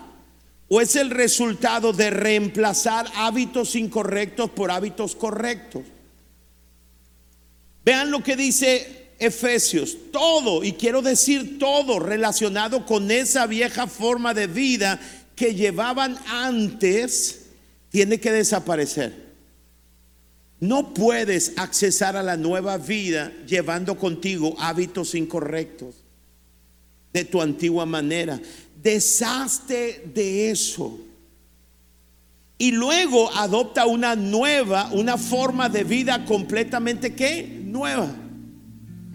o 0.68 0.80
es 0.80 0.94
el 0.94 1.10
resultado 1.10 1.92
de 1.92 2.10
reemplazar 2.10 3.10
hábitos 3.16 3.74
incorrectos 3.74 4.50
por 4.50 4.70
hábitos 4.70 5.16
correctos. 5.16 5.82
Vean 7.84 8.08
lo 8.08 8.22
que 8.22 8.36
dice 8.36 9.14
Efesios, 9.18 9.96
todo, 10.12 10.62
y 10.62 10.74
quiero 10.74 11.02
decir 11.02 11.58
todo 11.58 11.98
relacionado 11.98 12.86
con 12.86 13.10
esa 13.10 13.48
vieja 13.48 13.88
forma 13.88 14.32
de 14.32 14.46
vida 14.46 15.00
que 15.34 15.56
llevaban 15.56 16.16
antes 16.28 17.41
tiene 17.92 18.18
que 18.18 18.32
desaparecer. 18.32 19.12
No 20.58 20.94
puedes 20.94 21.52
accesar 21.56 22.16
a 22.16 22.22
la 22.22 22.36
nueva 22.36 22.78
vida 22.78 23.32
llevando 23.46 23.96
contigo 23.98 24.54
hábitos 24.58 25.14
incorrectos 25.14 25.96
de 27.12 27.24
tu 27.24 27.42
antigua 27.42 27.84
manera. 27.84 28.40
Deshazte 28.82 30.10
de 30.14 30.50
eso. 30.50 30.98
Y 32.56 32.70
luego 32.70 33.30
adopta 33.34 33.86
una 33.86 34.16
nueva, 34.16 34.88
una 34.92 35.18
forma 35.18 35.68
de 35.68 35.84
vida 35.84 36.24
completamente 36.24 37.14
que 37.14 37.60
nueva. 37.64 38.10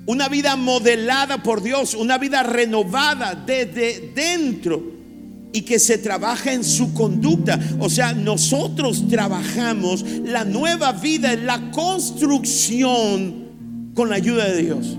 Una 0.06 0.30
vida 0.30 0.56
modelada 0.56 1.42
por 1.42 1.64
Dios, 1.64 1.96
una 1.96 2.18
vida 2.18 2.44
renovada 2.44 3.34
desde 3.34 4.12
dentro 4.14 4.97
y 5.54 5.62
que 5.62 5.80
se 5.80 5.98
trabaja 5.98 6.54
en 6.54 6.64
su 6.64 6.94
conducta. 6.94 7.60
O 7.80 7.90
sea, 7.90 8.14
nosotros 8.14 9.08
trabajamos 9.08 10.04
la 10.24 10.46
nueva 10.46 10.92
vida 10.92 11.34
en 11.34 11.46
la 11.46 11.72
construcción 11.72 13.48
con 13.94 14.10
la 14.10 14.16
ayuda 14.16 14.46
de 14.46 14.62
Dios. 14.62 14.98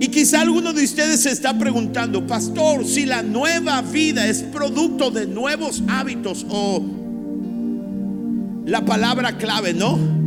Y 0.00 0.08
quizá 0.08 0.42
alguno 0.42 0.72
de 0.72 0.84
ustedes 0.84 1.20
se 1.20 1.30
está 1.30 1.56
preguntando, 1.56 2.26
pastor, 2.26 2.84
si 2.84 3.06
la 3.06 3.22
nueva 3.22 3.80
vida 3.80 4.26
es 4.26 4.42
producto 4.42 5.10
de 5.10 5.26
nuevos 5.26 5.82
hábitos 5.88 6.44
o 6.50 6.82
la 8.66 8.84
palabra 8.84 9.38
clave, 9.38 9.72
¿no? 9.72 10.23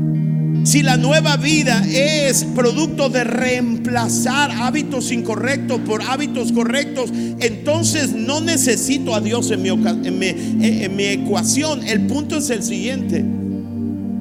Si 0.63 0.83
la 0.83 0.97
nueva 0.97 1.37
vida 1.37 1.81
es 1.87 2.43
producto 2.43 3.09
de 3.09 3.23
reemplazar 3.23 4.51
hábitos 4.51 5.11
incorrectos 5.11 5.79
por 5.81 6.01
hábitos 6.01 6.51
correctos, 6.51 7.09
entonces 7.39 8.11
no 8.11 8.41
necesito 8.41 9.15
a 9.15 9.21
Dios 9.21 9.49
en 9.51 9.61
mi, 9.61 9.69
en 9.69 10.95
mi, 10.95 11.03
ecuación. 11.03 11.87
El 11.87 12.07
punto 12.07 12.37
es 12.37 12.49
el 12.49 12.63
siguiente. 12.63 13.23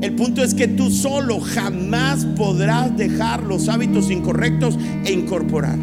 El 0.03 0.14
punto 0.14 0.43
es 0.45 0.55
que 0.55 0.68
tú 0.68 0.91
solo 0.91 1.41
jamás 1.41 2.24
podrás 2.37 2.97
dejar 2.97 3.43
los 3.43 3.68
hábitos 3.68 4.11
incorrectos 4.11 4.78
e 5.05 5.12
incorporar. 5.12 5.78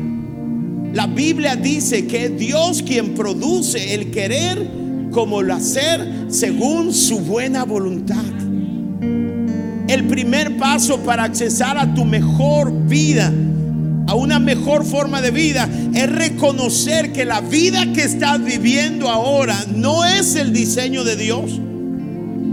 La 0.94 1.08
Biblia 1.08 1.56
dice 1.56 2.06
que 2.06 2.26
es 2.26 2.38
Dios 2.38 2.84
quien 2.84 3.16
produce 3.16 3.96
el 3.96 4.12
querer 4.12 4.70
como 5.12 5.42
el 5.42 5.52
hacer 5.52 6.28
según 6.30 6.94
su 6.94 7.20
buena 7.20 7.66
voluntad. 7.66 8.24
El 9.94 10.06
primer 10.06 10.58
paso 10.58 11.00
para 11.00 11.24
accesar 11.24 11.78
a 11.78 11.94
tu 11.94 12.04
mejor 12.06 12.72
vida, 12.88 13.32
a 14.08 14.16
una 14.16 14.40
mejor 14.40 14.86
forma 14.86 15.22
de 15.22 15.32
vida, 15.32 15.70
es 15.94 16.12
reconocer 16.12 17.14
que 17.14 17.26
la 17.26 17.42
vida 17.42 17.94
que 17.94 18.04
estás 18.04 18.44
viviendo 18.44 19.10
ahora 19.10 19.56
no 19.76 20.04
es 20.06 20.36
el 20.36 20.52
diseño 20.52 21.04
de 21.04 21.16
Dios 21.16 21.60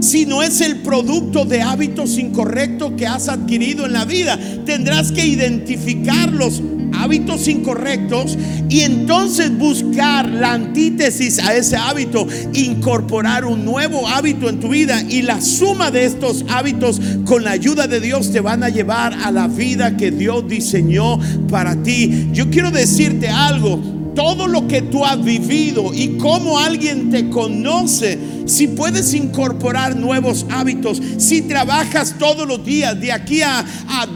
sino 0.01 0.43
es 0.43 0.59
el 0.61 0.77
producto 0.77 1.45
de 1.45 1.61
hábitos 1.61 2.17
incorrectos 2.17 2.93
que 2.97 3.07
has 3.07 3.29
adquirido 3.29 3.85
en 3.85 3.93
la 3.93 4.05
vida. 4.05 4.37
Tendrás 4.65 5.11
que 5.11 5.25
identificarlos 5.25 6.61
hábitos 6.93 7.47
incorrectos 7.47 8.37
y 8.69 8.81
entonces 8.81 9.57
buscar 9.57 10.27
la 10.27 10.53
antítesis 10.53 11.39
a 11.39 11.55
ese 11.55 11.77
hábito, 11.77 12.27
incorporar 12.53 13.45
un 13.45 13.65
nuevo 13.65 14.07
hábito 14.07 14.49
en 14.49 14.59
tu 14.59 14.69
vida 14.69 15.01
y 15.01 15.21
la 15.21 15.41
suma 15.41 15.91
de 15.91 16.05
estos 16.05 16.45
hábitos 16.49 16.99
con 17.25 17.43
la 17.43 17.51
ayuda 17.51 17.87
de 17.87 17.99
Dios 17.99 18.31
te 18.31 18.41
van 18.41 18.63
a 18.63 18.69
llevar 18.69 19.13
a 19.13 19.31
la 19.31 19.47
vida 19.47 19.97
que 19.97 20.11
Dios 20.11 20.47
diseñó 20.47 21.19
para 21.49 21.81
ti. 21.81 22.29
Yo 22.33 22.49
quiero 22.49 22.71
decirte 22.71 23.29
algo 23.29 24.00
todo 24.15 24.47
lo 24.47 24.67
que 24.67 24.81
tú 24.81 25.05
has 25.05 25.23
vivido 25.23 25.93
y 25.93 26.17
cómo 26.17 26.59
alguien 26.59 27.09
te 27.09 27.29
conoce, 27.29 28.17
si 28.45 28.67
puedes 28.67 29.13
incorporar 29.13 29.95
nuevos 29.95 30.45
hábitos, 30.49 31.01
si 31.17 31.43
trabajas 31.43 32.15
todos 32.17 32.47
los 32.47 32.65
días, 32.65 32.99
de 32.99 33.11
aquí 33.11 33.41
a, 33.41 33.65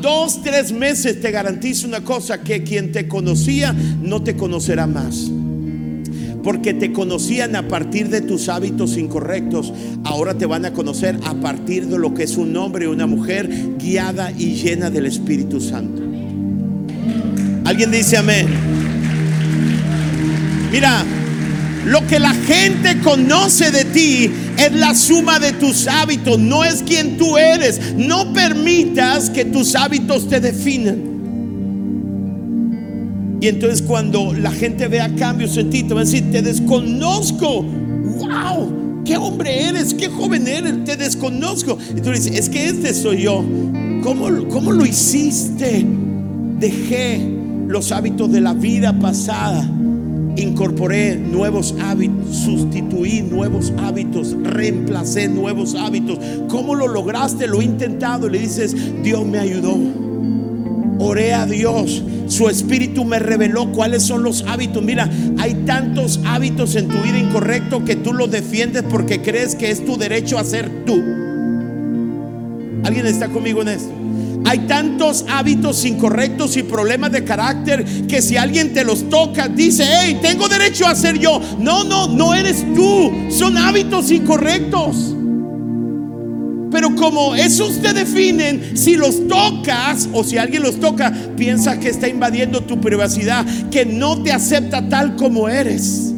dos, 0.02 0.41
tres 0.43 0.72
meses, 0.72 1.22
te 1.22 1.32
garantizo 1.32 1.88
una 1.88 2.02
cosa, 2.02 2.41
que 2.41 2.64
quien 2.64 2.91
te 2.91 3.08
conocía 3.08 3.74
no 3.74 4.22
te 4.24 4.36
conocerá 4.36 4.88
más 4.88 5.32
porque 6.43 6.76
te 6.76 6.93
conocían 6.93 7.56
a 7.56 7.68
partir 7.68 8.10
de 8.10 8.22
tus 8.22 8.50
hábitos 8.50 8.98
incorrectos, 8.98 9.74
ahora 10.04 10.38
te 10.38 10.46
van 10.46 10.64
a 10.66 10.74
conocer 10.74 11.18
a 11.26 11.34
partir 11.34 11.88
de 11.88 11.98
lo 11.98 12.14
que 12.14 12.22
es 12.22 12.38
un 12.38 12.56
hombre 12.56 12.86
y 12.86 12.88
una 12.88 13.08
mujer 13.08 13.50
guiada 13.80 14.32
y 14.32 14.54
llena 14.54 14.91
del 14.91 15.08
Espíritu 15.08 15.60
Santo. 15.60 16.04
¿Alguien 17.66 17.89
dice 17.89 18.18
amén? 18.18 18.75
Mira, 20.72 21.05
lo 21.86 22.05
que 22.07 22.20
la 22.20 22.34
gente 22.34 22.99
conoce 23.01 23.70
de 23.72 23.86
ti 23.86 24.32
es 24.57 24.72
la 24.74 24.95
suma 24.95 25.38
de 25.39 25.53
tus 25.53 25.88
hábitos, 25.88 26.39
no 26.39 26.63
es 26.63 26.82
quien 26.82 27.18
tú 27.18 27.38
eres. 27.38 27.80
No 27.95 28.34
permitas 28.34 29.30
que 29.30 29.45
tus 29.45 29.76
hábitos 29.76 30.28
te 30.28 30.39
definan. 30.39 31.16
Y 33.39 33.47
entonces 33.47 33.84
cuando 33.84 34.34
la 34.34 34.51
gente 34.51 34.88
vea 34.88 35.13
cambios 35.16 35.55
en 35.57 35.70
ti, 35.70 35.84
te 35.84 35.93
va 35.93 36.01
a 36.01 36.05
decir, 36.05 36.32
te 36.32 36.41
desconozco. 36.41 37.61
¡Wow! 37.61 39.03
¿Qué 39.05 39.18
hombre 39.18 39.68
eres? 39.68 39.93
¿Qué 39.93 40.07
joven 40.07 40.47
eres? 40.47 40.84
Te 40.86 40.97
desconozco. 40.97 41.78
Y 41.95 42.01
tú 42.01 42.09
dices, 42.09 42.36
es 42.36 42.49
que 42.49 42.66
este 42.66 42.95
soy 42.95 43.24
yo. 43.24 43.45
¿Cómo, 44.01 44.47
cómo 44.47 44.72
lo 44.72 44.84
hiciste? 44.84 45.86
Dejé 46.57 47.22
los 47.68 47.91
hábitos 47.91 48.32
de 48.32 48.41
la 48.41 48.53
vida 48.53 48.97
pasada 48.97 49.70
incorporé 50.38 51.16
nuevos 51.16 51.76
hábitos, 51.82 52.36
sustituí 52.36 53.22
nuevos 53.22 53.74
hábitos, 53.78 54.36
reemplacé 54.44 55.28
nuevos 55.28 55.76
hábitos. 55.76 56.20
¿Cómo 56.48 56.76
lo 56.76 56.88
lograste? 56.88 57.48
Lo 57.48 57.62
he 57.62 57.66
intentado 57.66 58.30
le 58.30 58.40
dices, 58.40 58.76
Dios 59.04 59.26
me 59.26 59.40
ayudó. 59.40 59.78
Oré 60.98 61.34
a 61.34 61.46
Dios, 61.46 62.04
su 62.28 62.48
espíritu 62.48 63.04
me 63.04 63.20
reveló 63.20 63.72
cuáles 63.72 64.04
son 64.04 64.24
los 64.24 64.44
hábitos. 64.48 64.82
Mira, 64.82 65.10
hay 65.38 65.54
tantos 65.66 66.22
hábitos 66.26 66.76
en 66.76 66.88
tu 66.88 66.98
vida 67.02 67.20
incorrecto 67.20 67.84
que 67.84 67.98
tú 67.98 68.14
los 68.14 68.32
defiendes 68.32 68.84
porque 68.84 69.22
crees 69.22 69.56
que 69.56 69.72
es 69.72 69.84
tu 69.86 69.98
derecho 69.98 70.38
a 70.38 70.44
ser 70.44 70.86
tú. 70.86 70.96
¿Alguien 72.84 73.08
está 73.08 73.28
conmigo 73.28 73.62
en 73.62 73.68
esto? 73.70 74.05
Hay 74.46 74.60
tantos 74.60 75.26
hábitos 75.28 75.84
incorrectos 75.86 76.56
y 76.56 76.64
problemas 76.64 77.12
de 77.12 77.24
carácter 77.24 77.84
que 78.08 78.22
si 78.22 78.38
alguien 78.38 78.74
te 78.74 78.84
los 78.84 79.10
toca, 79.10 79.48
dice, 79.48 79.86
hey, 79.88 80.20
tengo 80.22 80.48
derecho 80.48 80.88
a 80.88 80.96
ser 80.96 81.18
yo. 81.18 81.41
No, 81.60 81.84
no, 81.84 82.08
no 82.08 82.34
eres 82.34 82.64
tú. 82.76 83.12
Son 83.30 83.58
hábitos 83.58 84.12
incorrectos. 84.12 85.16
Pero 86.72 86.93
como 86.96 87.36
esos 87.36 87.82
te 87.82 87.93
definen, 87.93 88.78
si 88.78 88.98
los 88.98 89.28
tocas 89.28 90.10
o 90.12 90.24
si 90.24 90.38
alguien 90.38 90.62
los 90.62 90.80
toca, 90.80 91.12
piensa 91.38 91.80
que 91.80 91.89
está 91.89 92.08
invadiendo 92.08 92.62
tu 92.62 92.82
privacidad, 92.82 93.46
que 93.72 93.86
no 93.86 94.22
te 94.22 94.32
acepta 94.32 94.89
tal 94.89 95.16
como 95.16 95.48
eres. 95.48 96.14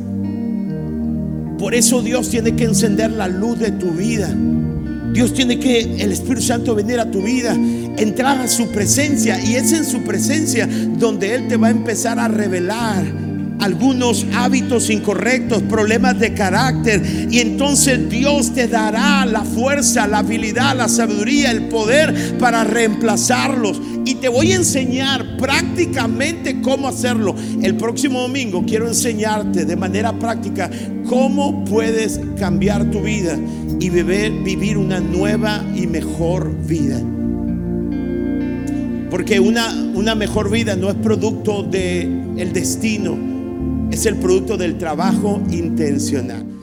Por 1.59 1.75
eso 1.75 2.01
Dios 2.01 2.29
tiene 2.29 2.55
que 2.55 2.65
encender 2.65 3.11
la 3.11 3.27
luz 3.27 3.59
de 3.59 3.71
tu 3.71 3.91
vida. 3.91 4.35
Dios 5.13 5.33
tiene 5.33 5.59
que, 5.59 5.79
el 5.79 6.11
Espíritu 6.11 6.41
Santo, 6.41 6.75
venir 6.75 6.99
a 6.99 7.09
tu 7.09 7.21
vida, 7.21 7.53
entrar 7.53 8.39
a 8.39 8.47
su 8.47 8.69
presencia. 8.71 9.43
Y 9.43 9.55
es 9.55 9.71
en 9.71 9.85
su 9.85 10.03
presencia 10.03 10.67
donde 10.67 11.35
Él 11.35 11.47
te 11.47 11.57
va 11.57 11.67
a 11.67 11.71
empezar 11.71 12.19
a 12.19 12.27
revelar 12.27 13.03
algunos 13.59 14.25
hábitos 14.35 14.89
incorrectos, 14.89 15.63
problemas 15.63 16.19
de 16.19 16.33
carácter. 16.33 17.01
Y 17.29 17.39
entonces 17.39 18.09
Dios 18.09 18.53
te 18.53 18.67
dará 18.67 19.25
la 19.25 19.43
fuerza, 19.43 20.07
la 20.07 20.19
habilidad, 20.19 20.75
la 20.75 20.87
sabiduría, 20.87 21.51
el 21.51 21.67
poder 21.67 22.37
para 22.37 22.63
reemplazarlos. 22.63 23.81
Y 24.07 24.15
te 24.15 24.29
voy 24.29 24.53
a 24.53 24.55
enseñar 24.55 25.35
prácticamente 25.37 26.61
cómo 26.61 26.87
hacerlo. 26.87 27.35
El 27.61 27.75
próximo 27.75 28.21
domingo 28.21 28.63
quiero 28.65 28.87
enseñarte 28.87 29.65
de 29.65 29.75
manera 29.75 30.17
práctica 30.17 30.71
cómo 31.09 31.65
puedes 31.65 32.17
cambiar 32.39 32.89
tu 32.89 33.01
vida 33.01 33.37
y 33.81 33.89
vivir, 33.89 34.77
una 34.77 35.01
nueva 35.01 35.61
y 35.75 35.87
mejor 35.87 36.55
vida. 36.65 37.01
Porque 39.11 39.41
una, 39.41 39.73
una 39.93 40.15
mejor 40.15 40.49
vida 40.49 40.77
no 40.77 40.87
es 40.87 40.95
producto 40.95 41.63
del 41.63 42.31
el 42.37 42.53
destino, 42.53 43.17
es 43.91 44.05
el 44.05 44.15
producto 44.15 44.55
del 44.55 44.77
trabajo 44.77 45.41
intencional. 45.51 46.56